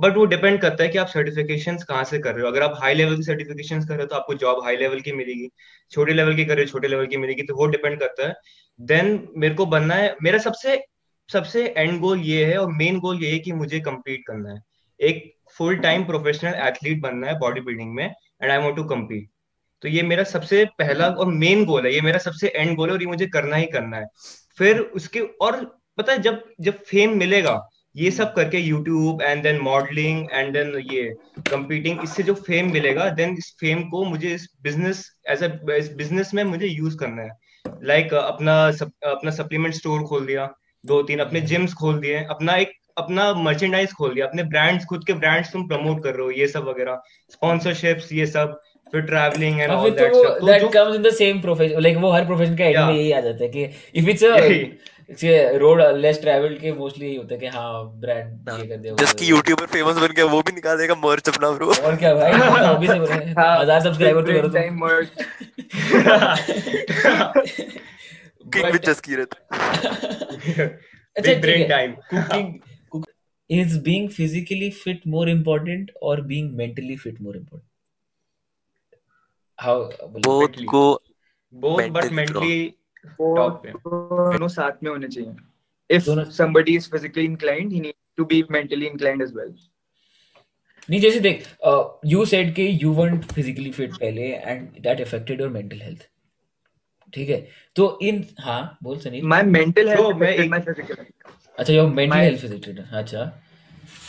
बट 0.01 0.15
वो 0.17 0.25
डिपेंड 0.25 0.59
करता 0.61 0.83
है 0.83 0.89
कि 0.89 0.97
आप 0.97 1.07
सर्टिफिकेशन 1.07 1.77
कहाँ 1.87 2.03
से 2.03 2.19
कर 2.19 2.33
रहे 2.33 2.41
हो। 2.41 2.47
अगर 2.47 2.63
आप 2.63 2.73
हाई 2.81 2.93
लेवल 2.93 3.15
की 3.15 3.23
सर्टिफिकेशन 3.23 3.81
कर 3.81 3.93
रहे 3.93 4.01
हो 4.01 4.07
तो 4.07 4.15
आपको 4.15 4.33
जॉब 4.35 4.63
हाई 4.65 4.77
लेवल 4.77 4.99
की 5.01 5.11
मिलेगी, 5.13 5.49
छोटे 5.91 6.13
लेवल 6.13 6.35
की 6.35 6.45
कर 6.45 6.55
रहे 6.55 6.65
हो, 6.65 6.69
छोटे 6.69 6.87
लेवल 6.87 7.05
की 7.05 7.17
मिलेगी 7.17 7.43
तो 7.43 7.55
वो 7.55 7.65
डिपेंड 7.67 7.99
करता 7.99 8.27
है। 8.27 8.33
देन 8.79 9.27
मेरे 9.37 9.55
को 9.55 9.65
बनना 9.67 9.95
है, 9.95 10.15
मेरा 10.23 10.37
सबसे 10.39 10.79
सबसे 11.29 11.65
एंड 11.67 11.99
गोल 11.99 12.19
ये 12.21 12.45
है 12.45 12.57
और 12.57 12.71
मेन 12.73 12.99
गोल 12.99 13.23
ये 13.23 13.31
है 13.31 13.39
कि 13.39 13.51
मुझे 13.53 13.79
कम्पीट 13.81 14.23
करना 14.27 14.53
है। 14.53 14.61
एक 14.99 15.33
फुल 15.57 15.77
टाइम 15.79 16.03
प्रोफेशनल 16.05 16.53
एथलीट 16.67 17.01
बनना 17.01 17.27
है 17.27 17.37
बॉडी 17.39 17.61
बिल्डिंग 17.61 17.93
में 17.95 18.05
and 18.05 18.51
I 18.51 18.57
want 18.57 18.75
to 18.75 18.83
compete 18.85 19.29
तो 19.83 19.87
ये 19.87 20.01
मेरा 20.03 20.23
सबसे 20.25 20.63
पहला 20.79 21.07
और 21.09 21.31
मेन 21.33 21.65
गोल 21.65 21.85
है 21.85 21.93
ये 21.93 22.01
मेरा 22.01 22.19
सबसे 22.19 22.47
एंड 22.47 22.75
गोल 22.75 22.89
है 22.89 22.95
और 22.95 23.01
ये 23.01 23.07
मुझे 23.07 23.25
करना 23.33 23.55
ही 23.55 23.65
करना 23.73 23.97
है। 23.97 24.05
फिर 24.57 24.79
उसके 24.79 25.19
और 25.41 25.63
पता 25.97 26.13
है 26.13 26.21
जब 26.21 26.43
जब 26.61 26.83
फेम 26.83 27.17
मिलेगा 27.17 27.59
ये 27.95 28.09
सब 28.11 28.33
करके 28.33 28.57
YouTube 28.57 29.21
and 29.21 29.41
then 29.43 29.59
modeling 29.61 30.27
and 30.31 30.53
then 30.53 30.73
ये 30.91 31.03
कंपीटिंग 31.49 32.03
इससे 32.03 32.23
जो 32.23 32.33
फेम 32.47 32.71
मिलेगा 32.73 33.09
देन 33.11 33.35
इस 33.37 33.55
फेम 33.59 33.81
को 33.89 34.03
मुझे 34.05 34.33
इस 34.33 34.47
बिज़नेस 34.63 35.03
एज 35.29 35.43
अ 35.43 35.47
बिज़नेस 35.65 36.33
में 36.33 36.43
मुझे 36.43 36.67
यूज़ 36.67 36.97
करना 36.97 37.21
है। 37.21 37.29
लाइक 37.83 38.05
like, 38.05 38.23
अपना 38.23 38.71
सप, 38.71 38.91
अपना 39.05 39.31
सप्लीमेंट 39.31 39.73
स्टोर 39.73 40.03
खोल 40.03 40.25
दिया 40.25 40.49
दो 40.83 41.01
तीन 41.03 41.19
अपने 41.19 41.41
जिम्स 41.43 41.73
खोल 41.73 41.99
दिए 41.99 42.23
अपना 42.25 42.55
एक 42.55 42.71
अपना 42.97 43.33
मर्चेंडाइज 43.33 43.91
खोल 43.93 44.13
दिया 44.13 44.25
अपने 44.25 44.43
ब्रांड्स 44.43 44.85
खुद 44.85 45.03
के 45.05 45.13
ब्रांड्स 45.13 45.51
तुम 45.51 45.67
प्रमोट 45.67 46.03
कर 46.03 46.15
रहे 46.15 46.25
हो 46.25 46.31
ये 46.31 46.47
सब 46.47 46.67
वगैरह। 46.67 47.01
स्पॉन्सरशिप्स 47.31 48.11
ये 48.13 48.25
सब। 48.27 48.59
फिर 48.91 49.01
ट्रैवलिंग 49.03 49.59
एंड 49.59 49.71
हाँ, 49.71 49.77
ऑल 49.77 49.89
तो 49.89 49.95
दैट 49.95 50.13
वो 50.13 50.23
स्टफ़ 50.23 50.39
तो 50.39 50.47
that 50.47 50.71
comes 50.73 50.95
in 50.95 51.01
the 51.03 51.13
same 51.15 51.41
profession 51.41 51.81
like 51.81 51.97
वो 51.97 52.11
हर 52.11 52.25
प्रोफेशन 52.25 52.55
का 52.57 52.65
एंड 52.65 52.77
में 52.77 52.93
यही 52.93 53.11
आ 53.11 53.21
जाता 53.21 53.43
है 53.43 53.49
कि 53.49 53.63
if 53.95 54.09
it's 54.09 54.23
a 54.23 55.57
road 55.57 55.81
less 55.97 56.19
travelled 56.21 56.59
के 56.61 56.71
मोस्टली 56.73 57.05
यही 57.05 57.15
होता 57.15 57.33
है 57.33 57.39
कि 57.39 57.47
हाँ 57.47 57.83
ब्रांड 57.99 58.49
ये 58.51 58.65
कर 58.67 58.89
वो 58.89 58.95
जिसकी 58.97 59.25
यूट्यूबर 59.25 59.65
फ़ेमस 59.75 59.97
बन 59.97 60.13
गया 60.15 60.25
वो 60.33 60.41
भी 60.41 60.53
निकाल 60.53 60.77
देगा 60.77 60.95
मर्च 61.03 61.29
अपना 61.29 61.51
ब्रो 61.51 61.67
और 61.67 61.95
क्या 61.97 62.13
भाई 62.15 62.31
मैं 62.31 62.49
तो 62.49 62.67
अभी 62.67 62.87
से 62.87 62.93
हैं 62.93 63.33
हाँ, 63.33 63.59
हज़ार 63.59 63.81
सब्सक्राइबर 63.81 64.21
तो 64.21 64.33
करो 64.33 64.49
time 64.49 64.75
merge. 64.83 65.09
किंग 68.53 68.65
विद 68.71 68.89
अच्छा 71.15 71.33
time. 71.69 71.93
Cooking 72.09 72.53
is 73.49 73.77
being 73.79 74.09
physically 74.09 74.69
fit 74.69 75.05
more 75.05 75.27
important 75.29 75.89
or 76.01 76.21
being 76.21 76.55
mentally 76.55 76.97
fit 76.97 77.19
more 77.19 77.35
important? 77.35 77.63
How 79.59 79.83
both 80.25 80.63
go 80.71 80.83
both 81.53 81.89
but 81.89 82.11
mentally 82.11 82.57
top 83.19 83.67
दोनों 83.67 84.47
साथ 84.47 84.83
में 84.83 84.89
होने 84.91 85.07
चाहिए। 85.07 85.35
इफ़ 85.89 86.09
somebody 86.37 86.75
is 86.79 86.87
physically 86.93 87.25
inclined 87.31 87.71
he 87.71 87.79
need 87.81 87.97
to 88.19 88.25
be 88.33 88.43
mentally 88.57 88.89
inclined 88.93 89.25
as 89.27 89.33
well. 89.39 89.51
नहीं 90.89 90.99
जैसे 91.01 91.19
देख 91.19 91.43
you 92.05 92.25
said 92.25 92.53
के 92.55 92.67
यू 92.81 92.93
वांट 92.93 93.23
फिजिकली 93.31 93.71
फिट 93.71 93.97
पहले 93.99 94.27
and 94.33 94.81
that 94.83 95.01
affected 95.01 95.41
your 95.41 95.49
mental 95.49 95.81
health 95.81 96.07
ठीक 97.13 97.29
है? 97.29 97.39
तो 97.75 97.97
इन 98.01 98.23
हाँ 98.39 98.77
बोल 98.83 98.99
Sunny 98.99 99.21
my 99.31 99.43
mental 99.43 99.89
health 99.89 100.49
my 100.49 100.59
physical 100.59 101.05
अच्छा 101.57 101.73
your 101.73 101.89
mental 101.89 102.17
health 102.17 102.45
is 102.45 102.53
it 102.53 102.79
अच्छा। 102.93 103.23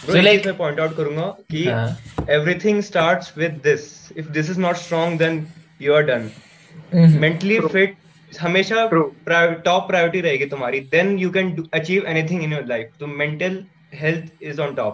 So, 0.06 0.12
like- 0.12 0.46
मैं 0.46 0.56
पॉइंट 0.56 0.80
आउट 0.80 0.96
करूँगा 0.96 1.36
कि 1.50 1.64
हाँ 1.64 1.98
everything 2.26 2.82
starts 2.82 3.30
with 3.38 3.56
this 3.62 4.12
if 4.16 4.28
this 4.32 4.50
is 4.50 4.58
not 4.58 4.76
strong 4.76 5.16
then 5.18 5.46
you 5.80 5.94
are 5.94 6.04
done 6.06 6.28
mentally 7.24 7.58
True. 7.58 7.68
fit 7.68 7.96
हमेशा. 8.40 8.90
Top 9.64 9.88
priority 9.88 10.20
रहेगी 10.20 10.46
तुम्हारी 10.46 10.90
then 10.90 11.06
you 11.06 11.30
can 11.30 11.54
do, 11.54 11.62
achieve 11.80 12.04
anything 12.04 12.42
in 12.42 12.52
your 12.52 12.66
life 12.66 12.98
तो 13.00 13.06
mental 13.06 13.56
health 14.02 14.52
is 14.52 14.58
on 14.58 14.76
top 14.80 14.92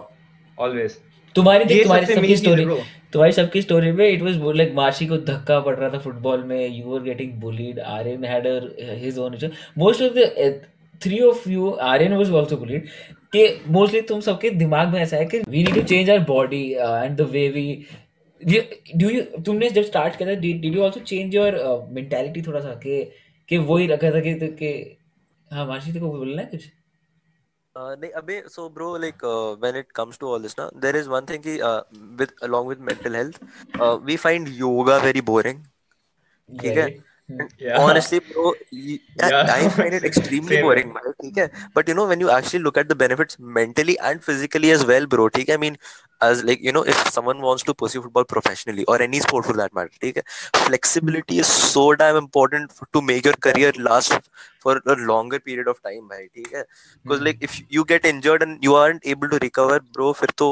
always 0.59 0.91
तुम्हारी 1.35 1.65
देख 1.65 1.83
तुम्हारी 1.83 2.05
सबकी 2.05 2.27
है 2.27 2.35
story 2.35 2.65
तुम्हारी 3.13 3.31
सबकी 3.31 3.61
स्टोरी 3.61 3.91
में 3.91 4.09
इट 4.09 4.21
वाज 4.21 4.55
लाइक 4.55 4.73
मार्शी 4.73 5.07
को 5.07 5.17
धक्का 5.17 5.59
पड़ 5.59 5.75
रहा 5.75 5.89
था 5.89 5.97
फुटबॉल 5.97 6.43
में 6.43 6.77
you 6.77 6.85
were 6.85 7.01
getting 7.01 7.33
bullied 7.33 7.79
Aryan 7.79 8.25
had 8.25 8.47
his 9.03 9.17
own 9.17 9.37
most 9.77 10.01
of 10.01 10.13
the 10.13 10.61
three 11.03 11.19
of 11.21 11.49
you 11.49 11.69
Aryan 11.91 12.13
was 12.13 12.31
also 12.35 12.57
bullied 12.57 12.87
कि 13.35 13.47
मोस्टली 13.67 14.01
तुम 14.01 14.19
सबके 14.21 14.49
दिमाग 14.49 14.87
में 14.87 14.99
ऐसा 15.01 15.17
है 15.17 15.25
कि 15.25 15.39
we 15.39 15.63
need 15.63 15.75
to 15.75 15.81
change 15.81 16.09
our 16.09 16.19
body 16.19 16.63
and 16.73 17.17
the 17.17 17.21
way 17.21 17.47
we 17.49 17.85
do 18.95 19.09
you 19.09 19.21
तुमने 19.21 19.69
जब 19.69 19.83
स्टार्ट 19.83 20.15
किया 20.15 20.29
था 20.29 20.39
did 20.39 20.65
you 20.65 20.83
also 20.83 20.99
change 20.99 21.35
your 21.35 21.57
mentality 21.91 22.41
थोड़ा 22.41 22.59
सा 22.59 22.73
कि 22.85 23.03
कि 23.49 23.57
वही 23.57 23.87
रखा 23.87 24.11
था 24.11 24.19
कि 24.19 24.33
कि 24.61 24.97
हाँ 25.53 25.65
मार्शी 25.67 25.93
तेरे 25.93 26.05
को 26.05 26.11
बोलना 26.11 26.41
है 26.41 26.47
कुछ? 26.47 26.71
Uh, 27.75 27.95
नहीं 28.01 28.11
अबे 28.11 28.35
so 28.51 28.65
bro 28.75 28.89
like 29.03 29.23
uh, 29.29 29.55
when 29.63 29.77
it 29.79 29.87
comes 29.99 30.19
to 30.19 30.27
all 30.27 30.43
this 30.43 30.53
ना 30.59 30.69
there 30.83 30.99
is 30.99 31.09
one 31.13 31.25
thing 31.31 31.41
कि 31.47 31.55
with 32.19 32.31
along 32.47 32.69
with 32.71 32.83
mental 32.89 33.17
health 33.19 33.39
uh, 33.81 33.97
we 34.09 34.15
find 34.25 34.51
yoga 34.59 34.99
very 35.05 35.23
boring. 35.31 35.59
ठीक 36.61 36.77
है? 36.77 36.87
Yeah. 37.27 37.77
honestly 37.81 38.19
bro 38.31 38.53
y- 38.71 38.99
Yeah. 39.21 39.45
I 39.53 39.67
find 39.75 39.93
it 39.97 40.03
extremely 40.09 40.57
boring 40.65 40.89
man 40.95 41.05
ठीक 41.21 41.37
है 41.37 41.45
but 41.77 41.87
you 41.91 41.95
know 41.99 42.05
when 42.09 42.19
you 42.23 42.29
actually 42.33 42.59
look 42.65 42.77
at 42.81 42.89
the 42.91 42.97
benefits 43.03 43.37
mentally 43.59 43.95
and 44.09 44.23
physically 44.27 44.71
as 44.75 44.83
well 44.91 45.07
bro 45.13 45.27
ठीक 45.37 45.49
है 45.49 45.55
I 45.55 45.61
mean 45.63 45.77
as 46.27 46.43
like 46.49 46.61
you 46.67 46.73
know 46.75 46.83
if 46.93 46.99
someone 47.15 47.41
wants 47.45 47.65
to 47.69 47.75
pursue 47.83 48.01
football 48.03 48.27
professionally 48.33 48.85
or 48.93 48.97
any 49.05 49.21
sport 49.25 49.47
for 49.49 49.55
that 49.61 49.73
matter 49.79 50.01
ठीक 50.05 50.17
है 50.17 50.23
flexibility 50.67 51.39
is 51.45 51.53
so 51.53 51.85
damn 52.03 52.19
important 52.21 52.75
for, 52.77 52.87
to 52.97 53.01
make 53.11 53.29
your 53.29 53.35
career 53.47 53.71
last 53.89 54.29
for 54.65 54.75
a 54.95 54.97
longer 55.13 55.39
period 55.49 55.71
of 55.73 55.81
time 55.89 56.03
भाई 56.13 56.27
ठीक 56.35 56.53
है 56.55 56.63
because 56.63 57.23
like 57.29 57.47
if 57.49 57.57
you 57.77 57.85
get 57.93 58.05
injured 58.11 58.45
and 58.49 58.67
you 58.69 58.75
aren't 58.83 59.09
able 59.15 59.33
to 59.35 59.41
recover 59.45 59.79
bro 59.97 60.11
फिर 60.21 60.35
तो 60.43 60.51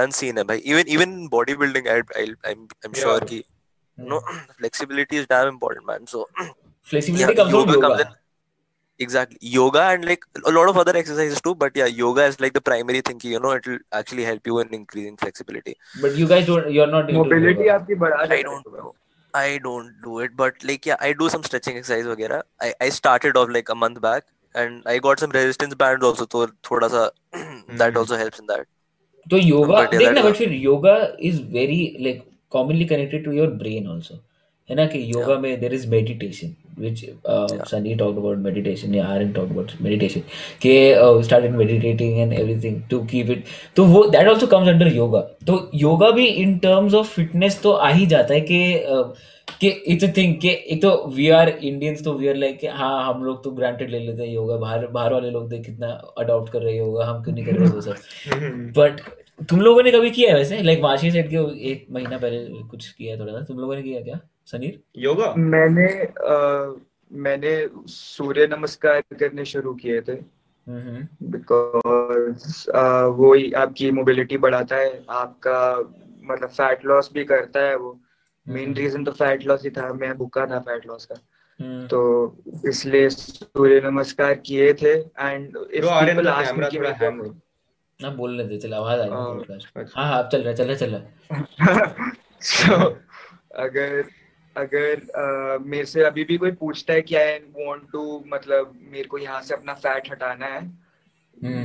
done 0.00 0.14
scene 0.20 0.42
है 0.42 0.44
भाई 0.52 0.62
even 0.74 0.92
even 0.98 1.16
bodybuilding 1.36 1.90
I, 1.96 1.98
I 2.24 2.26
I'm 2.52 2.68
I'm 2.84 2.94
Yeah. 2.94 3.02
sure 3.06 3.24
कि 3.32 3.42
no 3.99 4.19
flexibility 4.59 5.17
is 5.17 5.27
damn 5.27 5.47
important 5.53 5.85
man 5.91 6.07
so 6.07 6.25
flexibility 6.89 7.33
yeah, 7.33 7.41
comes 7.41 7.51
from 7.51 7.65
yoga 7.65 7.77
comes 7.77 7.99
yoga 7.99 8.05
in 8.05 8.13
exactly 8.99 9.37
yoga 9.41 9.81
and 9.93 10.05
like 10.09 10.25
a 10.45 10.51
lot 10.51 10.69
of 10.69 10.77
other 10.77 10.95
exercises 10.97 11.41
too 11.47 11.53
but 11.63 11.75
yeah 11.81 11.85
yoga 12.01 12.25
is 12.31 12.39
like 12.39 12.53
the 12.53 12.61
primary 12.69 13.01
thing 13.09 13.19
you 13.23 13.39
know 13.45 13.51
it 13.59 13.67
will 13.67 13.79
actually 14.01 14.23
help 14.29 14.47
you 14.51 14.59
in 14.65 14.73
increasing 14.79 15.17
flexibility 15.23 15.75
but 16.03 16.17
you 16.19 16.27
guys 16.27 16.45
don't 16.47 16.67
you 16.75 16.81
are 16.81 16.87
not 16.91 17.11
mobility 17.17 17.69
आपकी 17.69 17.95
बढ़ा 18.05 18.25
i 18.25 18.27
देता 18.35 18.55
है 18.55 18.61
don't 18.61 18.77
know 18.77 18.93
i 19.41 19.57
don't 19.65 19.91
do 20.05 20.19
it 20.25 20.35
but 20.41 20.63
like 20.69 20.85
yeah 20.91 21.03
i 21.07 21.11
do 21.21 21.29
some 21.35 21.43
stretching 21.49 21.79
exercise 21.81 22.07
वगैरह 22.13 22.43
i 22.67 22.71
i 22.87 22.89
started 22.99 23.39
off 23.41 23.53
like 23.57 23.73
a 23.75 23.77
month 23.83 24.01
back 24.07 24.27
and 24.63 24.89
i 24.93 24.97
got 25.07 25.23
some 25.25 25.35
resistance 25.39 25.77
bands 25.83 26.07
also 26.11 26.25
तो 26.35 26.45
थोड़ा 26.71 26.87
सा 26.95 27.09
that 27.81 27.97
Hmm. 27.97 27.99
also 28.03 28.21
helps 28.23 28.43
in 28.43 28.51
that 28.53 28.65
तो 29.31 29.37
yoga 29.37 29.77
But 29.77 29.93
yeah, 29.93 29.99
देख 29.99 30.11
ना 30.11 30.21
that 30.21 30.29
but 30.29 30.35
फिर 30.35 30.53
yoga 30.53 30.95
is 31.29 31.41
very 31.53 31.79
like 32.01 32.23
Commonly 32.52 32.84
connected 32.84 33.24
to 33.24 33.32
your 33.32 33.50
brain 33.62 33.86
also 33.86 34.20
है 34.70 34.76
ना 34.76 34.84
कि 34.86 34.98
योगा 35.12 35.38
में 35.38 35.60
there 35.60 35.72
is 35.74 35.88
meditation 35.90 36.54
which 36.78 37.04
Sunny 37.70 37.94
talk 37.94 38.16
about 38.16 38.38
meditation 38.38 38.94
या 38.94 39.06
आरएन 39.06 39.32
टॉक 39.32 39.50
अबाउट 39.50 39.72
मेडिटेशन 39.80 40.20
के 40.62 40.74
started 41.22 41.52
meditating 41.52 42.18
and 42.18 42.32
everything 42.32 42.80
to 42.90 43.00
keep 43.06 43.30
it 43.30 43.44
तो 43.76 43.84
वो 43.86 44.04
that 44.06 44.28
also 44.28 44.46
comes 44.46 44.68
under 44.68 44.92
yoga 44.94 45.20
तो 45.46 45.58
yoga 45.74 46.10
भी 46.10 46.26
इन 46.26 46.56
टर्म्स 46.58 46.94
ऑफ़ 46.94 47.14
फिटनेस 47.14 47.60
तो 47.62 47.72
आ 47.72 47.88
ही 47.88 48.06
जाता 48.06 48.34
है 48.34 48.40
कि 48.40 48.62
uh, 48.92 49.04
कि 49.60 49.68
इट्स 49.68 50.04
अ 50.04 50.12
थिंग 50.16 50.34
कि 50.40 50.48
एक 50.48 50.80
तो 50.82 50.90
वी 51.14 51.28
आर 51.28 51.48
इंडियंस 51.48 52.04
तो 52.04 52.12
वी 52.12 52.28
आर 52.28 52.36
लाइक 52.36 52.60
हाँ 52.72 53.04
हम 53.04 53.24
लोग 53.24 53.42
तो 53.44 53.50
ग्रांटेड 53.50 53.90
ले 53.90 53.98
लेते 53.98 54.22
हैं 54.22 54.32
योगा 54.32 54.56
बाहर 54.56 54.86
बाहर 54.88 55.12
वाले 55.12 55.30
लोग 55.30 55.48
देख 55.48 55.64
कितना 55.64 55.88
अडॉप्ट 56.18 56.52
कर 56.52 56.62
रहे 56.62 56.72
हैं 56.72 56.80
योगा 56.80 57.04
हम 57.04 57.22
क्यों 57.22 57.34
नहीं 57.34 57.44
कर 57.44 57.56
रहे 57.56 57.68
वो 57.68 57.80
सब. 57.80 57.94
बट 58.78 59.00
तुम 59.48 59.60
लोगों 59.60 59.82
ने 59.82 59.90
कभी 59.90 60.10
किया 60.10 60.30
है 60.30 60.36
वैसे? 60.36 60.62
लाइक 60.62 60.80
मार्शी 60.82 61.10
सेट 61.10 61.28
के 61.30 61.36
एक 61.70 61.86
महीना 61.90 62.18
पहले 62.18 62.62
कुछ 62.62 62.88
किया 62.88 63.16
थोड़ा 63.18 63.32
सा। 63.32 63.40
तुम 63.40 63.58
लोगों 63.58 63.74
ने 63.76 63.82
किया 63.82 64.00
क्या? 64.00 64.20
सनीर 64.46 64.80
योगा? 64.96 65.34
मैंने 65.38 65.86
अ, 66.04 66.74
मैंने 67.12 67.68
सूर्य 67.86 68.46
नमस्कार 68.46 69.00
करने 69.00 69.44
शुरू 69.44 69.74
किए 69.74 70.00
थे। 70.00 70.12
हम्म। 70.66 71.30
बिकॉज़ 71.30 72.70
वो 73.16 73.34
ही 73.34 73.52
आपकी 73.52 73.90
मोबिलिटी 73.90 74.38
बढ़ाता 74.38 74.76
है 74.76 75.04
आपका 75.10 75.78
मतलब 76.24 76.48
फैट 76.48 76.84
लॉस 76.86 77.10
भी 77.14 77.24
करता 77.24 77.60
है 77.60 77.76
वो। 77.76 77.98
मेन 78.48 78.74
रीजन 78.74 79.04
तो 79.04 79.12
फैट 79.12 79.46
लॉस 79.46 79.64
ही 79.64 79.70
था 79.70 79.92
मैं 79.92 80.16
भूखा 80.18 80.46
था 80.46 80.58
फैट 80.58 80.86
लॉस 80.86 81.04
का। 81.04 81.14
हम्म। 81.60 81.86
तो 81.86 82.00
इसलिए 82.68 83.08
सूर्य 83.08 83.80
नमस्कार 83.84 84.34
किए 84.34 84.72
थे 84.74 84.92
and 84.98 85.56
if 85.72 85.86
people 85.86 86.28
ask 86.28 86.54
me 86.54 86.66
कि 86.70 86.78
ना 88.02 88.10
बोल 88.10 88.36
लेते 88.36 88.58
चल 88.58 88.74
आवाज़ 88.74 89.00
आ 89.00 89.04
रही 89.04 89.12
है 89.12 89.18
हाँ, 89.18 89.38
अच्छा। 89.76 90.00
हाँ 90.00 90.08
हाँ 90.08 90.22
अब 90.22 90.28
चल 90.28 90.42
रहा 90.42 90.48
है 90.50 90.56
चल 90.56 90.66
रहा 90.66 90.76
चल 90.76 90.94
रहा 90.94 92.12
so, 92.42 92.94
अगर 93.56 94.04
अगर 94.56 94.94
अ, 94.94 95.58
मेरे 95.64 95.84
से 95.84 96.04
अभी 96.04 96.24
भी 96.24 96.36
कोई 96.36 96.50
पूछता 96.52 96.92
है 96.92 97.02
कि 97.02 97.14
आई 97.14 97.38
वांट 97.38 97.90
टू 97.92 98.24
मतलब 98.26 98.78
मेरे 98.82 99.04
को 99.04 99.18
यहाँ 99.18 99.42
से 99.42 99.54
अपना 99.54 99.74
फैट 99.74 100.10
हटाना 100.10 100.46
है 100.46 100.60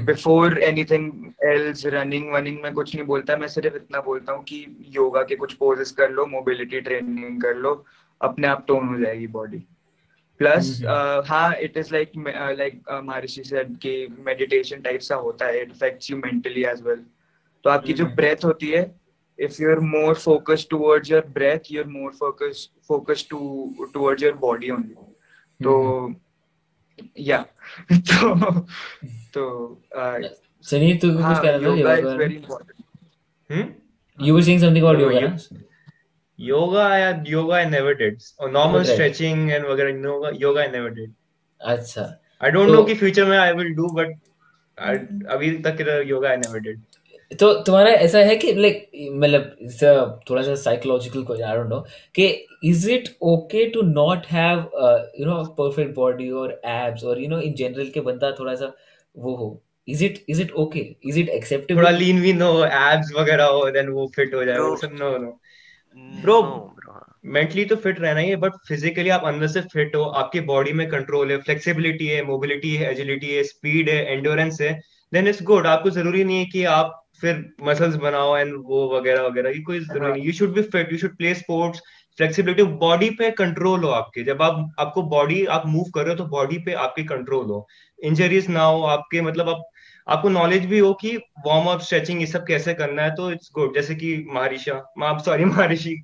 बिफोर 0.06 0.58
एनीथिंग 0.60 1.12
एल्स 1.44 1.86
रनिंग 1.86 2.32
वनिंग 2.34 2.62
में 2.64 2.74
कुछ 2.74 2.96
नहीं 2.96 3.06
बोलता 3.06 3.38
मैं 3.38 3.48
सिर्फ़ 3.48 3.76
इतना 3.76 4.02
बोलता 4.02 4.34
हूँ 4.34 4.44
कि 4.44 4.66
योगा 4.88 5.24
के 5.24 5.36
कुछ 5.36 5.54
पोजेस 5.54 5.92
कर 5.92 6.10
लो 6.10 6.26
मोबिलिटी 6.26 6.82
ट्रेनिंग 6.82 7.42
कर 7.42 7.56
लो 7.56 7.86
अपने 8.22 8.48
आप 8.48 8.66
टोन 8.68 8.88
हो 8.88 8.98
जाएगी 9.00 9.28
बॉडी 9.28 9.68
प्लस 10.40 10.70
हम्म। 10.82 11.24
हाँ 11.28 11.54
it 11.58 11.78
is 11.78 11.94
like 11.94 12.12
like 12.58 12.82
Maharshi 13.04 13.44
said 13.44 13.78
कि 13.78 13.96
मेडिटेशन 14.26 14.82
टाइप 14.82 15.02
सा 15.02 15.16
होता 15.18 15.46
है 15.46 15.62
it 15.62 15.72
affects 15.72 16.12
you 16.12 16.18
mentally 16.18 16.64
as 16.66 16.82
well 16.82 17.04
तो 17.66 17.70
आपकी 17.70 17.94
जो 17.94 18.06
हम्म। 18.06 18.16
ब्रेथ 18.16 18.46
होती 18.46 18.70
है 18.72 18.84
if 19.40 19.60
you're 19.60 19.82
more 19.84 20.16
focused 20.16 20.70
towards 20.70 21.10
your 21.10 21.22
breath 21.38 21.70
you're 21.70 21.88
more 21.88 22.12
focused 22.14 22.70
focused 22.84 23.30
to 23.30 23.40
towards 23.94 24.22
your 24.22 24.36
body 24.38 24.72
only 24.72 24.96
तो 25.60 25.74
या 27.20 27.42
तो 27.92 28.36
तो 29.34 29.44
uh, 29.94 30.30
सनीर 30.66 30.98
तू 30.98 31.12
कुछ 31.14 31.22
हाँ 31.22 31.42
कह 31.42 31.50
रहा 31.50 31.60
था 31.60 31.96
yoga 31.96 32.18
very 32.18 32.38
important 32.38 32.84
hmm 33.50 34.26
you 34.26 34.36
were 34.36 34.42
saying 34.42 34.62
something 34.62 34.84
about 34.84 35.00
yoga 35.00 35.20
yoga 36.40 36.80
I 36.86 37.00
yoga 37.30 37.54
I 37.54 37.66
never 37.70 37.94
did. 37.94 38.24
Or 38.40 38.50
normal 38.52 38.80
Right. 38.80 38.94
stretching 38.94 39.44
and 39.58 39.66
वगैरह 39.66 40.02
yoga 40.06 40.32
yoga 40.44 40.62
I 40.64 40.68
never 40.72 40.90
did. 41.00 41.12
अच्छा। 41.62 42.04
I 42.42 42.52
don't 42.56 42.68
तो- 42.68 42.76
know 42.76 42.86
कि 42.88 42.96
future 43.00 43.26
में 43.30 43.38
I 43.38 43.52
will 43.60 43.74
do 43.80 43.90
but 44.00 44.14
I, 44.78 44.96
अभी 45.36 45.52
तक 45.68 45.78
yoga 46.12 46.32
I 46.34 46.38
never 46.46 46.62
did. 46.68 46.84
तो 47.40 47.54
तुम्हारा 47.68 47.92
ऐसा 48.08 48.20
है 48.26 48.36
कि 48.38 48.52
लाइक 48.54 48.90
मतलब 49.22 50.20
थोड़ा 50.30 50.42
सा 50.44 50.56
psychological 50.64 51.24
question 51.26 51.46
I 51.46 51.56
don't 51.58 51.70
know 51.70 51.80
कि 52.16 52.26
is 52.70 52.90
it 52.92 53.08
okay 53.32 53.66
to 53.70 53.82
not 53.82 54.26
have 54.32 54.60
you 55.20 55.26
know 55.26 55.44
perfect 55.60 55.96
body 55.96 56.30
और 56.42 56.52
एब्स 56.66 57.04
और 57.04 57.22
यू 57.22 57.30
नो 57.30 57.40
इन 57.48 57.54
जनरल 57.62 57.90
के 57.94 58.02
बंदा 58.10 58.32
थोड़ा 58.40 58.54
सा 58.56 58.72
वो 59.16 59.36
हो? 59.36 59.48
Is 59.88 60.04
it 60.06 60.24
is 60.30 60.42
it 60.42 60.52
okay 60.64 60.80
is 61.10 61.20
it 61.20 61.30
acceptable 61.30 61.80
थोड़ा 61.82 61.90
लीन 61.98 62.22
भी 62.22 62.34
no 62.34 62.52
abs 62.68 63.12
वगैरह 63.20 63.46
हो 63.56 63.70
then 63.78 63.90
वो 63.98 64.10
fit 64.20 64.34
हो 64.34 64.44
जाए 64.46 64.58
Bro. 64.58 64.70
वो 64.70 64.76
bro. 66.24 66.38
मेंटली 67.24 67.64
तो 67.66 67.76
फिट 67.76 68.00
रहना 68.00 68.20
ही 68.20 68.30
है 68.30 68.36
बट 68.36 68.54
फिजिकली 68.68 69.10
आप 69.10 69.24
अंदर 69.26 69.48
से 69.48 69.62
फिट 69.62 69.96
हो 69.96 70.04
आपकी 70.20 70.40
बॉडी 70.50 70.74
में 70.74 70.88
कंट्रोल 70.90 71.32
है 71.32 71.38
फ्लेक्सिबिलिटी 71.38 72.08
है 72.08 72.22
मोबिलिटी 72.24 72.76
है 72.76 72.92
एजिलिटी 72.92 73.34
है 73.36 73.44
स्पीड 73.44 73.90
है 73.90 73.96
एंडोरेंस 74.14 74.62
है 74.62 74.72
देन 75.12 75.28
इट्स 75.28 75.42
गुड 75.44 75.68
आपको 75.68 75.90
ज़रूरी 75.90 76.24
नहीं 76.24 76.38
है 76.40 76.46
कि 76.46 76.64
आप 76.72 77.02
फिर 77.22 77.44
मसल्स 77.64 77.96
बनाओ 77.96 78.36
एंड 78.38 78.54
वो 78.66 78.88
वगैरह 78.96 79.22
वगैरह 79.22 79.54
की 79.54 79.62
कोई 79.62 79.80
ज़रूरी 79.80 80.12
नहीं 80.12 80.24
you 80.24 80.32
should 80.34 80.54
be 80.54 80.62
fit 80.62 80.92
you 80.92 80.98
should 80.98 81.16
play 81.18 81.34
sports 81.36 81.82
flexibility 82.18 82.64
body 82.82 83.10
पे 83.10 83.30
कंट्रोल 83.34 83.84
हो 83.84 83.90
आपके। 83.92 84.24
जब 84.24 84.42
आप 84.42 84.76
आपको 84.80 85.02
बॉडी 85.10 85.44
आप 85.46 85.64
मूव 85.68 85.90
कर 85.96 86.02
रहे 86.02 86.10
हो 86.10 86.18
तो 86.18 86.26
बॉडी 86.30 86.58
पे 86.66 86.74
आपके 86.84 87.04
कंट्रोल 87.06 87.46
हो। 87.46 87.66
इंजरीज 88.00 88.50
ना 88.50 88.64
हो 88.64 88.82
आपके 88.88 89.22
मतलब 89.22 89.50
आप 89.50 89.64
आपको 90.08 90.30
नॉलेज 90.30 90.66
भी 90.66 90.80
हो 90.80 90.94
कि 90.94 91.18
वार्म 91.18 91.66
अप 91.66 91.80
स्ट्रेचिंग 91.80 92.20
ये 92.22 92.28
सब 92.28 92.46
कैसे 92.48 92.74
करना 92.74 93.04
है 93.04 93.16
तो 93.16 93.32
इट्स 93.32 93.52
गुड 93.56 93.76
जैसे 93.76 93.96
कि 93.96 94.26
महर्षा 94.30 95.18
सॉरी 95.18 95.46
महर्षि 95.54 96.04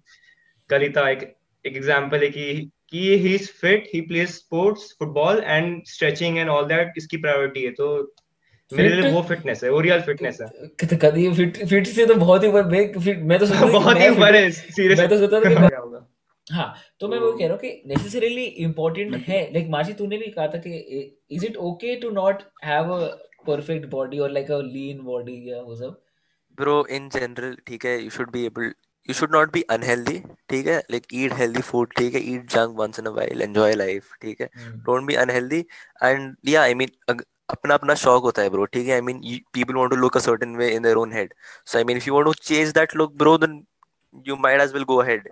कलिता 0.70 1.10
एक 1.10 1.36
एक 1.66 1.76
एग्जांपल 1.76 2.24
है 2.24 2.30
कि 2.30 2.72
कि 2.90 3.18
he 3.18 3.36
is 3.36 3.52
fit 3.52 3.88
he 3.94 4.02
plays 4.02 4.30
sports 4.30 4.96
football 5.00 5.44
and 5.46 5.84
stretching 5.86 6.38
and 6.38 6.50
all 6.50 6.66
that 6.66 6.94
इसकी 6.98 7.18
प्रायोरिटी 7.18 7.64
है 7.64 7.72
तो 7.72 8.14
मेरे 8.72 8.90
लिए 8.90 9.12
वो 9.12 9.22
फिटनेस 9.22 9.64
है 9.64 9.70
वो 9.70 9.80
रियल 9.80 10.02
फिटनेस 10.02 10.38
है। 10.42 10.48
तो 10.48 10.98
कभी 10.98 11.32
फिट 11.34 11.66
फिट 11.68 11.88
से 11.88 12.06
तो 12.06 12.16
बहुत 12.16 12.44
ही 12.44 12.50
ऊपर 12.50 12.66
मैं 12.66 13.00
फिट 13.00 13.20
मैं 13.20 13.40
तो 13.40 13.46
सोचता 13.46 13.66
बहुत 13.66 13.98
ही 13.98 14.10
ऊपर 14.10 14.36
है 14.36 14.52
सीरियस 14.52 15.00
मैं 15.00 15.10
तो 15.10 15.18
सोचता 15.18 15.40
था 15.40 15.68
कि 15.68 15.76
होगा? 15.76 16.08
हाँ 16.48 16.76
तो 17.00 17.08
मैं 17.08 17.20
वो 17.20 17.32
कह 17.32 17.44
रहा 17.44 17.52
हूँ 17.52 17.60
कि 17.60 17.82
नेसेसरीली 17.88 18.44
इम्पोर्टेंट 18.44 19.16
है। 19.16 19.42
लाइक 19.54 19.98
तूने 19.98 20.18
भी 20.18 20.28
कहा 20.28 20.48
था 20.48 20.58
कि 20.58 21.18
is 21.32 21.46
it 21.46 21.58
okay 21.58 21.96
to 21.96 22.10
not 22.10 22.44
have 22.66 22.94
perfect 23.48 23.86
body 23.90 24.20
और 24.20 24.32
लाइक 24.32 24.52
अ 24.52 24.60
लीन 24.62 25.02
बॉडी 25.04 25.34
या 25.52 25.62
वो 25.62 25.76
सब? 25.76 26.02
ब्रो 26.58 26.86
इन 26.92 27.10
जनरल 27.10 27.58
ठीक 27.68 27.86
है 27.86 27.98
you 28.04 28.10
should 28.10 28.32
be 28.32 28.46
able 28.46 28.74
you 29.08 29.14
should 29.14 29.32
not 29.32 29.52
be 29.54 29.62
unhealthy 29.76 30.18
ठीक 30.50 30.68
है? 30.68 30.78
लाइक 30.92 31.06
ईट 31.14 31.34
हेल्दी 31.34 31.62
फ़ूड 31.62 31.94
ठीक 31.98 32.16
है? 32.16 32.22
Eat 32.34 32.50
junk 32.52 32.76
once 32.80 33.00
in 33.00 33.06
a 33.06 33.10
while 33.10 33.42
enjoy 33.42 33.76
life 33.76 34.14
ठीक 34.22 34.42
है? 34.42 34.50
डोंट 34.86 35.06
बी 35.08 35.16
अनहेल्दी 35.26 35.66
एंड 36.04 36.36
या 36.48 36.62
आई 36.62 36.74
मीन 36.82 37.20
अपना 37.50 37.74
अपना 37.74 37.94
शौक 38.02 38.24
होता 38.24 38.42
है 38.42 38.50
ब्रो 38.50 38.66
ठीक 38.66 38.88
है? 38.88 38.94
I 38.94 39.02
mean 39.02 39.22
people 39.54 39.76
want 39.76 39.90
to 39.90 39.96
look 39.96 40.18
a 40.18 40.20
certain 40.20 40.56
way 40.58 40.70
in 40.76 40.84
their 40.84 40.96
own 40.98 41.14
head 41.14 41.34
so 41.66 41.78
I 41.78 41.84
mean 41.84 41.98
if 41.98 42.08
you 42.08 42.14
want 42.16 42.26
to 42.26 42.34
change 42.34 42.74
that 42.74 42.96
look 42.96 43.16
bro 43.24 43.38
then 43.38 43.62
you 44.28 44.36
might 44.44 44.62
as 44.62 44.74
well 44.76 44.86
go 44.88 44.96
ahead 45.02 45.28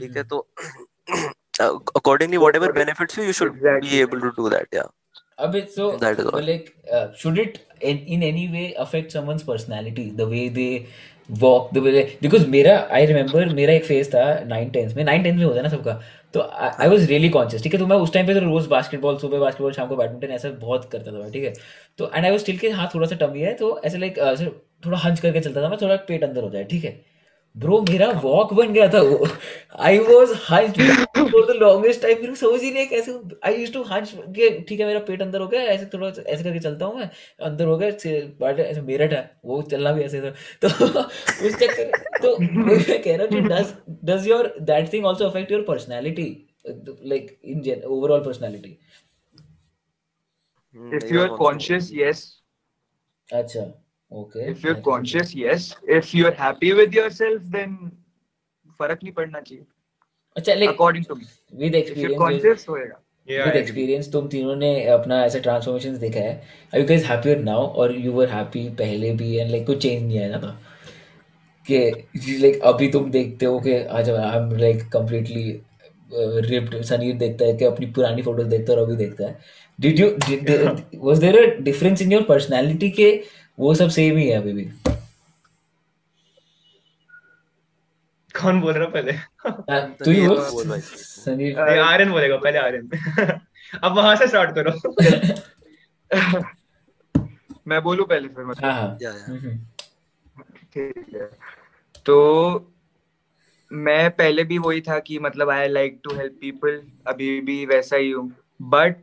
ठीक 0.00 0.16
है? 0.16 0.22
तो 0.24 0.36
accordingly 1.98 2.38
whatever 2.42 2.68
benefits 2.76 3.16
you 3.18 3.24
you 3.28 3.32
should 3.38 3.56
Exactly. 3.56 3.88
be 3.88 4.02
able 4.04 4.20
to 4.26 4.30
do 4.36 4.50
that 4.52 4.76
अबे 5.38 5.66
so 5.76 5.86
That 5.98 6.18
is 6.18 6.26
all. 6.26 6.32
but 6.32 6.44
like 6.48 6.74
uh, 6.92 7.06
should 7.20 7.38
it 7.38 7.58
in, 7.80 7.98
in 8.06 8.22
any 8.22 8.48
way 8.48 8.66
affect 8.84 9.12
someone's 9.12 9.42
personality? 9.42 10.10
The 10.20 10.26
way 10.32 10.48
they 10.58 10.86
walk 11.40 11.70
the 11.72 11.82
way 11.84 11.92
they, 12.22 12.48
मेरा 12.48 12.76
आई 12.92 13.06
remember 13.06 13.46
मेरा 13.54 13.72
एक 13.72 13.84
phase 13.84 14.10
था 14.10 14.24
nine 14.48 14.70
tenth 14.70 14.94
में। 14.96 15.02
Nine 15.04 15.22
tenth 15.22 15.36
में 15.36 15.44
होता 15.44 15.56
है 15.56 15.62
ना 15.62 15.68
सबका। 15.68 16.00
तो 16.34 16.40
आई 16.40 16.88
वाज 16.88 17.04
रियली 17.08 17.28
कॉन्शियस 17.28 17.62
ठीक 17.62 17.74
है? 17.74 17.78
तो 17.80 17.86
मैं 17.86 17.96
उस 17.96 18.12
टाइम 18.12 18.26
पे 18.26 18.34
तो 18.34 18.40
रोज 18.40 18.66
बास्केटबॉल 18.66 19.18
सुबह 19.18 19.38
बास्केटबॉल 19.38 19.72
शाम 19.72 19.88
को 19.88 19.96
बैडमिंटन 19.96 20.34
ऐसा 20.34 20.48
बहुत 20.60 20.88
करता 20.92 21.12
था 21.12 21.28
ठीक 21.30 21.44
है? 21.44 21.52
तो 21.98 22.10
एंड 22.14 22.24
आई 22.24 22.30
वाज 22.30 22.40
स्टिल 22.40 22.58
के 22.58 22.70
हाँ 22.70 22.90
थोड़ा 22.94 23.06
सा 23.06 23.16
टमी 23.26 23.40
है 23.40 23.54
तो 23.54 23.80
ऐसे 23.84 23.98
लाइक 23.98 24.18
ऐसे 24.18 24.46
थोड़ा 24.86 24.98
हंच 24.98 25.20
करके 25.20 25.40
चलता 25.40 25.62
था 25.62 25.68
मैं 25.68 25.78
थोड़ा 25.82 25.96
पेट 26.08 26.24
अंदर 26.24 26.42
हो 26.42 26.50
जाए 26.50 26.64
ठीक 26.70 26.84
है? 26.84 27.13
ब्रो 27.56 27.80
मेरा 27.90 28.08
वॉक 28.22 28.52
बन 28.54 28.72
गया 28.72 28.88
था 28.92 29.00
वो। 29.02 29.26
I 29.88 29.98
was 29.98 30.30
hunched 30.50 30.80
for 31.18 31.44
the 31.46 31.56
longest 31.56 32.02
time 32.02 32.16
मेरे 32.16 32.28
को 32.28 32.34
समझ 32.34 32.60
ही 32.62 32.70
नहीं 32.70 32.86
कैसे 32.86 33.12
आई 33.46 33.56
यूज्ड 33.56 33.72
टू 33.74 33.82
हंच 33.82 34.12
के 34.38 34.48
ठीक 34.60 34.80
है 34.80 34.86
मेरा 34.86 35.00
पेट 35.08 35.22
अंदर 35.22 35.40
हो 35.40 35.46
गया 35.48 35.60
ऐसे 35.74 35.86
थोड़ा 35.94 36.08
ऐसे 36.08 36.42
करके 36.44 36.58
चलता 36.58 36.86
हूँ 36.86 36.98
मैं। 36.98 37.08
अंदर 37.42 37.66
हो 37.66 37.76
गया 37.78 37.88
ऐसे 37.88 38.80
मेरठ 38.80 39.12
है 39.12 39.22
वो 39.44 39.60
चलना 39.70 39.92
भी 39.92 40.02
ऐसे 40.02 40.20
था। 40.20 40.30
तो 40.62 40.68
उस 41.46 41.56
चक्कर 41.62 42.18
तो 42.22 42.36
मैं 42.38 43.02
कह 43.02 43.16
रहा 43.16 43.26
हूँ 43.32 43.46
does 43.48 43.72
does 44.04 44.28
your 44.28 44.54
that 44.72 44.92
thing 44.92 45.06
also 45.06 45.28
affect 45.28 45.52
your 45.52 45.62
personality 45.68 46.28
like 46.66 47.38
in 47.44 47.60
gen 47.62 47.82
overall 47.86 48.24
personality 48.24 48.76
If 50.76 50.80
मेरा 50.92 51.08
you're 51.08 51.24
also- 51.24 51.40
conscious, 51.40 51.88
yes. 51.96 52.20
अच्छा। 53.28 53.60
Okay 54.14 54.50
If 54.50 54.64
you're 54.64 54.80
conscious, 54.82 55.34
yes. 55.36 55.70
If 55.98 56.14
you're 56.14 56.34
happy 56.36 56.72
with 56.74 56.98
yourself, 56.98 57.46
then 57.56 57.78
फ़र्क 58.80 58.98
नहीं 59.02 59.12
पड़ना 59.12 59.40
चाहिए. 59.40 59.64
अच्छा 60.36 60.54
like 60.54 60.70
According 60.70 61.08
to 61.08 61.16
me. 61.16 61.26
With 61.52 61.74
If 61.74 61.96
you're 61.96 62.12
experience 62.12 62.22
conscious, 62.22 62.68
होएगा. 62.68 63.00
Yeah, 63.28 63.46
with 63.46 63.56
experience 63.56 64.12
तुम 64.12 64.26
तीनों 64.28 64.54
ने 64.56 64.70
अपना 64.90 65.22
ऐसे 65.24 65.40
ट्रांसफॉर्मेशन 65.40 65.96
देखा 65.98 66.20
है 66.20 66.32
are 66.74 66.80
you 66.80 66.86
guys 66.86 67.04
happier 67.06 67.38
now 67.42 67.66
और 67.82 67.94
यू 67.98 68.12
वर 68.12 68.28
हैप्पी 68.28 68.68
पहले 68.80 69.12
भी 69.20 69.36
एंड 69.36 69.50
लाइक 69.50 69.66
कुछ 69.66 69.82
चेंज 69.82 70.02
नहीं 70.02 70.18
आया 70.20 70.40
था 70.40 70.58
कि 71.66 71.78
लाइक 72.40 72.60
अभी 72.72 72.88
तुम 72.92 73.10
देखते 73.10 73.46
हो 73.46 73.60
कि 73.60 73.76
आज 74.00 74.10
I 74.10 74.36
am 74.38 74.50
like 74.56 74.82
completely 74.92 75.44
ripped 76.50 76.80
Sanir 76.84 77.14
देखता 77.16 77.44
है 77.44 77.56
कि 77.56 77.64
अपनी 77.64 77.86
पुरानी 77.92 78.22
फ़ोटोज़ 78.22 78.48
देखता 78.48 78.72
है 78.72 78.78
और 78.78 78.84
अभी 78.84 78.96
देखता 78.96 79.26
है 79.26 79.38
did 79.78 80.00
you 80.00 81.00
was 81.04 81.18
there 81.18 81.38
a 81.38 81.62
difference 81.62 82.02
in 82.02 82.12
your 82.12 82.22
personality 82.28 82.90
के 82.98 83.10
वो 83.58 83.74
सब 83.74 83.88
सेम 83.88 84.16
ही 84.16 84.28
है 84.28 84.36
अभी 84.36 84.52
भी। 84.52 84.64
कौन 88.42 88.60
बोल 88.60 88.72
रहा 88.72 88.88
पहले? 88.88 89.12
तू 90.04 90.10
ही 90.10 90.28
बोल। 90.28 90.36
तो 90.36 90.64
भाई। 90.68 90.80
सनीर 90.80 91.54
Uh, 91.54 91.78
आर्यन 91.78 92.10
बोलेगा 92.10 92.36
पहले 92.36 92.58
आर्यन। 92.58 92.90
अब 93.84 93.96
वहाँ 93.96 94.16
से 94.16 94.28
स्टार्ट 94.28 94.50
करो। 94.54 94.72
मैं 97.68 97.82
बोलूँ 97.82 98.06
पहले 98.06 98.28
फिर 98.28 98.44
मतलब 98.44 98.64
हाँ 98.64 98.74
हाँ। 98.74 98.98
ठीक 100.74 101.14
है। 101.14 101.30
तो 102.06 102.16
मैं 103.72 104.10
पहले 104.10 104.44
भी 104.44 104.58
वही 104.58 104.80
था 104.80 104.98
कि 104.98 105.18
मतलब 105.18 105.50
I 105.50 105.68
like 105.68 106.00
to 106.04 106.14
help 106.14 106.38
people 106.40 106.82
अभी 107.06 107.40
भी 107.40 107.66
वैसा 107.66 107.96
ही 107.96 108.10
हूँ। 108.10 108.36
बट 108.62 108.96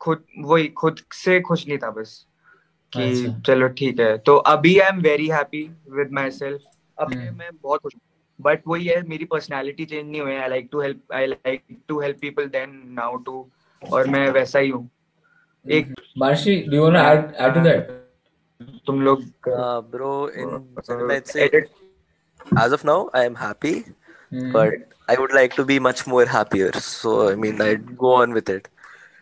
खुद 0.00 0.24
वही 0.38 0.68
खुद 0.68 1.00
से 1.12 1.40
खुश 1.40 1.68
नहीं 1.68 1.78
था 1.78 1.90
बस। 1.90 2.26
कि 2.92 3.42
चलो 3.46 3.68
ठीक 3.78 4.00
है। 4.00 4.16
तो 4.18 4.36
अभी 4.52 4.78
I 4.78 4.88
am 4.88 5.00
very 5.02 5.28
happy 5.28 5.62
with 5.90 6.12
my 6.12 6.30
self 6.30 6.60
अब 6.98 7.12
मैं 7.12 7.50
बहुत 7.62 7.80
खुश 7.82 7.92
बट 8.38 8.62
वही 8.68 8.86
है 8.86 9.00
मेरी 9.08 9.24
पर्सनालिटी 9.24 9.84
चेंज 9.84 10.08
नहीं 10.10 10.20
हुई 10.20 10.34
I 10.34 10.48
like 10.48 10.68
to 10.72 10.80
help 10.80 11.12
I 11.14 11.26
like 11.26 11.62
to 11.88 12.00
help 12.00 12.16
people 12.20 12.46
then 12.56 12.80
now 12.96 13.16
too 13.26 13.46
और 13.82 14.08
मैं 14.08 14.28
वैसा 14.30 14.58
ही 14.58 14.68
हूँ। 14.70 14.88
एक 15.66 15.94
marshy 16.18 16.56
do 16.68 16.76
you 16.76 16.82
want 16.82 16.96
to 16.96 17.44
add 17.44 17.54
to 17.54 17.60
that 17.60 17.88
तुम 18.86 19.00
लोग 19.02 19.22
bro 19.90 20.12
in 20.28 21.08
let's 21.10 21.32
say 21.32 21.44
as 21.44 22.72
of 22.72 22.86
now 22.86 23.08
I 23.14 23.26
am 23.26 23.36
happy 23.36 23.74
but 24.32 24.84
I 25.10 25.16
would 25.16 25.34
like 25.34 25.52
to 25.56 25.64
be 25.64 25.78
much 25.80 26.04
more 26.08 26.28
happier 26.28 26.78
so 26.80 27.20
I 27.28 27.34
mean 27.44 27.62
I 27.62 27.76
go 28.04 28.14
on 28.16 28.32
with 28.32 28.50
it 28.50 28.68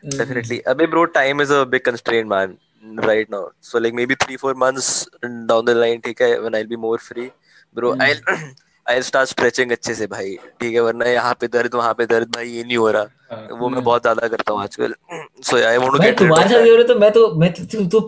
definitely 0.05 0.59
अबे 0.75 0.87
bro 0.87 1.05
time 1.19 1.43
is 1.43 1.53
a 1.53 1.65
big 1.65 1.85
constraint 1.85 2.27
man 2.31 2.57
right 2.93 3.29
now. 3.31 3.51
So, 3.61 3.79
like, 3.79 3.95
maybe 3.95 4.15
three, 4.15 4.37
four 4.37 4.55
months 4.55 5.09
down 5.23 5.65
the 5.65 5.75
line, 5.75 6.01
ठीक 6.03 6.23
है, 6.23 6.43
when 6.43 6.55
I'll 6.55 6.67
be 6.67 6.77
more 6.77 6.99
free, 6.99 7.31
bro, 7.75 7.95
mm. 7.95 8.01
I'll 8.01 8.55
I'll 8.87 9.03
start 9.03 9.29
stretching 9.29 9.73
अच्छे 9.73 9.95
से 9.95 10.07
भाई 10.07 10.37
ठीक 10.61 10.75
है 10.75 10.81
वरना 10.81 11.05
यहाँ 11.05 11.35
पे 11.41 11.49
दर्द 11.49 11.75
वहाँ 11.75 11.95
पे 11.95 12.07
दर्द 12.07 12.35
भाई 12.35 12.49
ये 12.49 12.65
नहीं 12.65 12.77
हो 12.77 12.91
रहा 12.91 13.05
हाँ। 13.31 13.59
वो 13.59 13.69
मैं 13.69 13.83
बहुत 13.85 14.03
ज़्यादा 14.03 14.29
करता 14.29 14.53
हूँ 14.53 14.63
आजकल। 14.63 14.95
So 15.43 15.57
I 15.59 15.77
want 15.77 15.93
to 15.93 15.99
get 15.99 16.19
तुम्हारे 16.19 16.49
साथ 16.49 16.61
हो 16.61 16.75
रहा 16.75 16.87
तो 16.89 16.99
मैं 16.99 17.11
तो 17.13 17.21
मैं 17.41 17.53
तो 17.53 17.65
तू 17.65 18.01
तो 18.01 18.07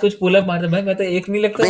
कुछ 0.00 0.14
पुल 0.14 0.34
अप 0.36 0.46
मारता 0.46 0.68
भाई 0.68 0.82
मैं 0.82 0.96
तो 0.96 1.04
एक 1.04 1.28
नहीं 1.28 1.42
लगता। 1.42 1.64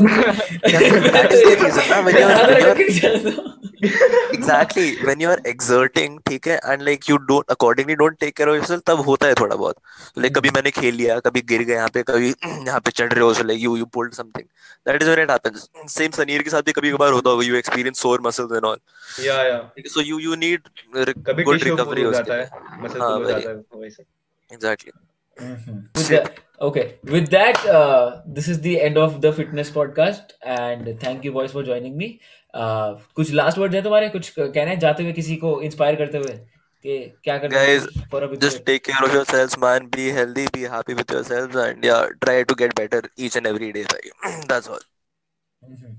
Exactly 4.34 4.90
when 5.04 5.20
you 5.22 5.30
are 5.30 5.40
exerting 5.46 6.18
ठीक 6.28 6.46
है 6.48 6.56
and 6.64 6.82
like 6.82 7.08
you 7.10 7.16
don't 7.26 7.50
accordingly 7.50 7.94
don't 7.96 8.16
take 8.20 8.36
care 8.36 8.48
of 8.48 8.56
yourself 8.56 8.82
तब 8.86 9.00
होता 9.06 9.26
है 9.26 9.34
थोड़ा 9.40 9.56
बहुत। 9.56 9.76
लाइक 10.18 10.34
कभी 10.36 10.50
मैंने 10.54 10.70
खेल 10.70 10.94
लिया 10.94 11.18
कभी 11.26 11.40
गिर 11.48 11.62
गया 11.62 11.76
यहाँ 11.76 11.88
पे 11.94 12.02
कभी 12.08 12.28
यहाँ 12.46 12.80
पे 12.80 12.90
चढ़ 12.90 13.12
रहे 13.12 13.24
हो 13.24 13.32
like 13.42 13.60
you 13.60 13.76
you 13.76 13.84
pulled 13.94 14.12
something 14.14 14.44
that 14.86 15.02
is 15.02 15.08
when 15.08 15.22
it 15.22 15.30
happens 15.30 15.68
same 15.94 16.10
Sanir 16.12 16.42
के 16.42 16.50
साथ 16.50 16.62
भी 16.62 16.72
कभी-कभार 16.72 17.12
होता 17.12 17.30
होगा 17.30 17.44
you 17.46 17.56
experience 17.56 18.00
sore 18.02 18.20
muscles 18.26 18.52
and 18.52 18.64
all 18.64 18.78
या 19.24 19.42
या 19.44 19.58
so 19.86 20.00
you 20.02 20.18
you 20.18 20.34
need 20.36 20.60
good 20.96 21.62
recovery 21.62 22.02
हो 22.02 22.12
जाता 22.12 22.34
है। 22.34 22.50
मसल 22.76 23.00
हाँ, 23.00 23.12
हो 23.12 23.24
जाता 23.24 23.50
है 23.50 23.56
वैसे 23.74 24.04
with 27.14 27.28
that, 27.30 27.64
uh, 27.66 28.22
this 28.36 28.48
is 28.48 28.60
the 28.60 28.80
end 28.80 28.98
of 28.98 29.20
the 29.20 29.30
fitness 29.32 29.68
podcast, 29.70 30.32
and 30.54 30.88
thank 31.00 31.24
you 31.24 31.32
boys 31.32 31.52
for 31.52 31.62
joining 31.62 31.96
me. 31.96 32.08
Uh, 32.54 32.94
कुछ 33.14 33.30
लास्ट 33.32 33.58
वर्ड 33.58 33.74
है 33.74 33.82
तुम्हारे 33.82 34.08
कुछ 34.08 34.30
कहना 34.38 34.70
है 34.70 34.76
जाते 34.76 35.02
हुए 35.02 35.12
किसी 35.12 35.36
को 35.36 35.60
इंस्पायर 35.62 35.96
करते 35.96 36.18
हुए 36.18 36.32
कि 36.84 36.98
क्या 37.24 37.38
करना 37.38 37.62
take 38.66 38.84
care 38.88 39.04
of 39.04 39.14
yourselves 39.14 39.56
man 39.64 39.88
be 39.96 40.08
healthy 40.18 40.46
be 40.56 40.66
happy 40.74 40.94
with 40.94 41.14
yourselves 41.16 41.56
and 41.64 41.86
yeah 41.90 42.04
try 42.26 42.36
to 42.52 42.58
get 42.62 42.74
better 42.74 43.02
each 43.26 43.36
and 43.36 43.50
every 43.52 43.72
day 43.72 43.84
bhai. 43.92 44.02
that's 44.52 44.68
all 44.68 44.86
Mhm. 45.62 45.96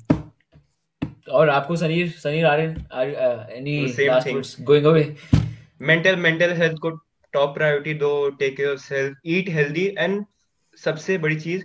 और 1.32 1.50
आपको 1.50 1.76
Sanir 1.76 2.10
Sanir 2.10 2.46
Aryan 2.46 2.70
any 3.58 4.06
last. 4.08 4.28
Words 4.28 4.56
going 4.62 4.86
away 4.86 5.04
mental 5.82 6.16
mental 6.16 6.54
health 6.54 6.78
को 6.78 6.90
top 7.34 7.54
priority 7.56 7.94
दो 7.94 8.30
take 8.30 8.58
care 8.58 8.70
of 8.70 8.80
self 8.80 9.18
eat 9.26 9.50
healthy 9.50 9.86
and 10.00 10.26
सबसे 10.78 11.18
बड़ी 11.18 11.40
चीज़ 11.40 11.64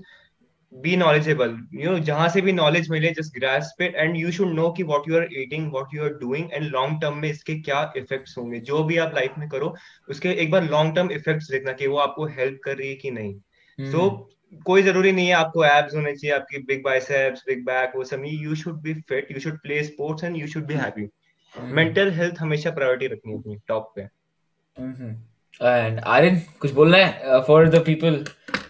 B 0.73 0.97
knowledgeable 0.97 1.57
you 1.75 1.91
know 1.91 1.99
जहाँ 1.99 2.29
से 2.29 2.41
भी 2.41 2.53
knowledge 2.53 2.91
मिले 2.91 3.11
just 3.11 3.39
grasp 3.39 3.83
it 3.83 3.95
and 3.95 4.17
you 4.17 4.31
should 4.31 4.55
know 4.55 4.71
कि 4.71 4.83
what 4.83 5.09
you 5.09 5.17
are 5.17 5.29
eating 5.33 5.71
what 5.73 5.95
you 5.95 6.03
are 6.03 6.09
doing 6.09 6.53
and 6.53 6.65
long 6.65 7.01
term 7.03 7.17
में 7.17 7.29
इसके 7.31 7.55
क्या 7.61 7.93
इफेक्ट्स 7.97 8.39
होंगे। 8.39 8.61
जो 8.61 8.83
भी 8.85 8.97
आप 8.97 9.15
लाइफ 9.15 9.35
में 9.39 9.49
करो 9.49 9.75
उसके 10.09 10.33
एक 10.43 10.51
बार 10.51 10.71
लॉन्ग 10.71 10.95
टर्म 10.97 11.11
इफेक्ट्स 11.11 11.51
देखना 11.51 11.73
कि 11.73 11.87
वो 11.87 11.97
आपको 11.97 12.27
हेल्प 12.27 12.61
कर 12.65 12.77
रही 12.77 12.89
है 12.89 12.95
कि 12.95 13.11
नहीं। 13.11 13.35
सो 13.91 13.99
hmm. 13.99 14.17
so, 14.17 14.63
कोई 14.65 14.83
ज़रूरी 14.83 15.13
नहीं 15.13 15.27
है 15.27 15.33
आपको 15.33 15.65
एब्स 15.65 15.95
होने 15.95 16.17
चाहिए 16.17 16.37
आपकी 16.37 16.59
बिग 16.59 16.83
बाइसेप्स 16.85 17.45
बिग 17.47 17.65
बैक 17.65 17.93
वो 17.97 18.05
सब 18.05 18.23
you 18.27 18.55
should 18.55 18.81
be 18.83 18.95
fit 18.95 19.33
you 19.33 19.41
should 19.41 19.59
play 19.59 19.83
sports 19.83 20.25
and 20.25 20.37
you 20.37 20.47
should 20.47 20.67
be 20.67 20.75
happy 20.75 21.09
mental 21.59 22.11
health 22.11 22.35
हमेशा 22.39 22.71
प्रायोरिटी 22.71 23.07
रखनी 23.07 23.33
है 23.33 23.39
अपनी 23.39 23.57
टॉप 23.69 23.93
पे। 23.97 24.03
एंड 25.63 26.01
आर्यन 26.01 26.41
कुछ 26.61 26.71
बोलना 26.71 26.97
है 26.97 27.43
for 27.43 27.69
the 27.69 27.85
people 27.85 28.25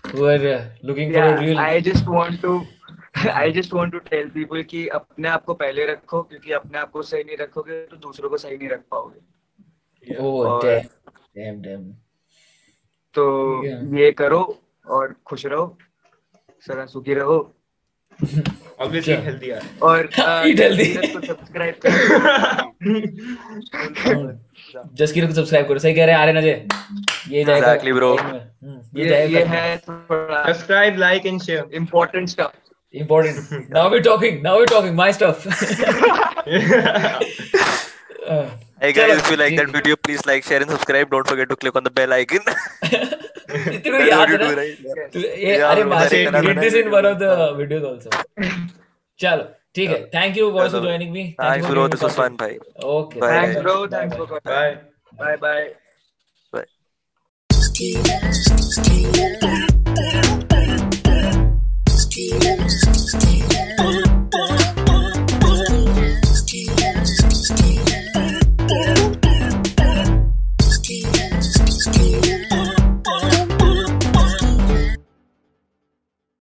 who 0.05 0.21
are 0.21 0.43
uh, 0.49 0.65
looking 0.85 1.13
yeah, 1.13 1.25
for 1.25 1.37
a 1.37 1.41
real 1.41 1.59
I 1.59 1.81
just 1.87 2.07
want 2.07 2.41
to 2.43 2.51
I 3.43 3.51
just 3.53 3.73
want 3.73 3.95
to 3.95 4.01
tell 4.11 4.29
people 4.37 4.65
कि 4.65 4.87
अपने 4.89 5.29
आप 5.29 5.45
को 5.45 5.55
पहले 5.55 5.87
रखो 5.87 6.23
क्योंकि 6.23 6.53
अपने 6.53 6.79
आप 6.79 6.91
को 6.91 7.03
सही 7.03 7.25
नहीं 7.25 7.37
रखोगे 7.37 7.87
तो 7.87 7.97
दूसरों 7.97 8.31
को 8.31 8.39
सही 8.39 8.57
नहीं 8.57 8.69
रख 8.69 8.83
पाओगे। 8.91 10.15
Oh 10.15 10.33
और- 10.47 10.65
damn 10.65 10.87
damn 11.39 11.63
damn 11.67 11.93
तो 13.15 13.25
Yeah. 13.67 13.99
ये 13.99 14.13
करो 14.13 14.63
और 14.91 15.17
खुश 15.27 15.47
रहो 15.47 15.79
सदा 16.61 16.87
सुखी 16.87 17.15
रहो। 17.15 17.55
ऑब्वियसली 18.81 19.15
अच्छा। 19.15 19.25
हेल्दी 19.25 19.47
है। 19.47 19.61
और. 19.83 20.11
सब्सक्राइब 21.27 21.75
करो। 21.87 21.95
जस्ट 24.95 25.21
को 25.21 25.35
सब्सक्राइब 25.35 25.69
करो। 25.69 25.79
सही 25.79 25.95
कह 25.95 26.05
रहे 26.05 26.15
हैं 26.15 26.23
आर्यन 26.23 26.37
अजय। 26.37 26.67
ये 27.29 27.45
जाएगा। 27.45 27.75
Exactly, 27.75 27.97
bro. 27.99 28.21
हम्म, 28.21 28.81
ये 28.97 29.03
ये 29.03 29.09
जाएगा। 29.09 29.39
ये 29.39 29.45
है 29.45 29.77
subscribe 29.77 30.99
like 30.99 31.27
and 31.27 31.43
share 31.43 31.65
important 31.75 32.29
stuff 32.29 32.51
important 32.95 33.37
now 33.75 33.91
we're 33.91 34.03
talking 34.03 34.43
now 34.43 34.57
we're 34.57 34.67
talking 34.67 34.95
my 34.95 35.11
stuff 35.11 35.47
Uh, 38.25 38.49
Hey 38.85 38.93
guys, 38.93 39.17
if 39.19 39.31
you 39.31 39.37
like 39.37 39.57
that 39.57 39.71
video, 39.71 39.97
please 39.97 40.27
like, 40.27 40.45
share, 40.45 40.61
and 40.61 40.71
subscribe. 40.71 41.11
Don't 41.11 41.27
forget 41.27 41.49
to 41.49 41.57
click 41.57 41.75
on 41.75 41.85
the 41.85 41.91
bell 41.91 42.13
icon. 42.17 42.41
है। 42.85 42.99
को 43.87 44.01
याद 44.07 44.31
है 44.31 44.39
ना 44.39 44.49
right? 44.59 44.81
तू- 45.13 45.23
ये 45.25 45.55
अरे 45.69 45.85
मासे 45.93 46.25
it. 46.25 46.35
did 46.47 46.59
this 46.65 46.75
in 46.81 46.91
one 46.95 47.07
of 47.11 47.19
the 47.23 47.31
videos 47.61 47.85
also 47.91 48.11
चलो 49.21 49.45
ठीक 49.75 49.91
है 49.91 50.01
थैंक 50.15 50.37
यू 50.39 50.51
boys 50.57 50.71
for 50.73 50.81
चलो। 50.81 50.83
joining 50.89 51.13
me 51.17 51.25
Thanks, 51.41 51.71
bro. 51.71 51.87
This 51.95 52.05
was 52.07 52.19
fun, 52.21 52.37
bhai. 52.43 52.51
okay 52.97 53.23
Bye. 53.25 53.33
Thanks 53.33 53.57
bro 53.63 53.77
thanks 53.95 54.17
for 54.17 54.41
bye 54.47 54.77
bye 55.23 55.37
bye 55.47 55.73
Bye. 63.85 64.04
Christina. 71.85 72.34